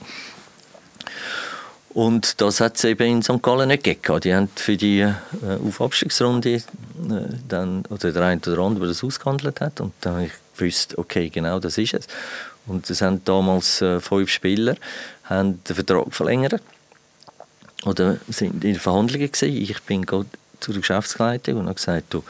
Und 1.96 2.42
das 2.42 2.60
hat 2.60 2.76
es 2.76 2.84
eben 2.84 3.06
in 3.06 3.22
St. 3.22 3.42
Gallen 3.42 3.68
nicht 3.68 3.84
gegeben. 3.84 4.20
Die 4.20 4.34
haben 4.34 4.48
für 4.54 4.76
die 4.76 5.00
äh, 5.00 5.14
Aufabstiegsrunde 5.66 6.56
äh, 6.56 6.62
dann, 7.48 7.86
oder 7.88 8.12
der 8.12 8.22
eine 8.22 8.38
oder 8.46 8.58
andere, 8.58 8.80
der 8.80 8.88
das 8.88 9.02
ausgehandelt 9.02 9.62
hat. 9.62 9.80
Und 9.80 9.94
dann 10.02 10.16
habe 10.16 10.24
ich 10.26 10.32
gewusst, 10.58 10.98
okay, 10.98 11.30
genau 11.30 11.58
das 11.58 11.78
ist 11.78 11.94
es. 11.94 12.06
Und 12.66 12.90
es 12.90 13.00
haben 13.00 13.24
damals 13.24 13.80
äh, 13.80 13.98
fünf 14.00 14.28
Spieler 14.28 14.76
haben 15.24 15.64
den 15.64 15.74
Vertrag 15.74 16.12
verlängert 16.12 16.60
oder 17.86 18.18
sind 18.28 18.62
in 18.62 18.74
Verhandlungen 18.74 19.32
gewesen. 19.32 19.56
Ich 19.56 19.82
bin 19.84 20.06
zu 20.06 20.72
der 20.72 20.80
Geschäftsleitung 20.80 21.60
und 21.60 21.64
habe 21.64 21.76
gesagt, 21.76 22.12
du, 22.12 22.22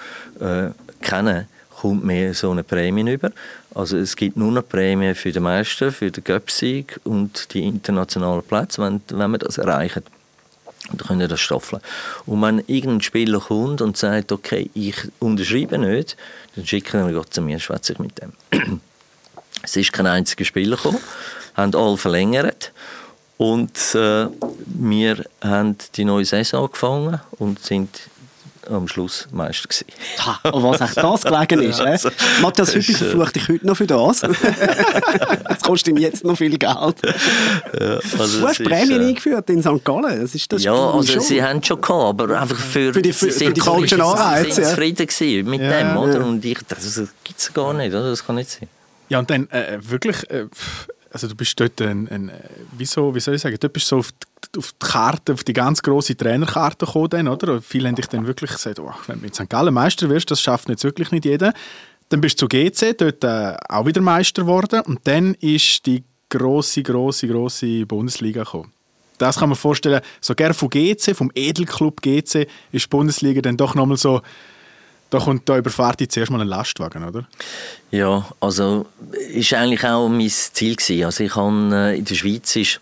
äh, 0.44 0.70
kennen 1.00 1.48
kommt 1.80 2.04
mir 2.04 2.34
so 2.34 2.52
eine 2.52 2.62
Prämie 2.62 3.10
über. 3.10 3.32
Also 3.76 3.98
es 3.98 4.16
gibt 4.16 4.38
nur 4.38 4.48
eine 4.48 4.62
Prämie 4.62 5.14
für 5.14 5.32
den 5.32 5.42
Meister, 5.42 5.92
für 5.92 6.10
den 6.10 6.24
Göpsieg 6.24 6.98
und 7.04 7.52
die 7.52 7.62
internationalen 7.62 8.42
Plätze, 8.42 8.80
wenn, 8.80 9.02
wenn 9.08 9.30
wir 9.32 9.38
das 9.38 9.58
erreichen. 9.58 10.02
Dann 10.88 11.06
können 11.06 11.20
wir 11.20 11.28
das 11.28 11.40
staffeln. 11.40 11.82
Und 12.24 12.40
wenn 12.40 12.60
irgendein 12.68 13.02
Spieler 13.02 13.38
kommt 13.38 13.82
und 13.82 13.98
sagt, 13.98 14.32
okay, 14.32 14.70
ich 14.72 14.96
unterschreibe 15.18 15.76
nicht, 15.76 16.16
dann 16.54 16.64
schicken 16.64 17.06
wir 17.06 17.30
zu 17.30 17.42
mir, 17.42 17.58
schwätze 17.60 17.92
ich 17.92 17.98
mit 17.98 18.18
dem. 18.18 18.32
es 19.62 19.76
ist 19.76 19.92
kein 19.92 20.06
einziger 20.06 20.46
Spieler 20.46 20.76
gekommen, 20.76 21.00
haben 21.54 21.74
alle 21.74 21.98
verlängert 21.98 22.72
und 23.36 23.76
äh, 23.94 24.28
wir 24.64 25.22
haben 25.42 25.76
die 25.96 26.06
neue 26.06 26.24
Saison 26.24 26.64
angefangen 26.64 27.20
und 27.32 27.62
sind 27.62 27.90
am 28.70 28.88
Schluss 28.88 29.28
Meister 29.32 29.68
gewesen. 29.68 29.86
Ha, 30.18 30.50
und 30.50 30.62
was 30.62 30.80
echt 30.80 30.96
das 30.96 31.22
gelegen 31.22 31.62
ist. 31.62 31.78
ja, 31.80 31.86
also, 31.86 32.10
Matthias 32.40 32.74
Hüppi 32.74 32.92
äh, 32.92 32.96
verflucht 32.96 33.36
dich 33.36 33.48
heute 33.48 33.66
noch 33.66 33.76
für 33.76 33.86
das. 33.86 34.20
das 35.48 35.60
kostet 35.62 35.88
ihm 35.88 35.96
jetzt 35.98 36.24
noch 36.24 36.36
viel 36.36 36.56
Geld. 36.58 36.66
Ja, 36.66 37.98
also 38.18 38.40
du 38.40 38.48
hast 38.48 38.62
Prämien 38.62 39.02
äh, 39.02 39.08
eingeführt 39.08 39.48
in 39.50 39.62
St. 39.62 39.84
Gallen. 39.84 40.20
Das 40.20 40.34
ist 40.34 40.52
das 40.52 40.62
ja, 40.62 40.72
also 40.72 41.12
schon. 41.12 41.22
sie 41.22 41.42
haben 41.42 41.62
schon 41.62 41.80
gehabt, 41.80 42.20
aber 42.20 42.40
einfach 42.40 42.58
für, 42.58 42.92
für 42.92 43.02
die, 43.02 43.12
für, 43.12 43.30
für 43.30 43.52
die 43.52 43.60
falschen 43.60 44.00
Anreize. 44.00 44.52
Sie 44.52 44.62
ja. 44.62 44.68
zufrieden 44.68 45.50
mit 45.50 45.60
ja, 45.60 45.78
dem, 45.78 45.96
oder? 45.96 46.24
Und 46.24 46.44
ich, 46.44 46.58
das 46.68 47.02
gibt 47.24 47.38
es 47.38 47.52
gar 47.52 47.72
nicht, 47.74 47.92
oder? 47.92 48.10
Das 48.10 48.24
kann 48.24 48.36
nicht 48.36 48.50
sein. 48.50 48.68
Ja, 49.08 49.18
und 49.18 49.30
dann 49.30 49.48
äh, 49.50 49.78
wirklich... 49.80 50.28
Äh, 50.30 50.46
also 51.16 51.28
du 51.28 51.34
bist 51.34 51.58
dort 51.58 51.80
ein, 51.80 52.08
ein 52.08 52.30
wieso, 52.76 53.14
wie 53.14 53.20
soll 53.20 53.34
ich 53.34 53.42
sagen, 53.42 53.56
dort 53.58 53.72
bist 53.72 53.88
so 53.88 53.98
auf 53.98 54.12
die, 54.12 54.58
auf 54.58 54.72
die 54.72 54.86
Karte, 54.86 55.32
auf 55.32 55.44
die 55.44 55.52
ganz 55.52 55.82
große 55.82 56.16
Trainerkarte 56.16 56.84
gekommen, 56.84 57.08
dann, 57.10 57.28
oder? 57.28 57.62
viele 57.62 57.88
haben 57.88 57.94
dich 57.94 58.06
dann 58.06 58.26
wirklich 58.26 58.50
gesagt, 58.50 58.78
oh, 58.78 58.92
wenn 59.06 59.18
du 59.18 59.24
mit 59.24 59.34
St. 59.34 59.48
Gallen 59.48 59.72
Meister 59.72 60.08
wirst, 60.08 60.30
das 60.30 60.40
schafft 60.40 60.68
jetzt 60.68 60.84
wirklich 60.84 61.10
nicht 61.10 61.24
jeder. 61.24 61.54
Dann 62.10 62.20
bist 62.20 62.40
du 62.40 62.46
zu 62.46 62.48
GC, 62.48 62.96
dort 62.98 63.24
äh, 63.24 63.56
auch 63.68 63.86
wieder 63.86 64.00
Meister 64.00 64.42
geworden 64.42 64.80
und 64.80 65.00
dann 65.04 65.34
ist 65.34 65.86
die 65.86 66.04
große, 66.28 66.82
große, 66.82 67.26
große 67.28 67.86
Bundesliga 67.86 68.44
gekommen. 68.44 68.72
Das 69.18 69.38
kann 69.38 69.48
man 69.48 69.56
vorstellen, 69.56 70.02
so 70.20 70.34
gerne 70.34 70.54
von 70.54 70.68
GC, 70.68 71.14
vom 71.14 71.30
Edelclub 71.34 72.02
GC, 72.02 72.46
ist 72.72 72.84
die 72.84 72.88
Bundesliga 72.90 73.40
dann 73.40 73.56
doch 73.56 73.74
nochmal 73.74 73.96
so 73.96 74.20
da 75.10 75.18
kommt 75.18 75.48
da 75.48 75.56
überfahrt 75.56 76.00
jetzt 76.00 76.14
zuerst 76.14 76.30
mal 76.30 76.40
ein 76.40 76.48
Lastwagen, 76.48 77.04
oder? 77.04 77.26
Ja, 77.90 78.26
also 78.40 78.86
ist 79.30 79.52
eigentlich 79.54 79.84
auch 79.84 80.08
mein 80.08 80.28
Ziel 80.28 80.76
gewesen. 80.76 81.04
Also 81.04 81.24
ich 81.24 81.36
habe 81.36 81.70
äh, 81.72 81.98
in 81.98 82.04
der 82.04 82.14
Schweiz 82.14 82.56
ist 82.56 82.80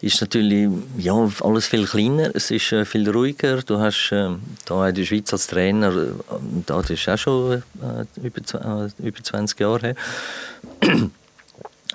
ist 0.00 0.20
natürlich 0.20 0.70
ja, 0.98 1.14
alles 1.40 1.66
viel 1.66 1.86
kleiner, 1.86 2.30
es 2.34 2.50
ist 2.50 2.70
äh, 2.72 2.84
viel 2.84 3.08
ruhiger. 3.08 3.62
Du 3.62 3.78
hast 3.78 4.10
äh, 4.12 4.26
in 4.26 4.94
der 4.94 5.04
Schweiz 5.04 5.32
als 5.32 5.46
Trainer, 5.46 5.88
äh, 5.88 6.12
da 6.66 6.80
das 6.80 6.90
ist 6.90 7.08
auch 7.08 7.16
schon 7.16 7.62
äh, 7.82 8.20
über, 8.22 8.84
äh, 8.84 9.08
über 9.08 9.22
20 9.22 9.58
Jahre 9.58 9.80
her, 9.80 9.96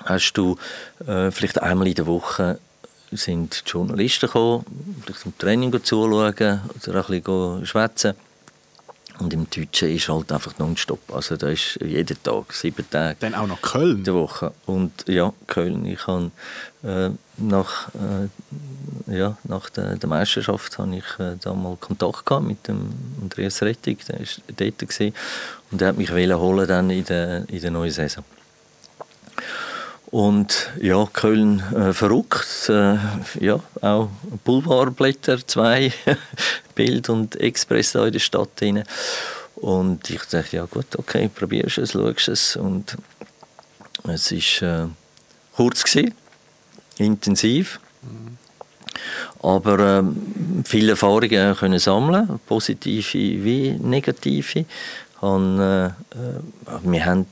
hast 0.05 0.33
du 0.33 0.57
vielleicht 1.05 1.61
einmal 1.61 1.87
in 1.87 1.93
der 1.93 2.07
Woche 2.07 2.59
sind 3.11 3.63
die 3.65 3.69
Journalisten 3.69 4.25
gekommen, 4.25 4.65
vielleicht 5.03 5.19
zum 5.19 5.37
Training 5.37 5.71
zuschauen 5.83 6.11
oder 6.11 6.33
ein 6.39 6.61
bisschen 6.85 7.65
schwätzen 7.65 8.15
und 9.21 9.33
im 9.33 9.47
Deutschen 9.49 9.89
ist 9.89 10.09
halt 10.09 10.31
einfach 10.31 10.57
nonstop. 10.57 11.13
Also 11.13 11.37
da 11.37 11.49
ist 11.49 11.77
jeden 11.81 12.21
Tag, 12.23 12.53
sieben 12.53 12.89
Tage. 12.89 13.17
Dann 13.19 13.35
auch 13.35 13.47
noch 13.47 13.61
Köln? 13.61 14.03
Die 14.03 14.13
Woche. 14.13 14.51
Und 14.65 15.07
ja, 15.07 15.31
Köln. 15.45 15.85
Ich 15.85 16.07
habe 16.07 16.31
äh, 16.83 17.11
nach, 17.37 17.89
äh, 17.95 19.15
ja, 19.15 19.37
nach 19.43 19.69
der, 19.69 19.95
der, 19.97 20.09
Meisterschaft 20.09 20.77
habe 20.79 20.95
ich 20.95 21.19
äh, 21.19 21.35
da 21.39 21.53
mal 21.53 21.77
Kontakt 21.79 22.25
gehabt 22.25 22.45
mit 22.45 22.67
dem 22.67 22.89
Andreas 23.21 23.61
Rettig, 23.61 24.05
der 24.05 24.19
war 24.19 24.25
dort 24.57 24.79
gewesen, 24.79 25.13
und 25.69 25.81
er 25.81 25.89
hat 25.89 25.97
mich 25.97 26.11
holen 26.11 26.67
dann 26.67 26.89
in 26.89 27.05
der, 27.05 27.47
in 27.47 27.61
der 27.61 27.71
neuen 27.71 27.91
Saison. 27.91 28.23
Und 30.11 30.69
ja, 30.81 31.07
Köln 31.11 31.63
äh, 31.73 31.93
verrückt. 31.93 32.67
Äh, 32.67 32.97
ja, 33.39 33.61
auch 33.81 34.09
Boulevardblätter, 34.43 35.47
zwei, 35.47 35.93
Bild 36.75 37.07
und 37.09 37.39
Express 37.39 37.93
da 37.93 38.05
in 38.05 38.11
der 38.11 38.19
Stadt 38.19 38.61
rein. 38.61 38.83
Und 39.55 40.09
ich 40.09 40.21
dachte, 40.23 40.57
ja 40.57 40.65
gut, 40.65 40.97
okay, 40.97 41.29
probierst 41.33 41.77
es, 41.77 41.91
schaust 41.91 42.27
es. 42.27 42.55
Und 42.57 42.97
es 44.03 44.31
war 44.61 44.83
äh, 44.83 44.87
kurz, 45.55 45.83
gewesen, 45.85 46.13
intensiv. 46.97 47.79
Mhm. 48.01 48.37
Aber 49.41 49.79
äh, 49.79 50.03
viele 50.65 50.91
Erfahrungen 50.91 51.55
können 51.55 51.79
sammeln, 51.79 52.39
positive 52.47 53.43
wie 53.43 53.71
negative. 53.79 54.65
Und, 55.21 55.59
äh, 55.59 55.85
äh 55.85 55.91
wir 56.83 57.05
haben 57.05 57.27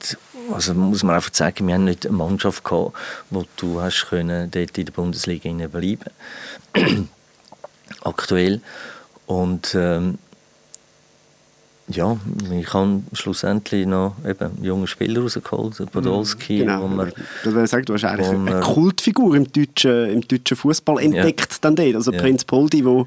also 0.53 0.73
muss 0.73 1.03
man 1.03 1.15
einfach 1.15 1.33
sagen, 1.33 1.67
wir 1.67 1.75
haben 1.75 1.85
nicht 1.85 2.05
eine 2.05 2.15
Mannschaft 2.15 2.63
gehabt, 2.63 2.93
wo 3.29 3.45
du 3.57 3.81
hast 3.81 4.07
können, 4.09 4.51
dort 4.51 4.77
in 4.77 4.85
der 4.85 4.93
Bundesliga 4.93 5.49
bleiben. 5.67 6.09
Aktuell. 8.01 8.61
Und 9.25 9.75
ähm, 9.75 10.17
ja, 11.91 12.17
ich 12.51 12.73
habe 12.73 13.01
schlussendlich 13.13 13.87
noch 13.87 14.15
eben 14.27 14.51
junge 14.61 14.85
Spieler 14.85 15.21
rausgeholt, 15.21 15.91
Podolski. 15.91 16.59
Genau. 16.59 16.83
Wo 16.83 16.87
man, 16.87 17.11
das 17.43 17.53
will 17.53 17.65
sagen, 17.65 17.85
du 17.85 17.93
hast 17.93 18.03
eigentlich 18.03 18.27
eine 18.27 18.37
man, 18.37 18.61
Kultfigur 18.61 19.35
im 19.35 19.51
deutschen, 19.51 20.09
im 20.09 20.21
deutschen 20.21 20.55
Fußball 20.55 21.01
entdeckt 21.01 21.51
ja. 21.51 21.57
dann 21.61 21.75
dort. 21.75 21.95
Also 21.95 22.11
ja. 22.11 22.21
Prinz 22.21 22.43
Poldi, 22.43 22.83
der 22.83 23.05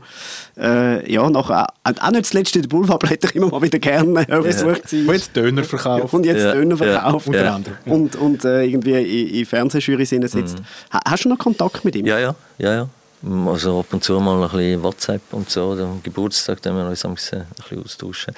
äh, 0.59 1.12
ja, 1.12 1.31
nachher 1.31 1.68
auch 1.85 2.11
nicht 2.11 2.27
zuletzt 2.27 2.57
in 2.57 2.62
der 2.62 2.68
Boulevardblätter 2.68 3.35
immer 3.37 3.51
mal 3.51 3.62
wieder 3.62 3.79
gerne 3.79 4.29
äh, 4.29 4.42
versucht 4.42 4.92
ja. 4.92 4.99
Und 5.01 5.12
jetzt 5.12 5.37
Döner 5.37 5.64
verkauft. 5.64 6.14
Und 6.14 6.27
jetzt 6.27 6.45
Döner 6.45 6.77
verkauft. 6.77 7.29
Ja. 7.33 7.61
Und, 7.87 8.16
und 8.16 8.45
äh, 8.45 8.64
irgendwie 8.64 9.29
in, 9.29 9.35
in 9.35 9.47
Fernsehjury 9.47 10.05
sitzt. 10.05 10.59
Mhm. 10.59 10.64
Hast 11.05 11.25
du 11.25 11.29
noch 11.29 11.38
Kontakt 11.38 11.85
mit 11.85 11.95
ihm? 11.95 12.07
Ja, 12.07 12.18
ja. 12.18 12.35
ja, 12.59 12.75
ja. 12.75 12.88
Also 13.24 13.78
ab 13.78 13.87
und 13.92 14.02
zu 14.02 14.18
mal 14.18 14.42
ein 14.42 14.50
bisschen 14.50 14.82
WhatsApp 14.82 15.22
und 15.30 15.48
so, 15.48 15.72
am 15.72 16.02
Geburtstag, 16.02 16.61
dann 16.62 16.76
wir 16.76 16.87
uns 16.87 17.04
ein 17.04 17.14
bisschen, 17.14 17.46
austauschen. 17.85 18.35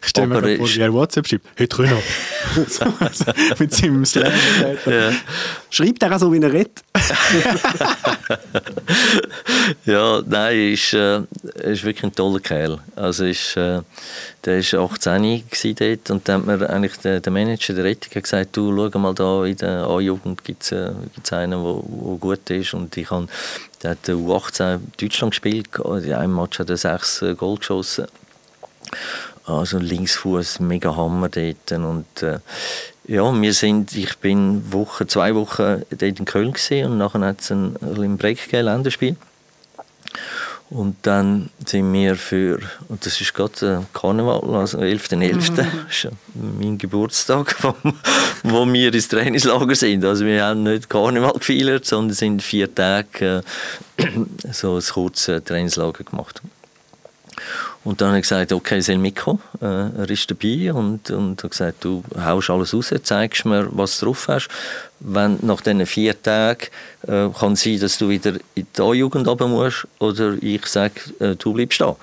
Ich 0.00 0.10
stelle 0.10 0.28
mir 0.28 0.58
vor, 0.58 0.68
wie 0.68 0.80
er 0.80 0.92
WhatsApp 0.92 1.26
schreibt, 1.26 1.46
heute 1.58 1.76
können 1.76 1.90
wir. 1.90 2.02
Mit 3.58 3.74
seinem 3.74 4.04
Slang. 4.04 4.30
Ja. 4.86 5.10
Schreibt 5.70 6.04
er 6.04 6.14
auch 6.14 6.20
so, 6.20 6.32
wie 6.32 6.40
er 6.40 6.52
redet? 6.52 6.84
ja, 9.86 10.22
nein, 10.24 10.56
er 10.56 10.72
ist, 10.72 10.92
äh, 10.92 11.22
ist 11.72 11.82
wirklich 11.82 12.04
ein 12.04 12.14
toller 12.14 12.38
Kerl. 12.38 12.78
Also 12.94 13.24
ist, 13.24 13.56
äh, 13.56 13.80
der 14.44 14.62
war 14.62 14.92
18 14.92 15.42
dort 15.74 16.10
und 16.10 16.28
dann 16.28 16.46
hat 16.46 16.60
mir 16.60 16.70
eigentlich 16.70 16.96
der, 16.98 17.20
der 17.20 17.32
Manager 17.32 17.74
der 17.74 17.84
Rettung 17.84 18.22
gesagt, 18.22 18.56
du 18.56 18.76
schau 18.76 18.98
mal 18.98 19.14
da 19.14 19.44
in 19.44 19.56
der 19.56 19.86
A-Jugend 19.86 20.44
gibt 20.44 20.62
es 20.62 20.72
äh, 20.72 20.92
einen, 21.30 21.62
der 21.62 21.82
gut 22.18 22.50
ist 22.50 22.74
und 22.74 22.96
ich 22.96 23.10
habe 23.10 23.28
der 23.82 23.92
hat 23.92 24.08
U18 24.08 24.80
Deutschland 25.00 25.32
gespielt. 25.32 25.68
In 25.76 26.12
einem 26.12 26.34
Match 26.34 26.58
hat 26.58 26.70
er 26.70 26.76
sechs 26.76 27.22
äh, 27.22 27.34
Goal 27.34 27.58
geschossen. 27.58 28.06
Also 29.44 29.78
Linksfuß, 29.78 30.60
mega 30.60 30.94
Hammer 30.94 31.28
dort. 31.28 31.72
Und 31.72 32.22
äh, 32.22 32.38
ja, 33.06 33.32
wir 33.40 33.52
sind, 33.54 33.96
ich 33.96 34.18
bin 34.18 34.72
Woche, 34.72 35.06
zwei 35.06 35.34
Wochen 35.34 35.82
dort 35.90 36.02
in 36.02 36.24
Köln 36.24 36.52
gesehen 36.52 36.92
und 36.92 36.98
nachher 36.98 37.20
hat 37.20 37.40
es 37.40 37.50
ein, 37.50 37.76
ein 37.80 38.16
Break 38.16 38.52
Länderspiel. 38.52 39.16
Und 40.72 40.96
dann 41.02 41.50
sind 41.66 41.92
wir 41.92 42.16
für, 42.16 42.58
und 42.88 43.04
das 43.04 43.20
ist 43.20 43.34
gerade 43.34 43.84
Karneval, 43.92 44.40
also 44.54 44.78
11.11., 44.78 45.66
.11., 45.90 46.10
mhm. 46.32 46.58
mein 46.58 46.78
Geburtstag, 46.78 47.54
wo, 47.62 47.74
wo 48.42 48.72
wir 48.72 48.94
ins 48.94 49.08
Trainingslager 49.08 49.74
sind. 49.74 50.02
Also 50.02 50.24
wir 50.24 50.42
haben 50.42 50.62
nicht 50.62 50.88
Karneval 50.88 51.34
gefeiert, 51.34 51.84
sondern 51.84 52.14
sind 52.14 52.42
vier 52.42 52.74
Tage 52.74 53.42
äh, 53.98 54.08
so 54.52 54.76
ein 54.76 54.82
kurzes 54.82 55.44
Trainingslager 55.44 56.04
gemacht. 56.04 56.40
Und 57.84 58.00
dann 58.00 58.08
habe 58.08 58.18
ich 58.18 58.22
gesagt, 58.22 58.52
okay, 58.52 58.80
soll 58.80 58.98
mitkommen. 58.98 59.42
Äh, 59.60 59.64
er 59.64 60.10
ist 60.10 60.30
dabei 60.30 60.72
und, 60.72 61.10
und 61.10 61.42
hat 61.42 61.50
gesagt, 61.50 61.84
du 61.84 62.04
haust 62.16 62.50
alles 62.50 62.72
raus, 62.74 62.94
zeigst 63.02 63.44
mir, 63.44 63.68
was 63.72 63.98
du 63.98 64.06
drauf 64.06 64.28
hast. 64.28 64.48
Wenn 65.00 65.38
nach 65.42 65.60
diesen 65.60 65.84
vier 65.86 66.20
Tagen 66.20 66.66
äh, 67.08 67.28
kann 67.28 67.56
sein, 67.56 67.80
dass 67.80 67.98
du 67.98 68.08
wieder 68.08 68.34
in 68.54 68.66
die 68.76 68.80
A-Jugend 68.80 69.26
runter 69.26 69.48
musst 69.48 69.88
oder 69.98 70.36
ich 70.40 70.66
sage, 70.66 70.94
äh, 71.18 71.34
du 71.34 71.52
bleibst 71.52 71.80
da. 71.80 71.96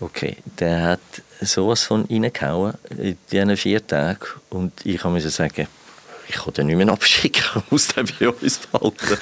Okay, 0.00 0.36
der 0.58 0.82
hat 0.82 1.00
sowas 1.40 1.84
von 1.84 2.04
reingehauen 2.04 2.74
in 2.96 3.16
diesen 3.30 3.56
vier 3.56 3.86
Tagen 3.86 4.26
und 4.50 4.72
ich 4.84 5.02
musste 5.04 5.30
sagen, 5.30 5.68
ich 6.28 6.36
kann 6.36 6.54
den 6.54 6.66
nicht 6.66 6.76
mehr 6.76 6.88
abschicken, 6.88 7.42
ich 7.56 7.62
muss 7.70 7.88
den 7.88 8.06
bei 8.18 8.28
uns 8.28 8.58
behalten. 8.58 9.18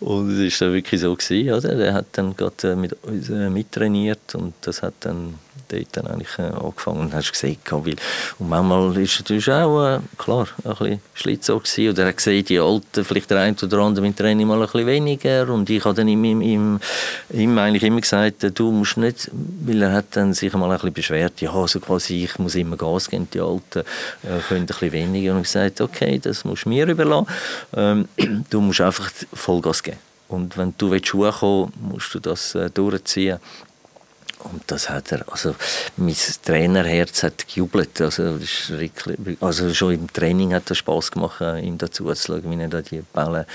Und 0.00 0.30
es 0.40 0.60
war 0.60 0.68
dann 0.68 0.74
wirklich 0.74 1.00
so, 1.00 1.14
gewesen, 1.14 1.52
oder? 1.52 1.76
Der 1.76 1.94
hat 1.94 2.06
dann 2.12 2.36
gerade 2.36 2.76
mit 2.76 2.96
uns 3.04 3.28
mittrainiert 3.28 4.34
und 4.34 4.54
das 4.62 4.82
hat 4.82 4.94
dann 5.00 5.34
dort 5.68 6.06
eigentlich 6.06 6.38
äh, 6.38 6.42
angefangen 6.42 7.00
und 7.00 7.14
hast 7.14 7.32
gesehen, 7.32 7.58
weil, 7.70 7.96
und 8.38 8.48
manchmal 8.48 8.96
ist 8.98 9.12
es 9.12 9.18
natürlich 9.20 9.50
auch, 9.50 9.84
äh, 9.84 10.00
klar, 10.18 10.48
ein 10.64 10.70
bisschen 10.70 11.00
Schlitz 11.14 11.46
so 11.46 11.58
gewesen, 11.58 11.90
oder 11.90 12.04
er 12.04 12.12
gesehen, 12.12 12.44
die 12.44 12.58
Alten, 12.58 13.04
vielleicht 13.04 13.30
der 13.30 13.40
eine 13.40 13.56
oder 13.62 13.78
andere 13.78 14.04
mit 14.04 14.16
Training 14.16 14.46
mal 14.46 14.60
ein 14.60 14.66
bisschen 14.66 14.86
weniger 14.86 15.48
und 15.48 15.68
ich 15.70 15.84
habe 15.84 15.94
dann 15.94 16.08
ihm, 16.08 16.24
ihm, 16.24 16.80
ihm, 17.30 17.58
eigentlich 17.58 17.82
immer 17.82 18.00
gesagt, 18.00 18.44
äh, 18.44 18.50
du 18.50 18.70
musst 18.70 18.96
nicht, 18.96 19.30
weil 19.32 19.82
er 19.82 19.92
hat 19.92 20.16
dann 20.16 20.34
sich 20.34 20.52
mal 20.52 20.64
ein 20.70 20.76
bisschen 20.76 20.92
beschwert, 20.92 21.40
ja, 21.40 21.66
so 21.66 21.80
quasi, 21.80 22.24
ich 22.24 22.38
muss 22.38 22.54
immer 22.54 22.76
Gas 22.76 23.10
geben, 23.10 23.28
die 23.32 23.40
Alten 23.40 23.80
äh, 23.80 24.40
können 24.48 24.60
ein 24.60 24.66
bisschen 24.66 24.92
weniger 24.92 25.32
und 25.32 25.38
ich 25.38 25.44
gesagt, 25.44 25.80
okay, 25.80 26.18
das 26.18 26.44
musst 26.44 26.64
du 26.64 26.68
mir 26.68 26.86
überlassen, 26.86 27.26
ähm, 27.76 28.08
du 28.50 28.60
musst 28.60 28.80
einfach 28.80 29.10
Vollgas 29.32 29.82
geben. 29.82 29.98
Und 30.30 30.56
wenn 30.56 30.74
du 30.78 30.96
Schuhe 31.02 31.32
kommen 31.32 31.72
willst, 31.74 31.92
musst 31.92 32.14
du 32.14 32.20
das 32.20 32.54
äh, 32.54 32.70
durchziehen. 32.70 33.38
Und 34.44 34.62
das 34.68 34.88
hat 34.88 35.12
er, 35.12 35.24
also 35.30 35.54
mein 35.96 36.16
Trainerherz 36.44 37.22
hat 37.22 37.46
gejubelt. 37.46 38.00
Also, 38.00 38.38
also 39.40 39.74
schon 39.74 39.94
im 39.94 40.12
Training 40.12 40.54
hat 40.54 40.70
es 40.70 40.78
Spass 40.78 41.10
gemacht, 41.10 41.40
äh, 41.40 41.60
ihm 41.60 41.78
dazu 41.78 42.12
zu 42.14 42.26
schauen, 42.26 42.50
wie 42.50 42.62
er 42.62 42.68
da 42.68 42.80
die 42.80 43.02
Bälle 43.12 43.46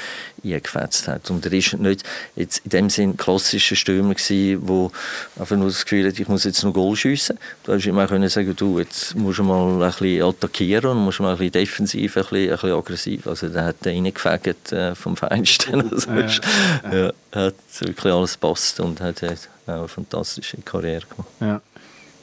eingefetzt 0.43 1.07
hat. 1.07 1.29
Und 1.29 1.45
er 1.45 1.53
ist 1.53 1.73
nicht 1.73 2.03
jetzt 2.35 2.59
in 2.65 2.69
dem 2.69 2.89
Sinn 2.89 3.17
klassischer 3.17 3.75
Stürmer 3.75 4.13
gewesen, 4.13 4.67
wo 4.67 4.91
einfach 5.39 5.55
nur 5.55 5.67
das 5.67 5.83
Gefühl 5.83 6.07
hat, 6.07 6.19
ich 6.19 6.27
muss 6.27 6.43
jetzt 6.43 6.63
noch 6.63 6.73
Goal 6.73 6.95
schiessen. 6.95 7.39
Du 7.63 7.73
hast 7.73 7.87
auch 7.87 8.07
können 8.07 8.29
sagen, 8.29 8.55
du, 8.55 8.79
jetzt 8.79 9.15
musst 9.15 9.39
du 9.39 9.43
mal 9.43 9.83
ein 9.83 9.91
bisschen 9.91 10.23
attackieren 10.23 10.91
und 10.91 11.05
musst 11.05 11.19
mal 11.19 11.31
ein 11.31 11.37
bisschen 11.37 11.51
defensiv, 11.53 12.17
ein 12.17 12.23
bisschen, 12.23 12.43
ein 12.43 12.49
bisschen 12.51 12.73
aggressiv. 12.73 13.27
Also 13.27 13.49
der 13.49 13.65
hat 13.65 13.75
reingefegt 13.85 14.71
äh, 14.71 14.95
vom 14.95 15.15
Feinsten. 15.17 15.83
Also, 15.95 16.11
ja, 16.11 16.27
ja. 16.91 16.97
ja, 16.97 17.11
hat 17.31 17.55
wirklich 17.79 18.13
alles 18.13 18.33
gepasst 18.33 18.79
und 18.79 18.99
hat 18.99 19.21
eine 19.67 19.87
fantastische 19.87 20.57
Karriere 20.57 21.05
gemacht. 21.07 21.29
Ja. 21.39 21.61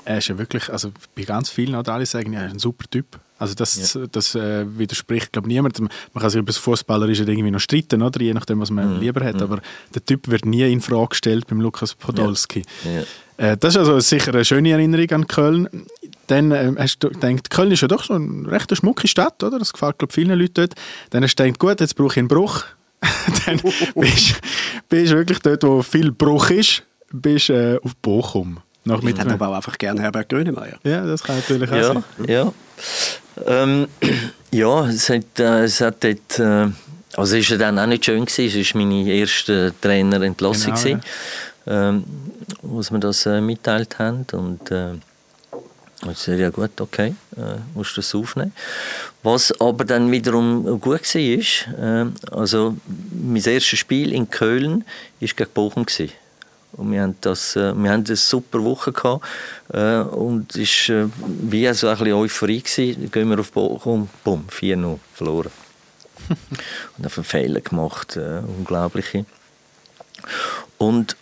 Er 0.05 0.19
ist 0.19 0.29
ja 0.29 0.37
wirklich, 0.37 0.69
also 0.69 0.93
bei 1.15 1.23
ganz 1.23 1.49
vielen 1.49 1.77
hat 1.77 1.89
alle 1.89 2.07
sagen, 2.07 2.33
er 2.33 2.47
ist 2.47 2.53
ein 2.53 2.59
super 2.59 2.85
Typ. 2.91 3.21
Also 3.39 3.55
das, 3.55 3.95
ja. 3.95 4.03
das 4.11 4.35
äh, 4.35 4.67
widerspricht, 4.79 5.33
glaube 5.33 5.49
niemand. 5.49 5.79
Man 5.81 5.91
kann 6.15 6.31
sich 6.31 6.39
über 6.39 6.47
das 6.47 6.59
Fußballerische 6.59 7.25
irgendwie 7.25 7.51
noch 7.51 7.61
streiten, 7.61 8.03
oder? 8.03 8.21
je 8.21 8.35
nachdem, 8.35 8.61
was 8.61 8.71
man 8.71 8.99
mm. 8.99 9.01
lieber 9.01 9.25
hat. 9.25 9.41
Mm. 9.41 9.43
Aber 9.43 9.61
der 9.95 10.05
Typ 10.05 10.29
wird 10.29 10.45
nie 10.45 10.71
in 10.71 10.81
Frage 10.81 11.09
gestellt 11.09 11.47
beim 11.49 11.61
Lukas 11.61 11.95
Podolski. 11.95 12.63
Ja. 12.85 12.91
Ja. 12.91 13.53
Äh, 13.53 13.57
das 13.57 13.75
ist 13.75 13.79
also 13.79 13.99
sicher 13.99 14.33
eine 14.33 14.45
schöne 14.45 14.71
Erinnerung 14.71 15.11
an 15.11 15.27
Köln. 15.27 15.69
Dann 16.29 16.53
äh, 16.53 16.73
hast 16.79 17.01
du 17.01 17.11
gedacht, 17.11 17.51
Köln 17.51 17.73
ist 17.73 17.81
ja 17.81 17.89
doch 17.89 18.05
so 18.05 18.15
eine 18.15 18.51
recht 18.51 18.77
schmucke 18.77 19.09
Stadt, 19.09 19.43
oder? 19.43 19.59
Das 19.59 19.73
gefällt 19.73 19.99
glaube 19.99 20.13
vielen 20.13 20.39
Leuten 20.39 20.55
dort. 20.55 20.75
Dann 21.11 21.25
hast 21.25 21.35
du 21.35 21.43
gedacht, 21.43 21.59
gut, 21.59 21.81
jetzt 21.81 21.97
brauche 21.97 22.13
ich 22.13 22.19
einen 22.19 22.29
Bruch. 22.29 22.65
dann 23.47 23.61
bist 23.95 24.41
du 24.89 25.17
wirklich 25.17 25.41
dort, 25.41 25.65
wo 25.65 25.83
viel 25.83 26.13
Bruch 26.13 26.51
ist 26.51 26.85
bist 27.13 27.51
äh, 27.51 27.79
auf 27.83 27.95
Bochum. 27.97 28.59
Ich 28.85 28.93
hätte 28.93 29.31
aber 29.31 29.49
auch 29.49 29.55
einfach 29.55 29.79
gerne 29.79 30.03
Herbert 30.03 30.29
Grönemeyer. 30.29 30.79
Ja, 30.83 31.07
das 31.07 31.23
kann 31.23 31.37
natürlich 31.37 31.71
auch 31.71 31.77
ja, 31.77 31.85
sein. 31.85 32.05
Ja, 32.27 32.53
ähm, 33.47 33.89
ja 34.51 34.87
es 34.87 35.09
hat, 35.09 35.39
äh, 35.39 35.65
es 35.65 35.81
hat 35.81 36.03
dort... 36.03 36.39
Äh, 36.39 36.69
also 37.15 37.37
es 37.37 37.51
war 37.51 37.59
dann 37.59 37.79
auch 37.79 37.87
nicht 37.87 38.07
schön, 38.07 38.25
gewesen. 38.25 38.61
es 38.61 38.75
war 38.75 38.81
meine 38.83 39.13
erste 39.13 39.75
Trainerentlassung, 39.81 40.75
genau, 40.75 41.01
ja. 41.67 41.91
ähm, 41.91 42.05
sie 42.63 42.93
mir 42.95 43.01
das 43.01 43.27
äh, 43.27 43.41
mitteilt 43.41 43.99
haben. 43.99 44.25
Und, 44.33 44.71
äh, 44.71 44.95
ich 46.11 46.19
sagte, 46.19 46.41
ja 46.41 46.49
gut, 46.49 46.81
okay, 46.81 47.15
äh, 47.37 47.59
musst 47.75 47.93
du 47.93 48.01
das 48.01 48.15
aufnehmen. 48.15 48.53
Was 49.23 49.53
aber 49.61 49.85
dann 49.85 50.11
wiederum 50.11 50.81
gut 50.81 51.15
war, 51.15 51.21
ist, 51.21 51.69
äh, 51.79 52.07
also 52.35 52.77
mein 53.11 53.45
erstes 53.45 53.79
Spiel 53.79 54.13
in 54.13 54.31
Köln 54.31 54.85
war 55.21 55.29
gegen 55.29 55.51
Bochum. 55.53 55.85
Gewesen. 55.85 56.13
Und 56.73 56.91
wir 56.91 57.03
haben, 57.03 57.17
das, 57.21 57.55
äh, 57.57 57.75
wir 57.75 57.91
haben 57.91 58.05
eine 58.07 58.17
super 58.17 58.63
Woche 58.63 58.93
gehabt. 58.93 59.25
Äh, 59.73 60.01
und 60.01 60.57
es 60.57 60.89
war 60.89 60.97
äh, 60.97 61.09
wie 61.27 61.73
so 61.75 61.89
ein 61.89 61.99
bisschen 61.99 62.15
Euphorie. 62.15 62.63
Gewesen. 62.63 63.03
Dann 63.03 63.11
gehen 63.11 63.31
wir 63.31 63.39
auf 63.39 63.53
Bochum, 63.53 64.09
bumm, 64.25 64.47
4-0 64.51 64.99
verloren. 65.15 65.51
und 66.29 67.05
haben 67.05 67.13
einen 67.15 67.25
Fehler 67.25 67.61
gemacht, 67.61 68.17
äh, 68.17 68.41
unglaubliche. 68.47 69.27
Und 70.79 71.17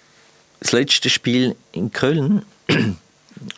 das 0.61 0.72
letzte 0.72 1.11
Spiel 1.11 1.57
in 1.72 1.90
Köln 1.90 2.44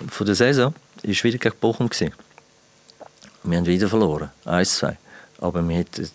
von 0.08 0.26
der 0.26 0.34
Saison 0.34 0.74
war 1.02 1.24
wieder 1.24 1.38
gegen 1.38 1.56
Bochum. 1.60 1.88
Gewesen. 1.88 2.14
Wir 3.44 3.58
haben 3.58 3.66
wieder 3.66 3.88
verloren, 3.88 4.30
1-2 4.46 4.96
aber 5.42 5.68
wir 5.68 5.76
hätten 5.76 6.08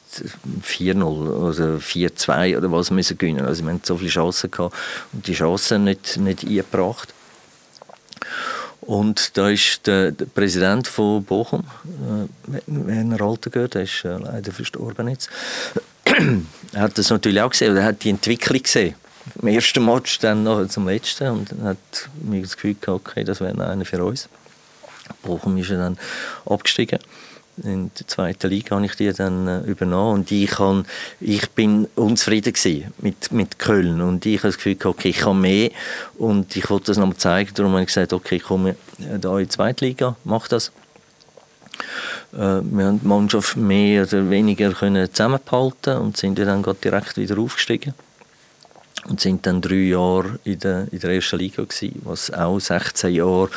4-0 0.64 1.04
oder 1.04 1.78
4-2 1.78 2.58
oder 2.58 2.72
was 2.72 2.92
müssen 2.92 3.18
gewinnen. 3.18 3.46
Also 3.46 3.64
wir 3.64 3.74
hatten 3.74 3.84
so 3.84 3.98
viele 3.98 4.10
Chancen 4.10 4.50
gehabt 4.50 4.76
und 5.12 5.28
die 5.28 5.34
Chancen 5.34 5.84
nicht, 5.84 6.18
nicht 6.18 6.46
eingebracht. 6.46 7.14
Und 8.82 9.38
da 9.38 9.50
ist 9.50 9.86
der, 9.86 10.12
der 10.14 10.26
Präsident 10.26 10.88
von 10.88 11.22
Bochum, 11.24 11.66
äh, 12.48 12.62
Werner 12.68 13.22
Altegör, 13.22 13.68
der 13.68 13.84
ist 13.84 14.06
äh, 14.06 14.18
leider 14.18 14.54
verstorben 14.54 15.10
jetzt, 15.10 15.30
er 16.06 16.82
hat 16.82 16.98
das 16.98 17.10
natürlich 17.10 17.42
auch 17.42 17.50
gesehen, 17.50 17.76
er 17.76 17.84
hat 17.84 18.04
die 18.04 18.12
Entwicklung 18.12 18.64
gesehen. 18.64 18.96
Im 19.42 19.50
ersten 19.50 19.84
Match, 19.84 20.20
dann 20.20 20.44
noch 20.44 20.66
zum 20.68 20.88
letzten 20.88 21.28
und 21.28 21.52
hat 21.64 21.78
mir 22.22 22.42
das 22.42 22.56
Gefühl 22.56 22.76
gehabt, 22.80 23.10
okay, 23.10 23.26
das 23.26 23.42
wäre 23.42 23.68
einer 23.68 23.84
für 23.84 24.02
uns. 24.02 24.30
Bochum 25.22 25.58
ist 25.58 25.70
dann 25.70 25.98
abgestiegen 26.46 27.00
in 27.64 27.92
der 27.98 28.08
zweiten 28.08 28.50
Liga 28.50 28.76
habe 28.76 28.86
ich 28.86 28.96
die 28.96 29.12
dann 29.12 29.48
äh, 29.48 29.60
übernommen. 29.62 30.20
Und 30.20 30.32
ich, 30.32 30.50
kann, 30.50 30.86
ich 31.20 31.50
bin 31.52 31.88
unzufrieden 31.96 32.94
mit, 33.00 33.32
mit 33.32 33.60
Köln. 33.60 34.02
Und 34.02 34.26
ich 34.26 34.40
habe 34.40 34.50
das 34.50 34.58
Gefühl, 34.58 34.78
okay, 34.84 35.10
ich 35.10 35.18
kann 35.18 35.42
mehr. 35.42 35.72
Und 36.18 36.56
ich 36.56 36.70
wollte 36.70 36.88
das 36.88 36.98
nochmal 36.98 37.18
zeigen, 37.18 37.52
darum 37.56 37.72
habe 37.74 37.82
ich 37.82 37.88
gesagt, 37.88 38.14
okay, 38.14 38.36
ich 38.36 38.44
komme 38.44 38.76
da 38.98 39.38
in 39.38 39.46
die 39.46 39.50
zweite 39.50 39.86
Liga, 39.86 40.16
mache 40.24 40.50
das. 40.50 40.72
Äh, 42.34 42.62
wir 42.62 42.86
haben 42.86 43.02
die 43.02 43.08
Mannschaft 43.08 43.56
mehr 43.56 44.04
oder 44.04 44.30
weniger 44.30 44.72
können 44.74 45.12
zusammenhalten 45.12 45.98
und 45.98 46.18
sind 46.18 46.40
dann 46.40 46.64
direkt 46.84 47.18
wieder 47.18 47.40
aufgestiegen. 47.40 47.94
Und 49.08 49.22
sind 49.22 49.46
dann 49.46 49.62
drei 49.62 49.76
Jahre 49.76 50.38
in 50.44 50.60
der, 50.60 50.88
in 50.92 51.00
der 51.00 51.12
ersten 51.12 51.38
Liga 51.38 51.64
gewesen, 51.64 52.02
was 52.04 52.32
auch 52.32 52.60
16 52.60 53.14
Jahre 53.14 53.50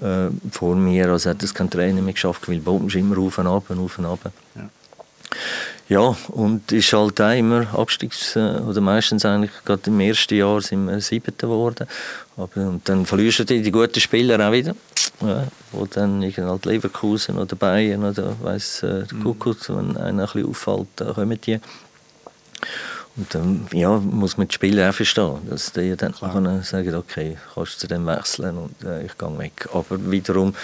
äh, 0.00 0.28
vor 0.50 0.76
mir. 0.76 1.08
Also 1.08 1.30
hat 1.30 1.42
das 1.42 1.54
kein 1.54 1.70
Trainer 1.70 2.02
mehr 2.02 2.14
geschafft, 2.14 2.48
weil 2.48 2.60
Boden 2.60 2.88
ist 2.88 2.96
immer 2.96 3.18
auf 3.18 3.38
und 3.38 3.46
ab, 3.46 3.64
auf 3.70 3.98
und 3.98 4.06
ab. 4.06 4.20
Ja. 4.54 4.68
Ja, 5.88 6.16
und 6.28 6.72
ist 6.72 6.92
halt 6.92 7.20
auch 7.20 7.36
immer 7.36 7.66
Abstiegs- 7.74 8.36
äh, 8.36 8.60
oder 8.60 8.80
meistens 8.80 9.24
eigentlich 9.24 9.50
gerade 9.64 9.82
im 9.90 10.00
ersten 10.00 10.34
Jahr 10.34 10.60
sind 10.62 10.86
wir 10.86 11.00
Siebter 11.00 11.32
geworden. 11.32 11.86
Aber, 12.36 12.68
und 12.68 12.88
dann 12.88 13.04
verlierst 13.04 13.40
du 13.40 13.44
die, 13.44 13.60
die 13.60 13.70
guten 13.70 14.00
Spieler 14.00 14.46
auch 14.46 14.52
wieder. 14.52 14.74
Ja, 15.20 15.46
wo 15.70 15.84
dann 15.86 16.22
halt 16.22 16.64
Leverkusen 16.64 17.36
oder 17.36 17.56
Bayern 17.56 18.04
oder 18.04 18.34
weiss 18.42 18.82
äh, 18.82 19.04
der 19.04 19.14
mhm. 19.18 19.24
Kuckuck, 19.24 19.68
wenn 19.68 19.96
einer 19.96 20.22
ein 20.22 20.26
bisschen 20.26 20.48
auffällt, 20.48 20.88
dann 20.96 21.14
kommen 21.14 21.40
die. 21.40 21.60
Und 23.16 23.34
dann 23.34 23.66
ja, 23.72 23.98
muss 23.98 24.38
man 24.38 24.48
die 24.48 24.54
Spieler 24.54 24.88
auch 24.88 24.94
verstehen, 24.94 25.36
dass 25.48 25.72
die 25.72 25.94
dann 25.96 26.12
können 26.12 26.62
sagen, 26.62 26.94
okay, 26.94 27.36
kannst 27.54 27.74
du 27.74 27.78
zu 27.80 27.86
dem 27.86 28.06
wechseln 28.06 28.56
und 28.56 28.84
äh, 28.84 29.04
ich 29.04 29.18
gehe 29.18 29.38
weg. 29.38 29.68
Aber 29.74 30.10
wiederum 30.10 30.54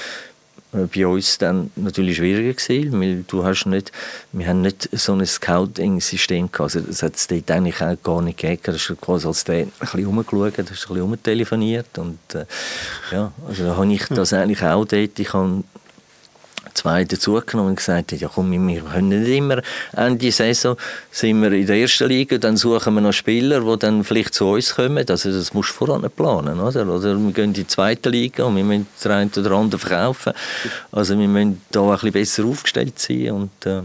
äh, 0.72 0.84
bei 0.84 1.06
uns 1.06 1.38
dann 1.38 1.70
natürlich 1.76 2.16
schwieriger 2.16 2.52
gewesen, 2.54 3.00
weil 3.00 3.24
du 3.26 3.44
hast 3.44 3.66
nicht, 3.66 3.92
wir 4.32 4.46
haben 4.46 4.62
nicht 4.62 4.88
so 4.92 5.12
ein 5.12 5.24
Scouting-System 5.24 6.50
gehabt, 6.50 6.74
also 6.74 6.80
das 6.80 7.02
hat 7.02 7.16
es 7.16 7.26
dort 7.26 7.50
eigentlich 7.50 7.82
auch 7.82 7.96
gar 8.02 8.22
nicht 8.22 8.38
gegeben, 8.38 8.62
da 8.64 8.72
hast 8.72 8.88
du 8.88 8.96
quasi 8.96 9.26
als 9.26 9.44
der 9.44 9.64
ein 9.64 9.72
bisschen 9.80 10.06
rumgeschaut, 10.06 10.58
hast 10.58 10.58
ein 10.58 10.64
bisschen 10.66 11.00
rumtelefoniert 11.00 11.98
und 11.98 12.18
äh, 12.34 12.44
ja, 13.12 13.32
also 13.46 13.64
da 13.64 13.76
habe 13.76 13.92
ich 13.92 14.04
das 14.08 14.32
eigentlich 14.32 14.62
auch 14.62 14.84
dort, 14.84 15.18
ich 15.18 15.32
habe 15.32 15.64
zwei 16.74 17.04
dazugenommen 17.04 17.70
und 17.70 17.76
gesagt 17.76 18.12
ja 18.12 18.28
komm, 18.28 18.50
wir 18.52 18.82
können 18.82 19.08
nicht 19.08 19.28
immer 19.28 19.62
Ende 19.96 20.30
Saison 20.30 20.76
sind 21.10 21.42
wir 21.42 21.52
in 21.52 21.66
der 21.66 21.76
ersten 21.76 22.08
Liga, 22.08 22.38
dann 22.38 22.56
suchen 22.56 22.94
wir 22.94 23.00
noch 23.00 23.12
Spieler, 23.12 23.60
die 23.60 23.78
dann 23.78 24.04
vielleicht 24.04 24.34
zu 24.34 24.46
uns 24.50 24.74
kommen. 24.74 25.04
Also 25.08 25.32
das 25.32 25.52
musst 25.54 25.70
du 25.70 25.74
voran 25.74 26.08
planen, 26.10 26.60
oder? 26.60 26.86
Oder 26.88 27.16
wir 27.16 27.32
gehen 27.32 27.44
in 27.44 27.52
die 27.52 27.66
zweite 27.66 28.10
Liga 28.10 28.44
und 28.44 28.56
wir 28.56 28.64
müssen 28.64 28.86
den 29.02 29.12
einen 29.12 29.30
oder 29.36 29.52
anderen 29.52 29.80
verkaufen. 29.80 30.32
Also 30.92 31.18
wir 31.18 31.28
müssen 31.28 31.62
da 31.70 31.82
ein 31.82 31.90
bisschen 31.92 32.12
besser 32.12 32.44
aufgestellt 32.44 32.98
sein 32.98 33.30
und 33.32 33.66
äh, 33.66 33.82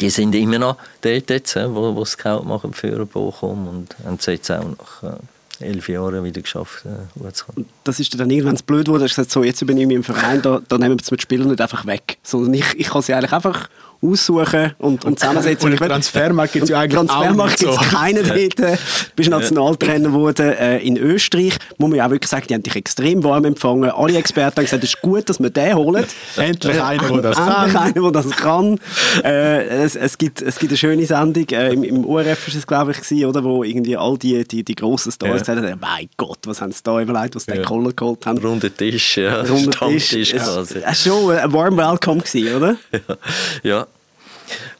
die 0.00 0.10
sind 0.10 0.34
immer 0.34 0.58
noch 0.58 0.76
dort 1.00 1.30
jetzt, 1.30 1.56
wo, 1.56 1.94
wo 1.94 2.04
Scout 2.04 2.44
machen 2.44 2.72
für 2.72 3.04
Bochum 3.06 3.68
und 3.68 3.96
haben 4.04 4.18
jetzt 4.26 4.50
auch 4.50 4.64
noch 4.64 5.02
äh, 5.02 5.16
elf 5.60 5.88
Jahre 5.88 6.22
wieder 6.24 6.40
geschafft, 6.40 6.84
äh. 6.84 7.22
Das 7.84 8.00
ist 8.00 8.18
dann 8.18 8.30
irgendwann 8.30 8.58
blöd 8.66 8.88
wurde, 8.88 9.00
dass 9.00 9.10
gesagt 9.12 9.30
so, 9.30 9.42
jetzt 9.44 9.62
übernehme 9.62 9.92
ich 9.92 9.96
im 9.96 10.04
Verein, 10.04 10.42
da, 10.42 10.60
da 10.66 10.78
nehmen 10.78 10.98
wir 10.98 11.02
es 11.02 11.10
mit 11.10 11.22
Spielern 11.22 11.48
nicht 11.48 11.60
einfach 11.60 11.86
weg, 11.86 12.18
sondern 12.22 12.54
ich, 12.54 12.78
ich 12.78 12.88
kann 12.88 13.02
sie 13.02 13.14
eigentlich 13.14 13.32
einfach 13.32 13.68
aussuchen 14.00 14.72
und, 14.78 15.04
und 15.04 15.18
zusammensetzen. 15.18 15.66
Und 15.66 15.80
im 15.80 15.88
Transfermarkt 15.88 16.52
gibt 16.52 16.64
es 16.64 16.70
ja 16.70 16.80
eigentlich 16.80 16.98
Transfermarkt 16.98 17.58
gibt 17.58 17.72
es 17.72 17.76
so. 17.76 17.96
keinen 17.96 18.24
dort. 18.26 18.60
Äh, 18.60 18.76
bist 19.16 19.30
Nationaltrainer 19.30 20.08
geworden 20.08 20.52
äh, 20.52 20.78
in 20.78 20.96
Österreich. 20.96 21.56
Muss 21.78 21.90
man 21.90 21.98
ja 21.98 22.06
auch 22.06 22.10
wirklich 22.10 22.30
sagen, 22.30 22.46
die 22.48 22.54
haben 22.54 22.62
dich 22.62 22.76
extrem 22.76 23.24
warm 23.24 23.44
empfangen. 23.44 23.90
Alle 23.90 24.16
Experten 24.16 24.56
haben 24.56 24.64
gesagt, 24.64 24.84
es 24.84 24.90
ist 24.94 25.02
gut, 25.02 25.28
dass 25.28 25.40
wir 25.40 25.50
den 25.50 25.74
holen. 25.74 26.04
Endlich 26.36 26.82
einer, 26.82 27.08
der 27.08 27.22
das 27.22 27.38
Endlich 27.38 27.72
kann. 27.72 27.76
einer, 27.76 28.12
der 28.12 28.22
das 28.22 28.30
kann. 28.30 28.80
Äh, 29.24 29.64
es, 29.84 29.96
es, 29.96 30.18
gibt, 30.18 30.42
es 30.42 30.58
gibt 30.58 30.72
eine 30.72 30.78
schöne 30.78 31.06
Sendung, 31.06 31.48
äh, 31.50 31.72
im, 31.72 31.82
im 31.82 32.04
ORF 32.04 32.48
ist 32.48 32.54
es, 32.56 32.66
glaube 32.66 32.92
ich, 32.92 32.98
gewesen, 33.00 33.24
oder, 33.26 33.42
wo 33.42 33.64
irgendwie 33.64 33.96
all 33.96 34.16
die, 34.16 34.46
die, 34.46 34.62
die 34.62 34.74
grossen 34.74 35.12
Stars 35.12 35.30
Ja. 35.30 35.38
gesagt 35.38 35.58
haben, 35.58 35.80
mein 35.80 36.08
Gott, 36.16 36.38
was 36.46 36.60
haben 36.60 36.72
sie 36.72 36.82
da 36.82 37.00
überlegt, 37.00 37.34
was 37.34 37.44
sie 37.44 37.52
den 37.52 37.64
Kohler 37.64 37.92
geholt 37.92 38.24
haben. 38.26 38.38
Runder 38.38 38.74
Tisch, 38.74 39.18
ja. 39.18 39.40
Runder 39.42 39.72
Stammtisch 39.72 40.10
Tisch. 40.10 40.34
Es 40.34 40.42
quasi. 40.44 40.78
es 40.78 40.84
war 40.84 40.94
schon 40.94 41.36
ein 41.36 41.52
warm 41.52 41.76
Welcome, 41.76 42.20
gewesen, 42.20 42.56
oder? 42.56 42.76
ja. 43.62 43.86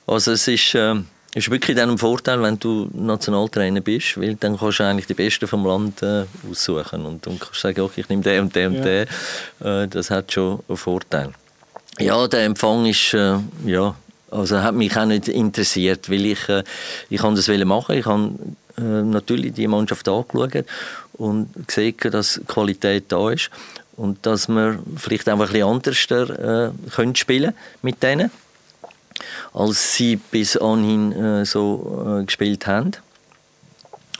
Also 0.09 0.33
es 0.33 0.49
ist, 0.49 0.75
ähm, 0.75 1.07
ist 1.35 1.51
wirklich 1.51 1.77
dann 1.77 1.91
ein 1.91 1.99
Vorteil, 1.99 2.41
wenn 2.41 2.59
du 2.59 2.89
Nationaltrainer 2.95 3.83
bist, 3.83 4.19
weil 4.19 4.37
dann 4.37 4.59
kannst 4.59 4.81
du 4.81 4.85
eigentlich 4.85 5.07
die 5.07 5.15
Besten 5.15 5.47
vom 5.47 5.67
Land 5.67 6.03
äh, 6.03 6.25
aussuchen 6.51 7.05
und 7.05 7.27
dann 7.27 7.39
kannst 7.39 7.57
du 7.57 7.69
sagen, 7.69 7.81
okay, 7.83 8.01
ich 8.01 8.09
nehme 8.09 8.23
den 8.23 8.41
und 8.41 8.57
den 8.57 8.77
und 8.77 8.85
den. 8.85 9.07
Äh, 9.61 9.87
das 9.87 10.11
hat 10.11 10.33
schon 10.33 10.61
einen 10.67 10.79
Vorteil. 10.79 11.33
Ja, 11.99 12.27
der 12.27 12.47
Empfang 12.47 12.87
ist, 12.87 13.13
äh, 13.13 13.37
ja, 13.67 13.95
also 14.31 14.63
hat 14.63 14.75
mich 14.75 14.97
auch 14.97 15.05
nicht 15.05 15.29
interessiert, 15.29 16.09
weil 16.09 16.25
ich, 16.25 16.49
äh, 16.49 16.65
ich 17.11 17.21
kann 17.21 17.35
das 17.35 17.49
machen. 17.49 17.97
Ich 17.97 18.07
habe 18.07 18.33
äh, 18.79 18.81
natürlich 18.81 19.53
die 19.53 19.69
Mannschaft 19.69 20.09
angeschaut 20.09 20.65
und 21.15 21.51
gesehen, 21.67 21.97
dass 22.11 22.41
Qualität 22.47 23.05
da 23.09 23.31
ist 23.31 23.51
und 23.97 24.25
dass 24.25 24.49
wir 24.49 24.79
vielleicht 24.97 25.29
auch 25.29 25.39
ein 25.39 25.47
bisschen 25.47 25.65
anders 25.65 26.07
äh, 26.11 26.71
können 26.95 27.15
spielen 27.15 27.53
mit 27.83 28.03
denen 28.03 28.31
als 29.53 29.95
sie 29.95 30.17
bis 30.17 30.57
anhin 30.57 31.13
äh, 31.13 31.45
so 31.45 32.21
äh, 32.21 32.25
gespielt 32.25 32.67
haben. 32.67 32.93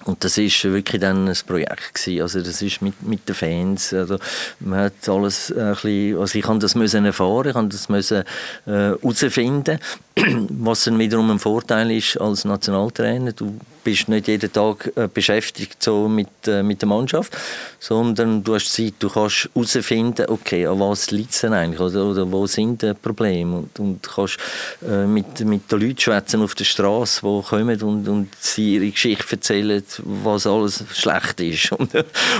Und 0.05 0.25
das 0.25 0.39
ist 0.39 0.65
wirklich 0.65 1.03
dann 1.03 1.29
ein 1.29 1.37
Projekt 1.47 1.93
gewesen. 1.93 2.23
Also 2.23 2.41
das 2.41 2.63
ist 2.63 2.81
mit, 2.81 3.03
mit 3.03 3.29
den 3.29 3.35
Fans. 3.35 3.93
Also 3.93 4.17
man 4.59 4.81
hat 4.81 5.07
alles 5.07 5.53
ein 5.53 5.73
bisschen, 5.75 6.19
also 6.19 6.39
ich 6.39 6.47
habe 6.47 6.59
das 6.61 6.75
müssen 6.75 7.05
erfahren, 7.05 7.51
ich 7.51 7.55
habe 7.55 7.69
das 7.69 7.91
müssen 7.91 8.23
äh, 8.65 8.71
herausfinden, 8.71 9.79
was 10.51 10.85
dann 10.85 10.99
wiederum 10.99 11.31
ein 11.31 11.39
Vorteil 11.39 11.91
ist 11.91 12.21
als 12.21 12.45
Nationaltrainer. 12.45 13.33
Du 13.33 13.59
bist 13.85 14.09
nicht 14.09 14.29
jeden 14.29 14.53
Tag 14.53 14.93
äh, 14.97 15.09
beschäftigt 15.13 15.83
so 15.83 16.09
mit, 16.09 16.29
äh, 16.47 16.63
mit 16.63 16.83
der 16.83 16.89
Mannschaft, 16.89 17.37
sondern 17.79 18.45
du 18.45 18.55
hast 18.55 18.73
Zeit, 18.73 18.95
du 18.99 19.09
kannst 19.09 19.49
herausfinden, 19.55 20.27
okay, 20.29 20.67
an 20.67 20.81
was 20.81 21.11
liegt 21.11 21.33
es 21.33 21.41
denn 21.41 21.53
eigentlich 21.53 21.81
oder, 21.81 22.05
oder 22.05 22.31
wo 22.31 22.47
sind 22.47 22.83
die 22.83 22.95
Probleme 22.95 23.57
und, 23.57 23.79
und 23.79 24.03
kannst 24.03 24.39
äh, 24.87 25.07
mit, 25.07 25.41
mit 25.41 25.71
den 25.71 25.81
Leuten 25.81 25.99
schwätzen 25.99 26.43
auf 26.43 26.55
der 26.55 26.65
Straße, 26.65 27.21
die 27.23 27.43
kommen 27.43 27.83
und, 27.83 28.09
und 28.09 28.29
sie 28.39 28.75
ihre 28.75 28.91
Geschichte 28.91 29.37
erzählen, 29.37 29.83
was 30.05 30.47
alles 30.47 30.85
schlecht 30.95 31.41
ist 31.41 31.73
und 31.79 31.91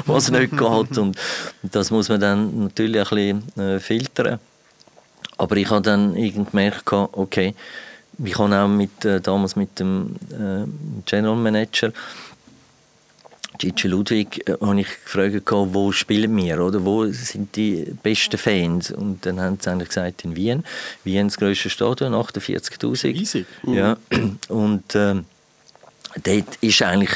was 0.07 0.31
nicht 0.31 0.51
geht 0.57 0.99
und 0.99 1.17
das 1.63 1.91
muss 1.91 2.09
man 2.09 2.21
dann 2.21 2.65
natürlich 2.65 3.11
ein 3.11 3.43
bisschen 3.45 3.61
äh, 3.61 3.81
filtern. 3.81 4.39
Aber 5.39 5.57
ich 5.57 5.71
habe 5.71 5.83
dann 5.83 6.17
irgendwie 6.17 6.51
gemerkt, 6.51 6.93
okay, 6.93 7.55
ich 8.23 8.39
habe 8.39 8.57
auch 8.57 8.69
mit, 8.69 9.05
äh, 9.05 9.21
damals 9.21 9.57
mit 9.57 9.79
dem 9.79 10.17
äh, 10.33 10.67
General 11.07 11.37
Manager 11.37 11.93
Gigi 13.59 13.89
Ludwig 13.89 14.49
äh, 14.49 14.57
habe 14.61 14.81
ich 14.81 14.87
gefragt, 15.05 15.51
wo 15.51 15.93
spielen 15.93 16.37
wir, 16.37 16.61
oder? 16.61 16.85
wo 16.85 17.07
sind 17.07 17.55
die 17.57 17.93
besten 18.03 18.39
Fans? 18.39 18.91
Und 18.91 19.27
dann 19.27 19.41
haben 19.41 19.59
sie 19.61 19.71
eigentlich 19.71 19.89
gesagt, 19.89 20.25
in 20.25 20.37
Wien. 20.37 20.65
Wien 21.05 21.27
das 21.27 21.37
grösste 21.37 21.69
Stadion, 21.69 22.15
48'000. 22.15 23.05
Riesig. 23.05 23.47
Ja, 23.67 23.97
und 24.49 24.95
ähm, 24.95 25.25
dort 26.23 26.57
ist 26.61 26.83
eigentlich 26.83 27.11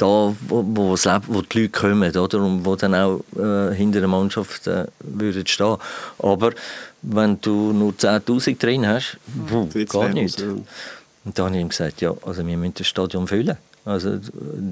da, 0.00 0.34
wo, 0.48 0.64
wo, 0.66 0.94
lebt, 0.94 1.28
wo 1.28 1.42
die 1.42 1.60
Leute 1.60 1.68
kommen, 1.68 2.16
oder? 2.16 2.40
Und 2.40 2.64
wo 2.64 2.74
dann 2.76 2.94
auch 2.94 3.20
äh, 3.36 3.74
hinter 3.74 4.00
der 4.00 4.08
Mannschaft 4.08 4.66
äh, 4.66 4.86
würden 5.00 5.46
stehen. 5.46 5.76
Aber 6.18 6.52
wenn 7.02 7.40
du 7.40 7.72
nur 7.72 7.92
10'000 7.92 8.58
drin 8.58 8.86
hast, 8.86 9.18
puh, 9.48 9.68
Wird's 9.72 9.92
gar 9.92 10.08
nicht. 10.08 10.40
Und 10.42 11.38
dann 11.38 11.46
habe 11.46 11.56
ich 11.56 11.60
ihm 11.60 11.68
gesagt, 11.68 12.00
ja, 12.00 12.14
also 12.24 12.46
wir 12.46 12.56
müssen 12.56 12.74
das 12.78 12.86
Stadion 12.86 13.26
füllen. 13.26 13.58
Also 13.84 14.18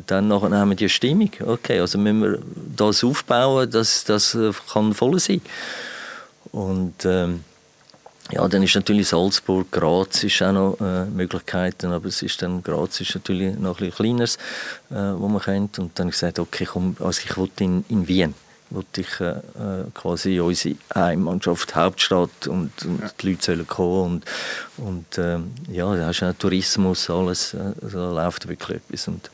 dann 0.07 0.29
nachher 0.29 0.51
haben 0.51 0.71
wir 0.71 0.77
die 0.77 0.89
Stimmung. 0.89 1.31
Okay, 1.45 1.81
also 1.81 1.99
müssen 1.99 2.23
wir 2.23 2.39
das 2.77 3.05
aufbauen, 3.05 3.71
dass 3.71 4.05
das 4.05 4.35
äh, 4.35 4.53
kann 4.73 4.95
voll 4.95 5.19
sein. 5.19 5.41
Und 6.53 7.05
ähm, 7.05 7.45
ja, 8.31 8.47
dann 8.47 8.63
ist 8.63 8.75
natürlich 8.75 9.09
Salzburg, 9.09 9.71
Graz 9.71 10.23
ist 10.25 10.43
auch 10.43 10.53
noch 10.53 10.81
äh, 10.81 11.07
Möglichkeiten, 11.07 11.93
aber 11.93 12.09
es 12.09 12.23
ist 12.23 12.43
dann 12.43 12.63
Graz 12.63 13.01
ist 13.01 13.15
natürlich 13.15 13.59
noch 13.59 13.81
ein 13.81 13.87
bisschen 13.87 14.05
kleineres, 14.05 14.37
äh, 14.91 14.95
wo 14.95 15.29
man 15.29 15.41
kennt. 15.41 15.79
Und 15.79 15.99
dann 15.99 16.07
habe 16.07 16.11
ich 16.11 16.21
gesagt, 16.21 16.39
okay, 16.39 16.67
komm, 16.67 16.97
also 17.01 17.23
ich 17.25 17.37
wollte 17.37 17.65
in, 17.65 17.85
in 17.89 18.07
Wien 18.07 18.35
wollte 18.71 19.01
ich 19.01 19.21
äh, 19.21 19.31
äh, 19.31 19.85
quasi 19.95 20.41
unsere 20.41 20.77
Heimmannschaft 20.95 21.75
Hauptstadt 21.75 22.47
und, 22.47 22.71
und 22.85 23.03
die 23.21 23.31
Leute 23.31 23.45
sollen 23.45 23.67
kommen 23.67 24.23
und, 24.79 24.87
und 24.87 25.19
ähm, 25.19 25.53
ja, 25.71 25.95
da 25.97 26.07
hast 26.07 26.21
du 26.21 26.27
auch 26.27 26.35
Tourismus, 26.35 27.09
alles, 27.09 27.55
äh, 27.55 27.73
also 27.83 27.99
da 27.99 28.25
läuft 28.25 28.49
wirklich 28.49 28.79
etwas 28.79 29.09
und 29.09 29.31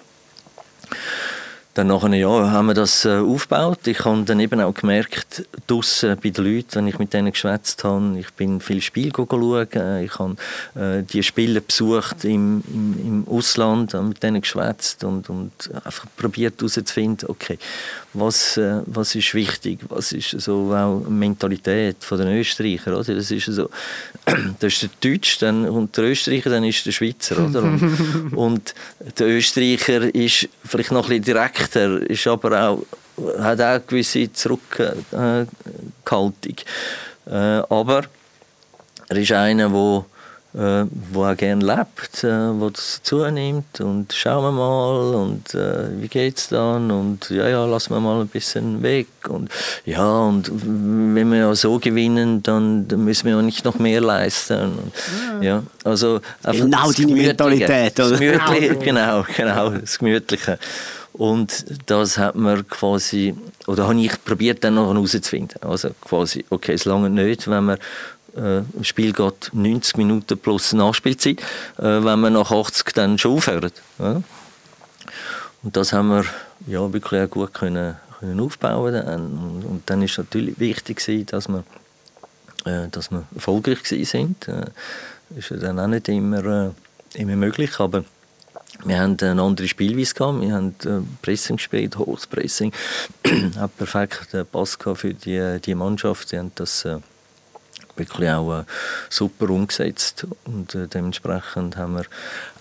dann 1.75 1.89
nach 1.89 2.05
einem 2.05 2.21
Jahr 2.21 2.53
haben 2.53 2.67
wir 2.67 2.75
das 2.75 3.05
äh, 3.05 3.19
aufgebaut. 3.19 3.87
Ich 3.87 4.05
habe 4.05 4.23
dann 4.23 4.39
eben 4.39 4.61
auch 4.61 4.75
gemerkt, 4.75 5.45
draussen 5.67 6.17
bei 6.23 6.31
den 6.31 6.45
Leuten, 6.45 6.75
wenn 6.75 6.87
ich 6.87 6.99
mit 7.01 7.13
denen 7.13 7.33
geschwätzt 7.33 7.83
habe, 7.83 8.17
ich 8.19 8.31
bin 8.35 8.61
viel 8.61 8.81
Spiel 8.81 9.13
schauen, 9.15 9.69
äh, 9.73 10.05
ich 10.05 10.19
habe 10.19 10.37
äh, 10.77 11.03
die 11.03 11.25
Spiele 11.25 11.61
besucht 11.61 12.25
im, 12.25 12.63
im, 12.73 12.97
im 13.05 13.29
Ausland, 13.29 13.93
mit 13.95 14.23
denen 14.23 14.41
geschwätzt 14.41 15.03
und, 15.03 15.29
und 15.29 15.53
einfach 15.85 16.07
probiert 16.17 16.61
herauszufinden, 16.61 17.29
okay, 17.29 17.59
was, 18.13 18.61
was 18.87 19.17
ist 19.17 19.35
wichtig, 19.35 19.81
was 19.89 20.13
ist 20.13 20.41
so 20.41 20.73
auch 20.73 21.01
Mentalität 21.09 21.97
von 21.99 22.19
den 22.19 22.29
Österreicher, 22.29 22.97
oder? 22.97 23.17
Das 23.17 23.33
ist 23.33 23.47
so, 23.47 23.69
das 24.61 24.73
ist 24.73 24.83
der 24.83 24.91
Deutsch 25.01 25.39
dann, 25.39 25.69
und 25.69 25.97
der 25.97 26.05
Österreicher, 26.05 26.51
dann 26.51 26.63
ist 26.63 26.87
der 26.87 26.93
Schweizer, 26.93 27.45
oder? 27.45 27.65
Und, 27.65 28.33
und 28.37 28.75
der 29.19 29.27
Österreicher 29.27 30.15
ist 30.15 30.49
vielleicht 30.65 30.93
noch 30.93 31.11
ein 31.11 31.21
bisschen 31.21 31.35
direkter, 31.69 32.11
ist 32.11 32.27
aber 32.27 32.69
auch, 32.69 32.87
hat 33.39 33.61
auch 33.61 33.65
eine 33.65 33.81
gewisse 33.81 34.33
Zurückhaltung. 34.33 35.47
Äh, 37.27 37.63
aber 37.69 38.03
er 39.09 39.17
ist 39.17 39.33
einer, 39.33 39.69
der 39.69 40.05
äh, 40.57 40.87
wo 41.11 41.25
auch 41.25 41.37
gerne 41.37 41.65
lebt, 41.65 42.23
äh, 42.23 42.61
wo 42.61 42.71
das 42.71 43.01
zunimmt 43.03 43.81
und 43.81 44.13
schauen 44.13 44.45
wir 44.45 44.53
mal 44.53 45.15
und 45.17 45.53
äh, 45.55 46.01
wie 46.01 46.07
geht's 46.07 46.49
dann 46.49 46.93
und 46.93 47.29
ja 47.31 47.49
ja 47.49 47.65
lassen 47.65 47.93
wir 47.93 48.01
mal 48.01 48.21
ein 48.21 48.29
bisschen 48.29 48.81
weg 48.83 49.09
und 49.29 49.51
ja 49.85 50.07
und 50.21 50.51
wenn 50.53 51.33
wir 51.33 51.39
ja 51.39 51.55
so 51.57 51.81
gewinnen 51.81 52.43
dann, 52.45 52.87
dann 52.87 53.05
müssen 53.05 53.27
wir 53.27 53.35
ja 53.35 53.43
nicht 53.43 53.65
noch 53.65 53.81
mehr 53.81 54.01
leisten. 54.01 54.79
Und, 54.79 55.45
ja 55.45 55.65
also 55.83 56.21
einfach 56.45 56.65
Genau 56.65 56.89
Gemütliche, 56.89 57.27
Mentalität, 57.27 57.99
oder? 57.99 58.11
das 58.11 58.21
Gemütliche, 58.21 58.77
genau 58.85 59.25
genau 59.37 59.71
das 59.71 59.99
Gemütliche 59.99 60.59
und 61.15 61.65
das 61.87 62.19
hat 62.19 62.35
man 62.35 62.69
quasi 62.69 63.35
oder 63.67 63.89
habe 63.89 64.01
ich 64.01 64.25
probiert 64.25 64.63
dann 64.63 64.75
noch 64.75 64.93
herauszufinden 64.93 65.63
also 65.63 65.91
quasi 66.01 66.45
okay 66.51 66.75
es 66.75 66.85
lange 66.85 67.09
nicht 67.09 67.49
wenn 67.49 67.65
man 67.65 67.79
äh, 68.37 68.63
das 68.73 68.87
Spiel 68.87 69.13
geht 69.13 69.51
90 69.53 69.97
Minuten 69.97 70.39
plus 70.39 70.73
Nachspielzeit, 70.73 71.41
äh, 71.79 71.83
wenn 71.83 72.21
wir 72.21 72.31
nach 72.31 72.51
80 72.51 72.93
dann 72.95 73.19
schon 73.19 73.37
aufhören. 73.37 73.71
Ja? 73.99 74.23
Und 75.63 75.77
das 75.77 75.93
haben 75.93 76.09
wir 76.09 76.25
ja, 76.67 76.93
wirklich 76.93 77.23
auch 77.23 77.31
gut 77.31 77.55
können, 77.55 77.97
können 78.19 78.41
aufbauen 78.41 78.93
dann. 78.93 79.39
Und, 79.39 79.65
und 79.65 79.83
dann 79.87 80.03
ist 80.03 80.19
natürlich 80.19 80.59
wichtig 80.59 80.99
gewesen, 80.99 81.27
dass 81.27 81.49
wir, 81.49 81.65
äh, 82.65 82.89
dass 82.91 83.11
wir 83.11 83.25
erfolgreich 83.35 83.85
sind. 83.85 84.49
Äh, 84.49 84.67
ist 85.37 85.51
ja 85.51 85.57
dann 85.57 85.79
auch 85.79 85.87
nicht 85.87 86.09
immer, 86.09 86.45
äh, 86.45 86.71
immer 87.15 87.37
möglich, 87.37 87.79
aber 87.79 88.05
wir 88.85 88.99
haben 88.99 89.17
eine 89.21 89.41
andere 89.41 89.69
Spielweise 89.69 90.15
gehabt. 90.15 90.41
Wir 90.41 90.55
haben 90.55 90.75
äh, 90.85 91.01
Pressing 91.23 91.57
gespielt, 91.57 91.97
hohes 91.97 92.27
Pressing. 92.27 92.73
hat 93.57 93.77
perfekt 93.77 94.37
Pass 94.51 94.79
gehabt 94.79 95.01
für 95.01 95.15
die, 95.15 95.61
die 95.65 95.75
Mannschaft. 95.75 96.29
Sie 96.29 96.39
haben 96.39 96.53
das 96.55 96.85
äh, 96.85 96.99
wirklich 97.97 98.31
auch 98.31 98.61
äh, 98.61 98.65
super 99.09 99.51
umgesetzt 99.51 100.27
und 100.45 100.77
dementsprechend 100.93 101.77
haben 101.77 101.97
wir 101.97 102.05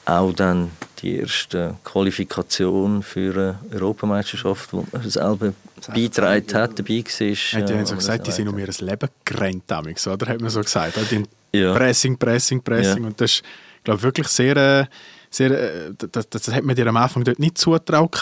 auch 0.05 0.33
dann 0.33 0.71
die 1.01 1.17
erste 1.17 1.75
Qualifikation 1.83 3.03
für 3.03 3.33
eine 3.33 3.59
Europameisterschaft, 3.73 4.73
wo 4.73 4.85
man 4.91 5.09
selber 5.09 5.53
beigetragen 5.87 6.53
hat, 6.53 6.79
dabei 6.79 7.03
war. 7.03 7.27
Ja, 7.27 7.65
die 7.65 7.73
haben 7.73 7.85
so 7.85 7.95
gesagt, 7.95 8.27
die 8.27 8.31
sind 8.31 8.47
um 8.47 8.57
ihr 8.59 8.67
Leben 8.67 9.09
gerannt, 9.25 9.63
damals, 9.67 10.07
oder? 10.07 10.27
Hat 10.27 10.41
man 10.41 10.49
so 10.49 10.61
gesagt. 10.61 10.97
Die 11.09 11.23
Ja. 11.57 11.73
Pressing, 11.73 12.17
Pressing, 12.17 12.61
Pressing. 12.61 13.03
Ja. 13.03 13.07
Und 13.07 13.21
das 13.21 13.31
ist, 13.31 13.43
glaube 13.83 13.99
ich, 13.99 14.03
wirklich 14.03 14.27
sehr, 14.27 14.87
sehr 15.35 15.51
äh, 15.51 15.93
das, 16.11 16.29
das 16.29 16.47
hat 16.49 16.63
man 16.63 16.75
dir 16.75 16.87
am 16.87 16.97
Anfang 16.97 17.23
dort 17.23 17.39
nicht 17.39 17.57
zutraut. 17.57 18.21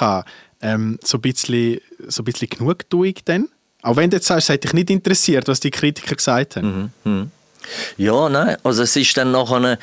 Ähm, 0.61 0.99
so 1.03 1.17
ein 1.17 1.21
bisschen, 1.21 1.79
so 2.07 2.21
ein 2.21 2.25
bisschen 2.25 2.49
Genugtuung 2.49 3.13
dann. 3.25 3.49
Auch 3.81 3.95
wenn 3.95 4.09
du 4.09 4.17
jetzt 4.17 4.27
sagst, 4.27 4.49
es 4.49 4.53
hat 4.53 4.63
dich 4.63 4.73
nicht 4.73 4.89
interessiert, 4.89 5.47
was 5.47 5.59
die 5.59 5.71
Kritiker 5.71 6.15
gesagt 6.15 6.55
haben. 6.55 6.91
Mhm, 7.03 7.11
mhm. 7.11 7.31
Ja, 7.97 8.29
nein, 8.29 8.57
also 8.63 8.83
es 8.83 8.95
ist 8.95 9.15
dann 9.17 9.31
nachher, 9.31 9.77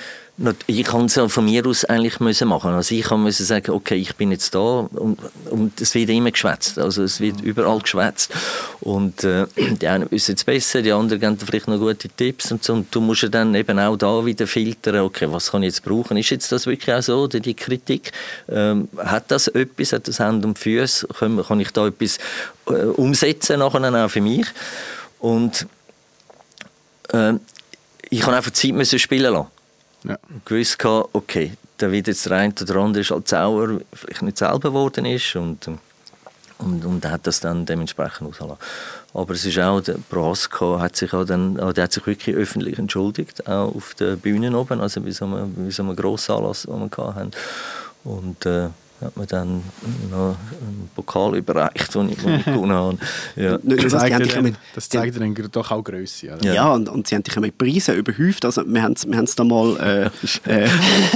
ich 0.66 0.84
kann 0.84 1.06
es 1.06 1.16
ja 1.16 1.28
von 1.28 1.44
mir 1.44 1.66
aus 1.66 1.84
eigentlich 1.84 2.20
müssen 2.20 2.48
machen. 2.48 2.72
Also 2.72 2.94
ich 2.94 3.02
kann 3.02 3.22
müssen 3.22 3.44
sagen, 3.44 3.72
okay, 3.72 3.96
ich 3.96 4.14
bin 4.14 4.30
jetzt 4.30 4.54
da 4.54 4.88
und, 4.92 5.18
und 5.50 5.80
es 5.80 5.94
wird 5.94 6.10
immer 6.10 6.30
geschwätzt. 6.30 6.78
Also 6.78 7.02
es 7.02 7.20
wird 7.20 7.40
überall 7.40 7.80
geschwätzt. 7.80 8.32
Und 8.80 9.24
äh, 9.24 9.46
die 9.56 9.88
einen 9.88 10.10
wissen 10.10 10.36
es 10.36 10.44
besser, 10.44 10.80
die 10.82 10.92
anderen 10.92 11.20
geben 11.20 11.38
vielleicht 11.38 11.66
noch 11.66 11.78
gute 11.78 12.08
Tipps 12.08 12.52
und 12.52 12.62
so. 12.62 12.74
Und 12.74 12.94
du 12.94 13.00
musst 13.00 13.22
ja 13.22 13.28
dann 13.28 13.54
eben 13.54 13.78
auch 13.80 13.96
da 13.96 14.24
wieder 14.24 14.46
filtern, 14.46 15.00
okay, 15.00 15.26
was 15.30 15.50
kann 15.50 15.62
ich 15.64 15.68
jetzt 15.68 15.84
brauchen? 15.84 16.16
Ist 16.16 16.30
jetzt 16.30 16.52
das 16.52 16.66
wirklich 16.66 16.94
auch 16.94 17.02
so, 17.02 17.26
die 17.26 17.54
Kritik? 17.54 18.12
Ähm, 18.48 18.88
hat 18.96 19.30
das 19.32 19.48
etwas, 19.48 19.92
hat 19.92 20.06
das 20.06 20.20
Hand 20.20 20.44
und 20.44 20.58
Füße? 20.58 21.08
Kann, 21.18 21.42
kann 21.44 21.60
ich 21.60 21.72
da 21.72 21.88
etwas 21.88 22.18
äh, 22.68 22.72
umsetzen 22.72 23.58
nachher 23.58 24.04
auch 24.04 24.08
für 24.08 24.20
mich? 24.20 24.46
Und 25.18 25.66
äh, 27.12 27.34
ich 28.10 28.20
kann 28.20 28.34
einfach 28.34 28.52
Zeit 28.52 28.72
müssen 28.72 28.98
spielen 28.98 29.32
lassen. 29.32 29.48
Ja. 30.04 30.16
Und 30.28 30.46
gewusst, 30.46 30.84
okay, 30.84 31.52
da 31.78 31.90
wird 31.90 32.06
jetzt 32.06 32.26
der 32.26 32.32
eine 32.32 32.54
oder 32.60 32.76
andere 32.76 33.00
ist 33.00 33.12
als 33.12 33.30
Sauer 33.30 33.80
vielleicht 33.92 34.22
nicht 34.22 34.38
selber 34.38 34.70
geworden 34.70 35.04
ist 35.06 35.36
und, 35.36 35.68
und, 36.58 36.84
und 36.84 37.06
hat 37.06 37.26
das 37.26 37.40
dann 37.40 37.66
dementsprechend 37.66 38.28
ausgelassen. 38.28 38.58
Aber 39.14 39.34
es 39.34 39.44
ist 39.44 39.58
auch, 39.58 39.80
der 39.80 39.96
Prohaska 40.10 40.80
hat 40.80 40.96
sich 40.96 41.12
auch 41.12 41.24
dann, 41.24 41.54
der 41.54 41.84
hat 41.84 41.92
sich 41.92 42.06
wirklich 42.06 42.36
öffentlich 42.36 42.78
entschuldigt, 42.78 43.46
auch 43.48 43.74
auf 43.74 43.94
der 43.94 44.16
Bühne 44.16 44.56
oben, 44.56 44.80
also 44.80 45.00
bei 45.00 45.10
so 45.10 45.24
einem, 45.24 45.54
bei 45.54 45.70
so 45.70 45.82
einem 45.82 45.96
grossen 45.96 46.32
Anlass, 46.36 46.62
den 46.62 46.90
wir 46.90 47.14
hatten. 47.14 47.30
Und 48.04 48.46
äh, 48.46 48.68
hat 49.00 49.16
mir 49.16 49.26
dann 49.26 49.62
noch 50.10 50.36
einen 50.60 50.90
Pokal 50.94 51.36
überreicht, 51.36 51.94
den 51.94 52.10
ich, 52.10 52.18
den 52.18 52.36
ich 52.36 52.44
gewonnen 52.44 52.72
habe. 52.72 52.98
Ja. 53.36 53.58
Das, 53.62 53.92
zeigt 53.92 54.34
dann, 54.34 54.56
das 54.74 54.88
zeigt 54.88 55.20
dann 55.20 55.34
doch 55.52 55.70
auch 55.70 55.82
Größe. 55.82 56.26
Ja, 56.26 56.36
ja 56.40 56.72
und, 56.72 56.88
und 56.88 57.06
sie 57.06 57.14
haben 57.14 57.22
dich 57.22 57.36
mit 57.36 57.56
Preisen 57.56 57.94
überhäuft. 57.94 58.44
Also 58.44 58.62
wir 58.66 58.82
haben 58.82 58.94
es 58.94 59.06
wir 59.06 59.22
da 59.22 59.44
mal 59.44 60.10
äh, 60.46 60.50
äh, 60.64 60.68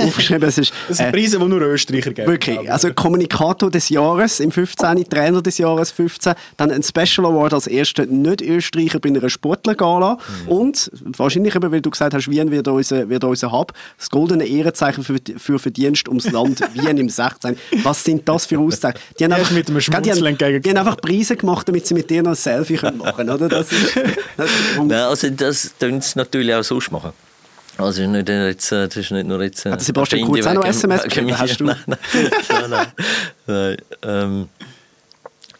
aufgeschrieben. 0.07 0.49
Es 0.49 0.59
ist, 0.59 0.73
das 0.89 0.99
sind 0.99 1.07
äh, 1.07 1.13
Preise, 1.13 1.39
die 1.39 1.45
nur 1.45 1.61
Österreicher 1.61 2.13
geben. 2.13 2.29
Wirklich. 2.29 2.71
Also 2.71 2.93
Kommunikator 2.95 3.71
des 3.71 3.89
Jahres 3.89 4.41
im 4.41 4.53
15., 4.53 5.09
Trainer 5.09 5.43
des 5.43 5.59
Jahres 5.59 5.91
15, 5.91 6.35
dann 6.57 6.71
ein 6.71 6.83
Special 6.83 7.27
Award 7.27 7.55
als 7.55 7.67
erster 7.67 8.07
Nicht-Österreicher 8.07 9.01
bei 9.01 9.09
einer 9.09 9.29
Sportlergala 9.29 10.19
mhm. 10.45 10.49
und 10.49 10.91
wahrscheinlich 11.17 11.55
eben, 11.55 11.73
weil 11.73 11.81
du 11.81 11.91
gesagt 11.91 12.15
hast, 12.15 12.31
Wien 12.31 12.51
wird 12.51 12.69
unser, 12.69 13.09
wird 13.09 13.25
unser 13.25 13.51
Hub, 13.51 13.73
das 13.99 14.11
goldene 14.11 14.47
Ehrenzeichen 14.47 15.03
für, 15.03 15.19
für 15.37 15.59
Verdienst 15.59 16.09
ums 16.09 16.31
Land 16.31 16.61
Wien 16.75 16.99
im 16.99 17.09
16. 17.09 17.57
Was 17.83 18.05
sind 18.05 18.29
das 18.29 18.47
für 18.47 18.59
Aussagen? 18.59 18.99
Die 19.19 19.25
haben, 19.25 19.33
einfach, 19.33 19.51
mit 19.51 19.69
einem 19.69 19.79
die, 19.79 20.11
haben, 20.11 20.63
die 20.63 20.71
haben 20.71 20.77
einfach 20.77 20.97
Preise 21.01 21.37
gemacht, 21.37 21.67
damit 21.69 21.87
sie 21.87 21.95
mit 21.95 22.09
dir 22.11 22.23
noch 22.23 22.33
ein 22.33 22.37
Selfie 22.37 22.75
machen 22.75 23.17
können, 23.17 23.31
oder? 23.31 23.49
Das 23.49 23.73
ist, 23.73 23.97
das 24.37 24.51
ist 24.51 24.77
Nein, 24.77 24.93
also 24.93 25.31
das 25.31 25.75
können 25.79 26.01
sie 26.01 26.19
natürlich 26.19 26.55
auch 26.55 26.63
sonst 26.63 26.91
machen. 26.91 27.13
Also 27.79 28.07
nicht 28.07 28.29
jetzt, 28.29 28.71
äh, 28.73 28.87
das 28.87 28.97
ist 28.97 29.11
nicht 29.11 29.27
nur 29.27 29.43
jetzt... 29.43 29.65
Hat 29.65 29.81
Sebastian 29.81 30.27
Kurz 30.29 30.47
auch 30.47 30.55
noch 30.55 30.65
SMS 30.65 31.03
geschrieben? 31.05 31.39
Hast 31.39 31.59
du? 31.59 31.65
Nein, 31.65 31.77
nein, 31.87 31.99
nein, 32.13 32.31
nein, 32.69 32.87
nein. 33.47 33.77
Ähm, 34.03 34.49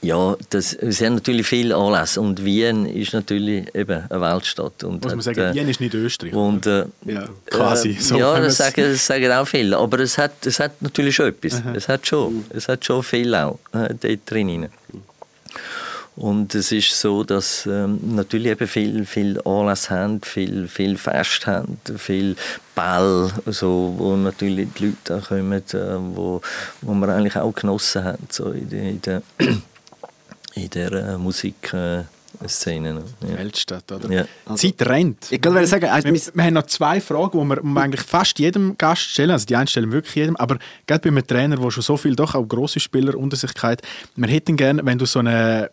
ja, 0.03 0.37
das, 0.51 0.71
sie 0.71 1.07
haben 1.07 1.15
natürlich 1.15 1.47
viel 1.47 1.73
Anlässe 1.73 2.21
und 2.21 2.45
Wien 2.45 2.87
ist 2.87 3.13
natürlich 3.13 3.73
eben 3.73 4.03
eine 4.11 4.21
Weltstadt. 4.21 4.83
Und 4.83 5.05
Muss 5.05 5.13
man 5.13 5.21
sagen, 5.21 5.41
äh, 5.41 5.55
Wien 5.55 5.69
ist 5.69 5.81
nicht 5.81 5.95
Österreich. 5.95 6.35
Und, 6.35 6.67
äh, 6.67 6.87
ja, 7.07 7.29
quasi. 7.47 7.91
Äh, 7.91 8.01
so 8.01 8.19
ja, 8.19 8.41
das 8.41 8.57
sagen, 8.57 8.83
das 8.83 9.07
sagen 9.07 9.31
auch 9.31 9.47
viele. 9.47 9.79
Aber 9.79 10.01
es 10.01 10.19
hat, 10.19 10.45
es 10.45 10.59
hat 10.59 10.83
natürlich 10.83 11.15
schon 11.15 11.29
etwas. 11.29 11.61
Aha. 11.61 11.75
Es 11.77 11.89
hat 11.89 12.05
schon, 12.05 12.45
es 12.51 12.67
hat 12.67 12.85
schon 12.85 13.03
viel 13.05 13.33
auch 13.33 13.61
äh, 13.73 13.95
dort 13.95 14.21
drin. 14.29 14.69
Und 16.17 16.55
es 16.57 16.73
ist 16.73 17.01
so, 17.01 17.23
dass 17.23 17.65
ähm, 17.65 17.99
natürlich 18.03 18.51
eben 18.53 18.67
viel, 18.67 19.07
viel 19.07 19.41
Anlass 19.45 19.89
haben, 19.89 20.21
viel, 20.21 20.67
viel 20.67 20.99
Fest 20.99 21.47
haben, 21.47 21.79
viel 21.97 22.37
Ball, 22.75 23.31
so, 23.47 23.95
wo 23.97 24.17
natürlich 24.17 24.69
die 24.79 24.87
Leute 24.87 25.17
auch 25.17 25.29
kommen, 25.29 25.53
äh, 25.53 26.17
wo, 26.17 26.43
wo 26.83 26.93
wir 26.93 27.09
eigentlich 27.09 27.37
auch 27.37 27.55
genossen 27.55 28.05
haben, 28.05 28.27
so 28.31 28.51
in 28.51 28.71
in 28.71 29.01
der 29.01 29.23
in 30.55 30.71
der 30.71 30.93
äh, 30.93 31.19
Musikszene. 31.19 32.07
Ja. 33.21 33.39
Weltstadt, 33.39 33.91
oder? 33.93 34.11
Ja. 34.11 34.25
Also, 34.47 34.69
Zeit 34.69 34.87
rennt. 34.89 35.31
Ich 35.31 35.41
kann 35.41 35.67
sagen, 35.67 35.87
also 35.87 36.09
wir, 36.09 36.21
wir, 36.35 36.45
haben 36.45 36.55
noch 36.55 36.67
zwei 36.67 37.01
Fragen, 37.01 37.39
die 37.39 37.47
wir, 37.47 37.63
wir 37.63 37.81
eigentlich 37.81 38.03
fast 38.03 38.39
jedem 38.39 38.77
Gast 38.79 39.03
stellen. 39.03 39.31
Also 39.31 39.47
die 39.47 39.57
einen 39.57 39.67
stellen 39.67 39.93
wirklich 39.93 40.15
jedem, 40.15 40.37
aber 40.37 40.59
gerade 40.87 41.03
bei 41.03 41.09
einem 41.09 41.27
Trainer, 41.27 41.57
der 41.57 41.71
schon 41.71 41.83
so 41.83 41.97
viel, 41.97 42.17
doch 42.17 42.35
auch 42.35 42.47
grosse 42.47 42.81
Spieler 42.81 43.17
unter 43.17 43.37
sich 43.37 43.53
hat, 43.63 43.83
wir 44.17 44.29
hätten 44.29 44.57
gerne, 44.57 44.85
wenn 44.85 44.99
du 44.99 45.07
so 45.07 45.19
eine 45.19 45.71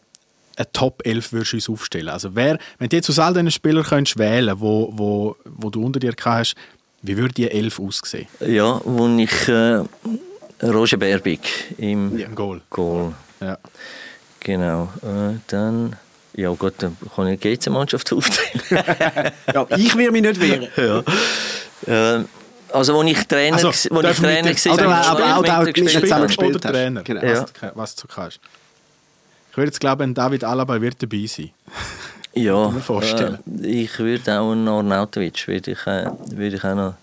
eine 0.60 0.72
Top 0.74 1.02
11 1.06 1.32
würdest 1.32 1.54
uns 1.54 1.70
aufstellen. 1.70 2.10
Also 2.10 2.36
wer, 2.36 2.58
wenn 2.78 2.90
du 2.90 2.96
jetzt 2.98 3.10
aus 3.10 3.18
all 3.18 3.34
diesen 3.34 3.50
Spielern 3.50 3.84
könntest 3.84 4.18
wählen 4.18 4.60
wo, 4.60 4.92
wo, 4.94 5.36
wo 5.46 5.70
du 5.70 5.84
unter 5.84 6.00
dir 6.00 6.14
hast, 6.22 6.56
wie 7.02 7.16
würde 7.16 7.34
die 7.34 7.50
11 7.50 7.80
aussehen? 7.80 8.28
Ja, 8.46 8.82
wo 8.84 9.08
ich 9.18 9.48
äh, 9.48 9.84
Roger 10.62 10.98
Berbig 10.98 11.40
im, 11.78 12.18
ja, 12.18 12.28
im 12.28 12.36
Goal. 12.36 12.62
Goal. 12.70 13.14
Ja. 13.40 13.58
Genau. 14.40 14.90
Äh, 15.02 15.40
dann, 15.48 15.96
ja 16.34 16.50
gut, 16.50 16.76
dann 16.78 16.96
kann 17.16 17.28
ich 17.28 17.40
die 17.40 17.58
GC-Mannschaft 17.58 18.12
aufteilen. 18.14 18.84
ja, 19.54 19.68
ich 19.76 19.96
will 19.96 20.12
mich 20.12 20.22
nicht 20.22 20.40
wehren. 20.40 20.68
ja. 21.88 22.18
Äh, 22.18 22.26
also, 22.72 23.00
als 23.00 23.10
ich 23.10 23.28
Trainer, 23.28 23.58
also, 23.58 23.70
wo 23.90 24.02
ich 24.02 24.18
Trainer 24.18 24.86
war, 24.86 25.08
aber, 25.08 25.26
aber 25.26 25.54
auch, 25.56 25.62
auch 25.62 25.66
mit 25.66 25.90
zusammen 25.90 26.28
gespielt 26.28 26.56
oder 26.56 26.72
Trainer, 26.72 27.02
genau. 27.04 27.24
ja. 27.24 27.46
was, 27.74 27.96
du 27.96 28.08
kannst. 28.08 28.40
Ich 29.50 29.58
würde 29.58 29.70
jetzt 29.70 29.80
glauben, 29.80 30.14
David 30.14 30.44
Alaba 30.44 30.80
wird 30.80 31.02
dabei 31.02 31.26
sein. 31.26 31.50
Ja, 32.36 32.68
äh, 32.70 33.38
ich 33.64 33.98
würde 34.00 34.40
auch 34.40 34.52
einen 34.52 34.68
Arnautovic 34.68 35.48
würde 35.48 35.72
ich, 35.72 35.88
äh, 35.88 36.12
würde 36.32 36.56
ich 36.56 36.64
auch 36.64 36.76
noch 36.76 36.94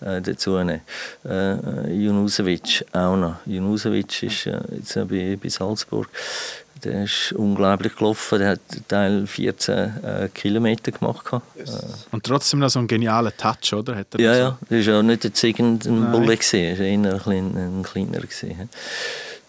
äh, 0.00 0.20
dazu 0.20 0.58
nehmen. 0.58 0.80
Äh, 1.24 1.92
Junusovic 1.92 2.84
auch 2.92 3.16
noch. 3.16 3.36
Junusovic 3.46 4.24
ist 4.24 4.46
äh, 4.46 4.60
jetzt 4.76 4.94
bei, 5.08 5.38
bei 5.40 5.48
Salzburg. 5.48 6.08
Der 6.84 7.04
ist 7.04 7.32
unglaublich 7.32 7.94
gelaufen. 7.94 8.38
Der 8.40 8.50
hat 8.50 8.60
Teil 8.88 9.26
14 9.26 9.74
äh, 9.74 10.28
Kilometer 10.34 10.90
gemacht. 10.90 11.24
Yes. 11.56 12.06
Und 12.10 12.24
trotzdem 12.24 12.60
noch 12.60 12.70
so 12.70 12.80
einen 12.80 12.88
genialen 12.88 13.32
Touch, 13.36 13.72
oder? 13.72 13.96
Hat 13.96 14.08
er 14.14 14.20
ja, 14.20 14.34
ja. 14.36 14.58
Das 14.68 14.86
war 14.86 14.98
auch 14.98 15.02
nicht 15.02 15.24
jetzt 15.24 15.42
irgendein 15.44 16.10
Bulle. 16.10 16.36
Es 16.38 16.52
war 16.52 16.60
eher 16.60 16.80
ein, 16.80 17.18
klein, 17.20 17.56
ein 17.56 17.82
kleiner. 17.82 18.20
Gewesen. 18.20 18.68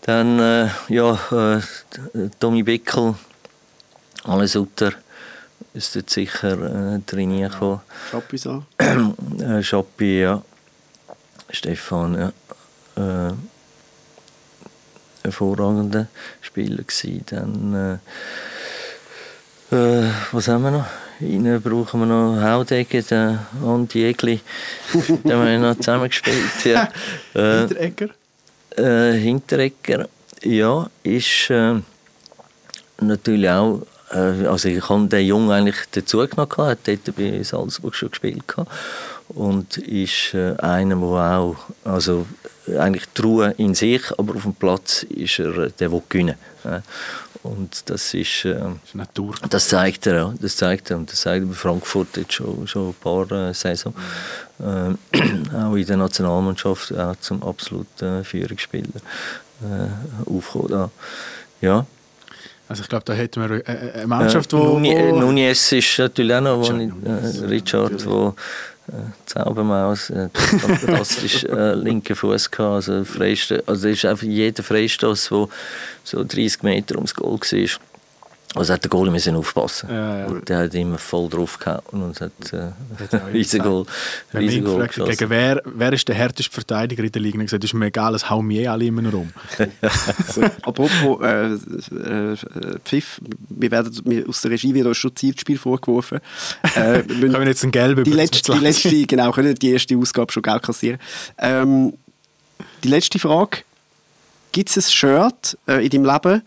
Dann, 0.01 0.39
äh, 0.39 0.69
ja, 0.89 1.13
äh, 1.31 2.29
Tommy 2.39 2.61
Bickel, 2.61 3.15
alles 4.25 4.55
Utter 4.55 4.91
ist 5.73 5.95
dort 5.95 6.09
sicher 6.09 6.95
äh, 6.95 6.99
gekommen. 6.99 7.81
Schappi 8.11 8.37
so? 8.37 8.63
äh, 9.39 9.63
Schappi, 9.63 10.21
ja. 10.21 10.41
Stefan, 11.49 12.33
ja. 12.97 13.29
Äh, 13.29 13.33
hervorragender 15.23 16.07
Spieler 16.41 16.83
gewesen. 16.83 17.23
Dann, 17.29 17.99
äh, 19.71 19.75
äh, 19.75 20.09
was 20.31 20.47
haben 20.47 20.63
wir 20.63 20.71
noch? 20.71 20.85
Innen 21.19 21.61
brauchen 21.61 22.01
wir 22.01 22.07
noch 22.07 22.41
Haudegger, 22.41 23.01
den 23.01 23.39
Andi 23.63 24.05
Egli. 24.05 24.41
den 24.93 25.31
haben 25.31 25.45
wir 25.45 25.59
noch 25.59 25.75
zusammen 25.77 26.09
gespielt. 26.09 26.65
Ja. 26.65 26.89
Äh, 27.35 27.59
Hinteregger? 27.67 28.09
Äh, 28.77 29.13
Hinteregger, 29.13 30.09
ja, 30.43 30.89
ist 31.03 31.49
äh, 31.49 31.75
natürlich 32.99 33.49
auch 33.49 33.85
äh, 34.13 34.47
also 34.47 34.69
ich 34.69 34.87
habe 34.87 35.07
den 35.07 35.25
Jungen 35.25 35.51
eigentlich 35.51 35.77
dazugenommen, 35.91 36.57
hat 36.57 36.79
dort 36.87 37.15
bei 37.15 37.43
Salzburg 37.43 37.95
schon 37.95 38.09
gespielt 38.09 38.43
und 39.29 39.77
ist 39.77 40.33
äh, 40.33 40.55
einer, 40.57 40.95
der 40.95 41.37
auch, 41.37 41.55
also 41.83 42.25
eigentlich 42.67 43.05
Truhe 43.13 43.53
in 43.57 43.75
sich, 43.75 44.01
aber 44.17 44.35
auf 44.35 44.43
dem 44.43 44.55
Platz 44.55 45.03
ist 45.03 45.39
er 45.39 45.57
äh, 45.57 45.71
der, 45.77 45.89
der 45.89 46.01
gewinnen 46.09 46.35
und 47.43 47.89
das 47.89 48.13
ist, 48.13 48.45
äh, 48.45 48.55
Natur. 48.93 49.35
das 49.49 49.67
zeigt 49.67 50.07
er, 50.07 50.15
ja, 50.15 50.33
das 50.39 50.55
zeigt 50.55 50.89
er 50.89 50.97
und 50.97 51.11
das 51.11 51.21
zeigt 51.21 51.43
er 51.43 51.47
bei 51.47 51.53
Frankfurt 51.53 52.15
jetzt 52.15 52.33
schon, 52.33 52.65
schon 52.67 52.89
ein 52.89 52.93
paar 52.93 53.29
äh, 53.31 53.53
Saison, 53.53 53.93
äh, 54.59 55.53
auch 55.55 55.75
in 55.75 55.85
der 55.85 55.97
Nationalmannschaft 55.97 56.97
auch 56.97 57.15
zum 57.17 57.43
absoluten 57.43 58.21
äh, 58.21 58.23
Führungsspieler 58.23 58.87
äh, 59.61 60.29
aufgekommen. 60.29 60.89
Ja. 61.59 61.85
Also 62.69 62.83
ich 62.83 62.89
glaube, 62.89 63.03
da 63.05 63.13
hätten 63.13 63.41
wir 63.41 63.61
eine 63.67 64.07
Mannschaft, 64.07 64.53
äh, 64.53 64.57
wo. 64.57 64.79
Nunez 64.79 65.73
ist 65.73 65.99
natürlich 65.99 66.33
auch 66.33 66.41
noch, 66.41 66.69
wo 66.69 66.73
äh, 66.73 67.45
Richard, 67.45 68.05
wo 68.05 68.29
äh, 68.29 68.31
Zaubermaus, 69.25 70.09
äh, 70.09 70.29
fantastisch 70.33 71.45
äh, 71.45 71.73
linken 71.75 72.15
Fuß 72.15 72.51
gehabt, 72.51 72.73
also 72.73 73.05
Freiste, 73.05 73.63
also 73.65 73.87
ist 73.87 74.03
einfach 74.05 74.27
jeder 74.27 74.61
Freistoß, 74.61 75.31
wo 75.31 75.49
so 76.03 76.23
30 76.23 76.63
Meter 76.63 76.95
ums 76.95 77.15
Goal 77.15 77.39
war, 77.39 77.79
Also 78.55 78.73
hat 78.73 78.83
der 78.83 78.89
Goalie 78.89 79.11
müssen 79.11 79.35
aufpassen. 79.35 79.89
Ja, 79.89 80.19
ja. 80.19 80.27
Der 80.41 80.57
hat 80.59 80.73
immer 80.75 80.97
voll 80.97 81.27
drauf 81.29 81.57
gehauen 81.57 81.81
und 81.91 82.21
hat 82.21 82.31
äh, 82.51 82.71
mich 83.31 83.51
Riesengoal 83.53 83.85
gefragt 84.33 84.97
wird, 84.97 85.09
gegen 85.17 85.29
wer, 85.29 85.61
wer 85.65 85.93
ist 85.93 86.07
der 86.07 86.15
härteste 86.15 86.51
Verteidiger 86.51 87.03
in 87.03 87.11
der 87.11 87.21
Liga, 87.21 87.39
ich 87.39 87.45
gesagt, 87.45 87.63
ist 87.63 87.73
mir 87.73 87.87
egal, 87.87 88.13
es 88.13 88.29
hauen 88.29 88.45
mir 88.45 88.71
alle 88.71 88.85
immer 88.85 89.01
nur 89.01 89.13
um. 89.15 89.33
So, 90.33 90.41
apropos 90.41 91.21
äh, 91.21 91.53
äh, 91.53 92.37
Pfiff, 92.85 93.19
wir 93.49 93.71
werden 93.71 93.99
wir 94.05 94.27
aus 94.29 94.41
der 94.41 94.51
Regie 94.51 94.73
wieder 94.73 94.93
schon 94.93 95.15
Zielspiel 95.15 95.57
vorgeworfen. 95.57 96.19
Äh, 96.75 97.01
Können 97.03 97.33
wir 97.33 97.47
jetzt 97.47 97.63
einen 97.63 97.71
gelben 97.71 98.03
die 98.03 98.11
letzte, 98.11 98.51
die 98.51 98.59
letzte, 98.59 99.05
genau, 99.05 99.31
können 99.31 99.55
die 99.55 99.71
erste 99.71 99.97
Ausgabe 99.97 100.31
schon 100.31 100.43
Geld 100.43 100.63
kassieren. 100.63 100.99
Ähm, 101.37 101.93
die 102.83 102.89
letzte 102.89 103.19
Frage. 103.19 103.59
Gibt 104.51 104.69
es 104.69 104.77
ein 104.77 104.91
Shirt 104.91 105.57
äh, 105.67 105.83
in 105.83 105.89
deinem 105.89 106.05
Leben, 106.05 106.41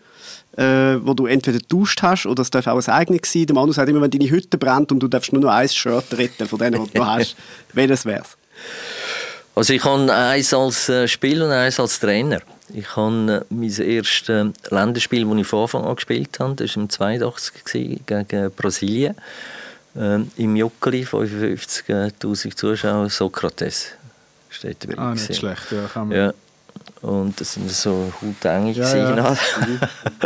äh, 0.57 0.97
wo 1.01 1.13
du 1.13 1.27
entweder 1.27 1.59
getauscht 1.59 2.01
hast 2.01 2.25
oder 2.25 2.41
es 2.41 2.49
darf 2.49 2.67
auch 2.67 2.77
ein 2.87 2.93
eigenes 2.93 3.31
sein? 3.31 3.45
Der 3.45 3.55
Manu 3.55 3.71
sagt 3.71 3.89
immer, 3.89 4.01
wenn 4.01 4.11
deine 4.11 4.29
Hütte 4.29 4.57
brennt 4.57 4.91
und 4.91 4.99
du 4.99 5.07
darfst 5.07 5.31
nur 5.31 5.41
noch 5.41 5.51
ein 5.51 5.69
Shirt 5.69 6.05
retten 6.17 6.47
von 6.47 6.59
denen, 6.59 6.83
die 6.85 6.93
du 6.93 7.05
hast, 7.05 7.35
welches 7.73 8.05
wär's? 8.05 8.37
Also 9.55 9.73
ich 9.73 9.83
habe 9.83 10.13
eins 10.13 10.53
als 10.53 10.89
äh, 10.89 11.07
Spieler 11.07 11.45
und 11.45 11.51
eins 11.51 11.79
als 11.79 11.99
Trainer. 11.99 12.41
Ich 12.73 12.95
habe 12.95 13.45
äh, 13.49 13.53
mein 13.53 13.71
erstes 13.71 14.51
Länderspiel, 14.69 15.25
das 15.25 15.37
ich 15.37 15.47
von 15.47 15.61
Anfang 15.61 15.85
an 15.85 15.95
gespielt 15.95 16.39
habe, 16.39 16.55
das 16.55 16.75
war 16.75 16.83
im 16.83 16.89
82 16.89 17.63
gewesen, 17.63 17.99
gegen 18.05 18.51
Brasilien. 18.51 19.15
Ähm, 19.95 20.29
Im 20.37 20.55
Jockeli, 20.55 21.03
55'000 21.05 22.55
Zuschauer, 22.55 23.09
Sokrates 23.09 23.93
steht. 24.49 24.87
Ah, 24.97 25.13
nicht 25.13 25.35
schlecht, 25.35 25.71
ja, 25.71 25.87
kann 25.91 26.09
man. 26.09 26.17
Ja. 26.17 26.33
Und 27.01 27.39
das 27.39 27.53
sind 27.53 27.69
so 27.71 28.11
hautenge 28.21 28.71
Ja, 28.71 28.95
ja. 28.95 29.11
gewesen. 29.11 29.79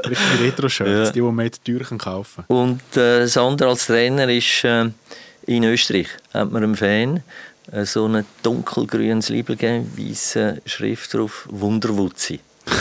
Richtige 0.08 0.40
Retro-Shirts, 0.44 0.90
Ja. 0.90 1.06
die, 1.12 1.20
die 1.20 1.22
man 1.22 1.46
jetzt 1.46 1.64
teuer 1.66 1.80
kann 1.82 1.98
kaufen 1.98 2.44
Und 2.48 2.82
äh, 2.96 3.22
das 3.22 3.38
andere 3.38 3.70
als 3.70 3.88
Trainer 3.88 4.30
ist 4.30 4.64
äh, 4.64 4.90
in 5.48 5.64
Österreich. 5.64 6.08
Hat 6.34 6.52
mir 6.52 6.60
ein 6.62 6.76
Fan 6.76 7.24
äh, 7.72 7.86
so 7.86 8.06
ein 8.08 8.26
dunkelgrünes 8.44 9.30
Label 9.30 9.56
gegeben, 9.56 9.92
weiße 9.98 10.62
Schrift 10.66 11.14
drauf, 11.14 11.48
Wunderwutzi. 11.52 12.40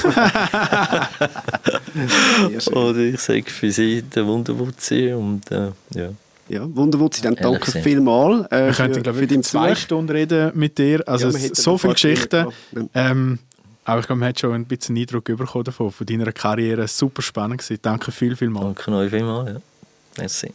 Oder 2.72 2.98
ich 2.98 3.20
sage 3.20 3.44
für 3.50 3.70
sie 3.70 4.02
der 4.02 4.26
Wunderwutzi 4.26 5.12
und 5.12 5.50
äh, 5.50 5.70
ja. 5.94 6.10
Ja, 6.48 6.62
wunderwurzig, 6.68 7.22
dann 7.22 7.36
danke 7.36 7.70
vielmals 7.70 8.50
äh, 8.50 8.66
Wir 8.66 8.74
für, 8.74 8.82
könnten, 8.82 9.02
glaube 9.04 9.24
ich, 9.24 9.42
zwei. 9.44 9.74
Stunden 9.76 10.10
reden 10.10 10.50
mit 10.54 10.78
dir. 10.78 11.06
Also 11.06 11.28
Ja, 11.28 11.48
so 11.54 11.78
viele 11.78 11.92
Geschichten. 11.92 12.46
Ähm, 12.92 13.38
aber 13.90 14.00
ich 14.00 14.06
glaube, 14.06 14.20
man 14.20 14.28
hat 14.28 14.38
schon 14.38 14.52
ein 14.52 14.64
bisschen 14.64 14.96
einen 14.96 15.02
Eindruck 15.02 15.24
bekommen 15.24 15.64
davon, 15.64 15.90
von 15.90 16.06
deiner 16.06 16.32
Karriere. 16.32 16.86
Super 16.86 17.22
spannend 17.22 17.58
gewesen. 17.58 17.80
Danke 17.82 18.12
viel, 18.12 18.36
viel 18.36 18.50
mal. 18.50 18.62
Danke 18.62 18.90
euch 18.92 19.10
vielmals. 19.10 19.50
Ja. 19.50 19.60
Merci. 20.18 20.54